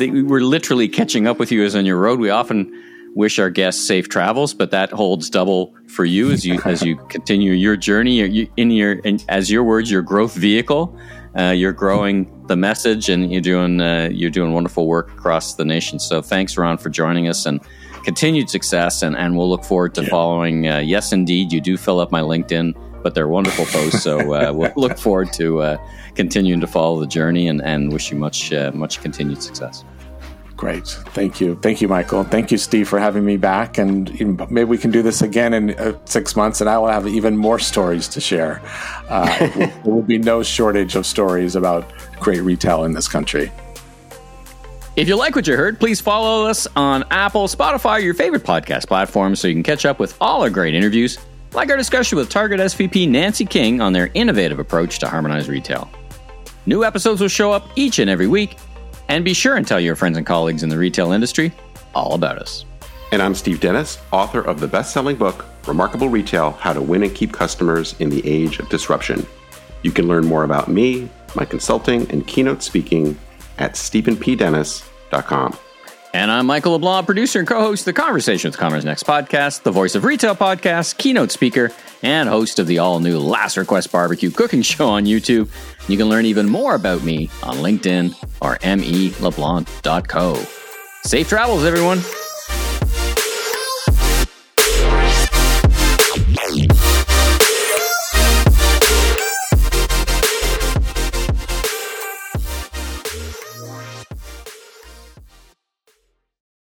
We're 0.00 0.40
literally 0.40 0.88
catching 0.88 1.26
up 1.26 1.38
with 1.38 1.50
you 1.52 1.64
as 1.64 1.74
on 1.74 1.86
your 1.86 1.98
road. 1.98 2.20
We 2.20 2.30
often 2.30 2.72
wish 3.14 3.38
our 3.38 3.50
guests 3.50 3.86
safe 3.86 4.08
travels, 4.08 4.54
but 4.54 4.70
that 4.70 4.92
holds 4.92 5.28
double 5.28 5.74
for 5.88 6.04
you 6.04 6.30
as 6.30 6.46
you 6.46 6.60
as 6.64 6.82
you 6.82 6.96
continue 7.08 7.52
your 7.52 7.76
journey 7.76 8.46
in 8.56 8.70
your 8.70 8.92
in, 9.00 9.18
as 9.28 9.50
your 9.50 9.64
words, 9.64 9.90
your 9.90 10.02
growth 10.02 10.34
vehicle. 10.34 10.96
Uh, 11.36 11.50
you're 11.50 11.72
growing 11.72 12.46
the 12.46 12.56
message, 12.56 13.08
and 13.08 13.30
you're 13.32 13.40
doing 13.40 13.80
uh, 13.80 14.08
you're 14.12 14.30
doing 14.30 14.52
wonderful 14.52 14.86
work 14.86 15.12
across 15.12 15.54
the 15.54 15.64
nation. 15.64 15.98
So 15.98 16.22
thanks, 16.22 16.56
Ron, 16.56 16.78
for 16.78 16.90
joining 16.90 17.28
us, 17.28 17.46
and 17.46 17.60
continued 18.04 18.48
success. 18.48 19.02
And, 19.02 19.16
and 19.16 19.36
we'll 19.36 19.50
look 19.50 19.64
forward 19.64 19.94
to 19.96 20.02
yeah. 20.02 20.08
following. 20.08 20.68
Uh, 20.68 20.78
yes, 20.78 21.12
indeed, 21.12 21.52
you 21.52 21.60
do 21.60 21.76
fill 21.76 22.00
up 22.00 22.10
my 22.10 22.20
LinkedIn 22.20 22.74
but 23.02 23.14
they're 23.14 23.28
wonderful 23.28 23.64
posts. 23.66 24.02
So 24.02 24.34
uh, 24.34 24.52
we'll 24.54 24.72
look 24.76 24.98
forward 24.98 25.32
to 25.34 25.60
uh, 25.60 25.76
continuing 26.14 26.60
to 26.60 26.66
follow 26.66 27.00
the 27.00 27.06
journey 27.06 27.48
and, 27.48 27.62
and 27.62 27.92
wish 27.92 28.10
you 28.10 28.18
much 28.18 28.52
uh, 28.52 28.70
much 28.74 29.00
continued 29.00 29.42
success. 29.42 29.84
Great, 30.56 30.88
thank 30.88 31.40
you, 31.40 31.56
thank 31.62 31.80
you, 31.80 31.86
Michael. 31.86 32.24
Thank 32.24 32.50
you, 32.50 32.58
Steve, 32.58 32.88
for 32.88 32.98
having 32.98 33.24
me 33.24 33.36
back. 33.36 33.78
And 33.78 34.10
maybe 34.50 34.64
we 34.64 34.76
can 34.76 34.90
do 34.90 35.02
this 35.02 35.22
again 35.22 35.54
in 35.54 35.78
uh, 35.78 35.96
six 36.04 36.34
months, 36.34 36.60
and 36.60 36.68
I 36.68 36.76
will 36.78 36.88
have 36.88 37.06
even 37.06 37.36
more 37.36 37.60
stories 37.60 38.08
to 38.08 38.20
share. 38.20 38.60
Uh, 39.08 39.46
there 39.56 39.72
will 39.84 40.02
be 40.02 40.18
no 40.18 40.42
shortage 40.42 40.96
of 40.96 41.06
stories 41.06 41.54
about 41.54 41.88
great 42.18 42.40
retail 42.40 42.82
in 42.82 42.92
this 42.92 43.06
country. 43.06 43.52
If 44.96 45.06
you 45.06 45.14
like 45.14 45.36
what 45.36 45.46
you 45.46 45.56
heard, 45.56 45.78
please 45.78 46.00
follow 46.00 46.46
us 46.46 46.66
on 46.74 47.04
Apple, 47.12 47.46
Spotify, 47.46 48.02
your 48.02 48.14
favorite 48.14 48.42
podcast 48.42 48.88
platform, 48.88 49.36
so 49.36 49.46
you 49.46 49.54
can 49.54 49.62
catch 49.62 49.86
up 49.86 50.00
with 50.00 50.16
all 50.20 50.42
our 50.42 50.50
great 50.50 50.74
interviews 50.74 51.18
like 51.52 51.70
our 51.70 51.76
discussion 51.76 52.18
with 52.18 52.28
Target 52.28 52.60
SVP 52.60 53.08
Nancy 53.08 53.44
King 53.44 53.80
on 53.80 53.92
their 53.92 54.10
innovative 54.14 54.58
approach 54.58 54.98
to 55.00 55.08
harmonized 55.08 55.48
retail. 55.48 55.90
New 56.66 56.84
episodes 56.84 57.20
will 57.20 57.28
show 57.28 57.52
up 57.52 57.68
each 57.76 57.98
and 57.98 58.10
every 58.10 58.26
week, 58.26 58.56
and 59.08 59.24
be 59.24 59.32
sure 59.32 59.56
and 59.56 59.66
tell 59.66 59.80
your 59.80 59.96
friends 59.96 60.16
and 60.16 60.26
colleagues 60.26 60.62
in 60.62 60.68
the 60.68 60.76
retail 60.76 61.12
industry 61.12 61.52
all 61.94 62.14
about 62.14 62.38
us. 62.38 62.64
And 63.10 63.22
I'm 63.22 63.34
Steve 63.34 63.60
Dennis, 63.60 63.98
author 64.12 64.40
of 64.42 64.60
the 64.60 64.68
best 64.68 64.92
selling 64.92 65.16
book, 65.16 65.46
Remarkable 65.66 66.10
Retail 66.10 66.50
How 66.52 66.74
to 66.74 66.82
Win 66.82 67.02
and 67.02 67.14
Keep 67.14 67.32
Customers 67.32 67.98
in 68.00 68.10
the 68.10 68.26
Age 68.28 68.58
of 68.58 68.68
Disruption. 68.68 69.26
You 69.82 69.92
can 69.92 70.08
learn 70.08 70.26
more 70.26 70.44
about 70.44 70.68
me, 70.68 71.08
my 71.34 71.46
consulting, 71.46 72.10
and 72.10 72.26
keynote 72.26 72.62
speaking 72.62 73.18
at 73.58 73.74
stephenpdennis.com. 73.74 75.58
And 76.18 76.32
I'm 76.32 76.46
Michael 76.46 76.72
LeBlanc, 76.72 77.06
producer 77.06 77.38
and 77.38 77.46
co 77.46 77.60
host 77.60 77.82
of 77.82 77.84
the 77.84 77.92
Conversation 77.92 78.50
with 78.50 78.58
Commerce 78.58 78.82
Next 78.82 79.04
podcast, 79.04 79.62
the 79.62 79.70
voice 79.70 79.94
of 79.94 80.02
retail 80.02 80.34
podcast, 80.34 80.98
keynote 80.98 81.30
speaker, 81.30 81.70
and 82.02 82.28
host 82.28 82.58
of 82.58 82.66
the 82.66 82.80
all 82.80 82.98
new 82.98 83.20
Last 83.20 83.56
Request 83.56 83.92
Barbecue 83.92 84.32
cooking 84.32 84.62
show 84.62 84.88
on 84.88 85.04
YouTube. 85.04 85.48
You 85.88 85.96
can 85.96 86.08
learn 86.08 86.26
even 86.26 86.48
more 86.48 86.74
about 86.74 87.04
me 87.04 87.30
on 87.44 87.58
LinkedIn 87.58 88.16
or 88.42 88.56
meleblanc.co. 88.56 90.44
Safe 91.04 91.28
travels, 91.28 91.64
everyone. 91.64 92.00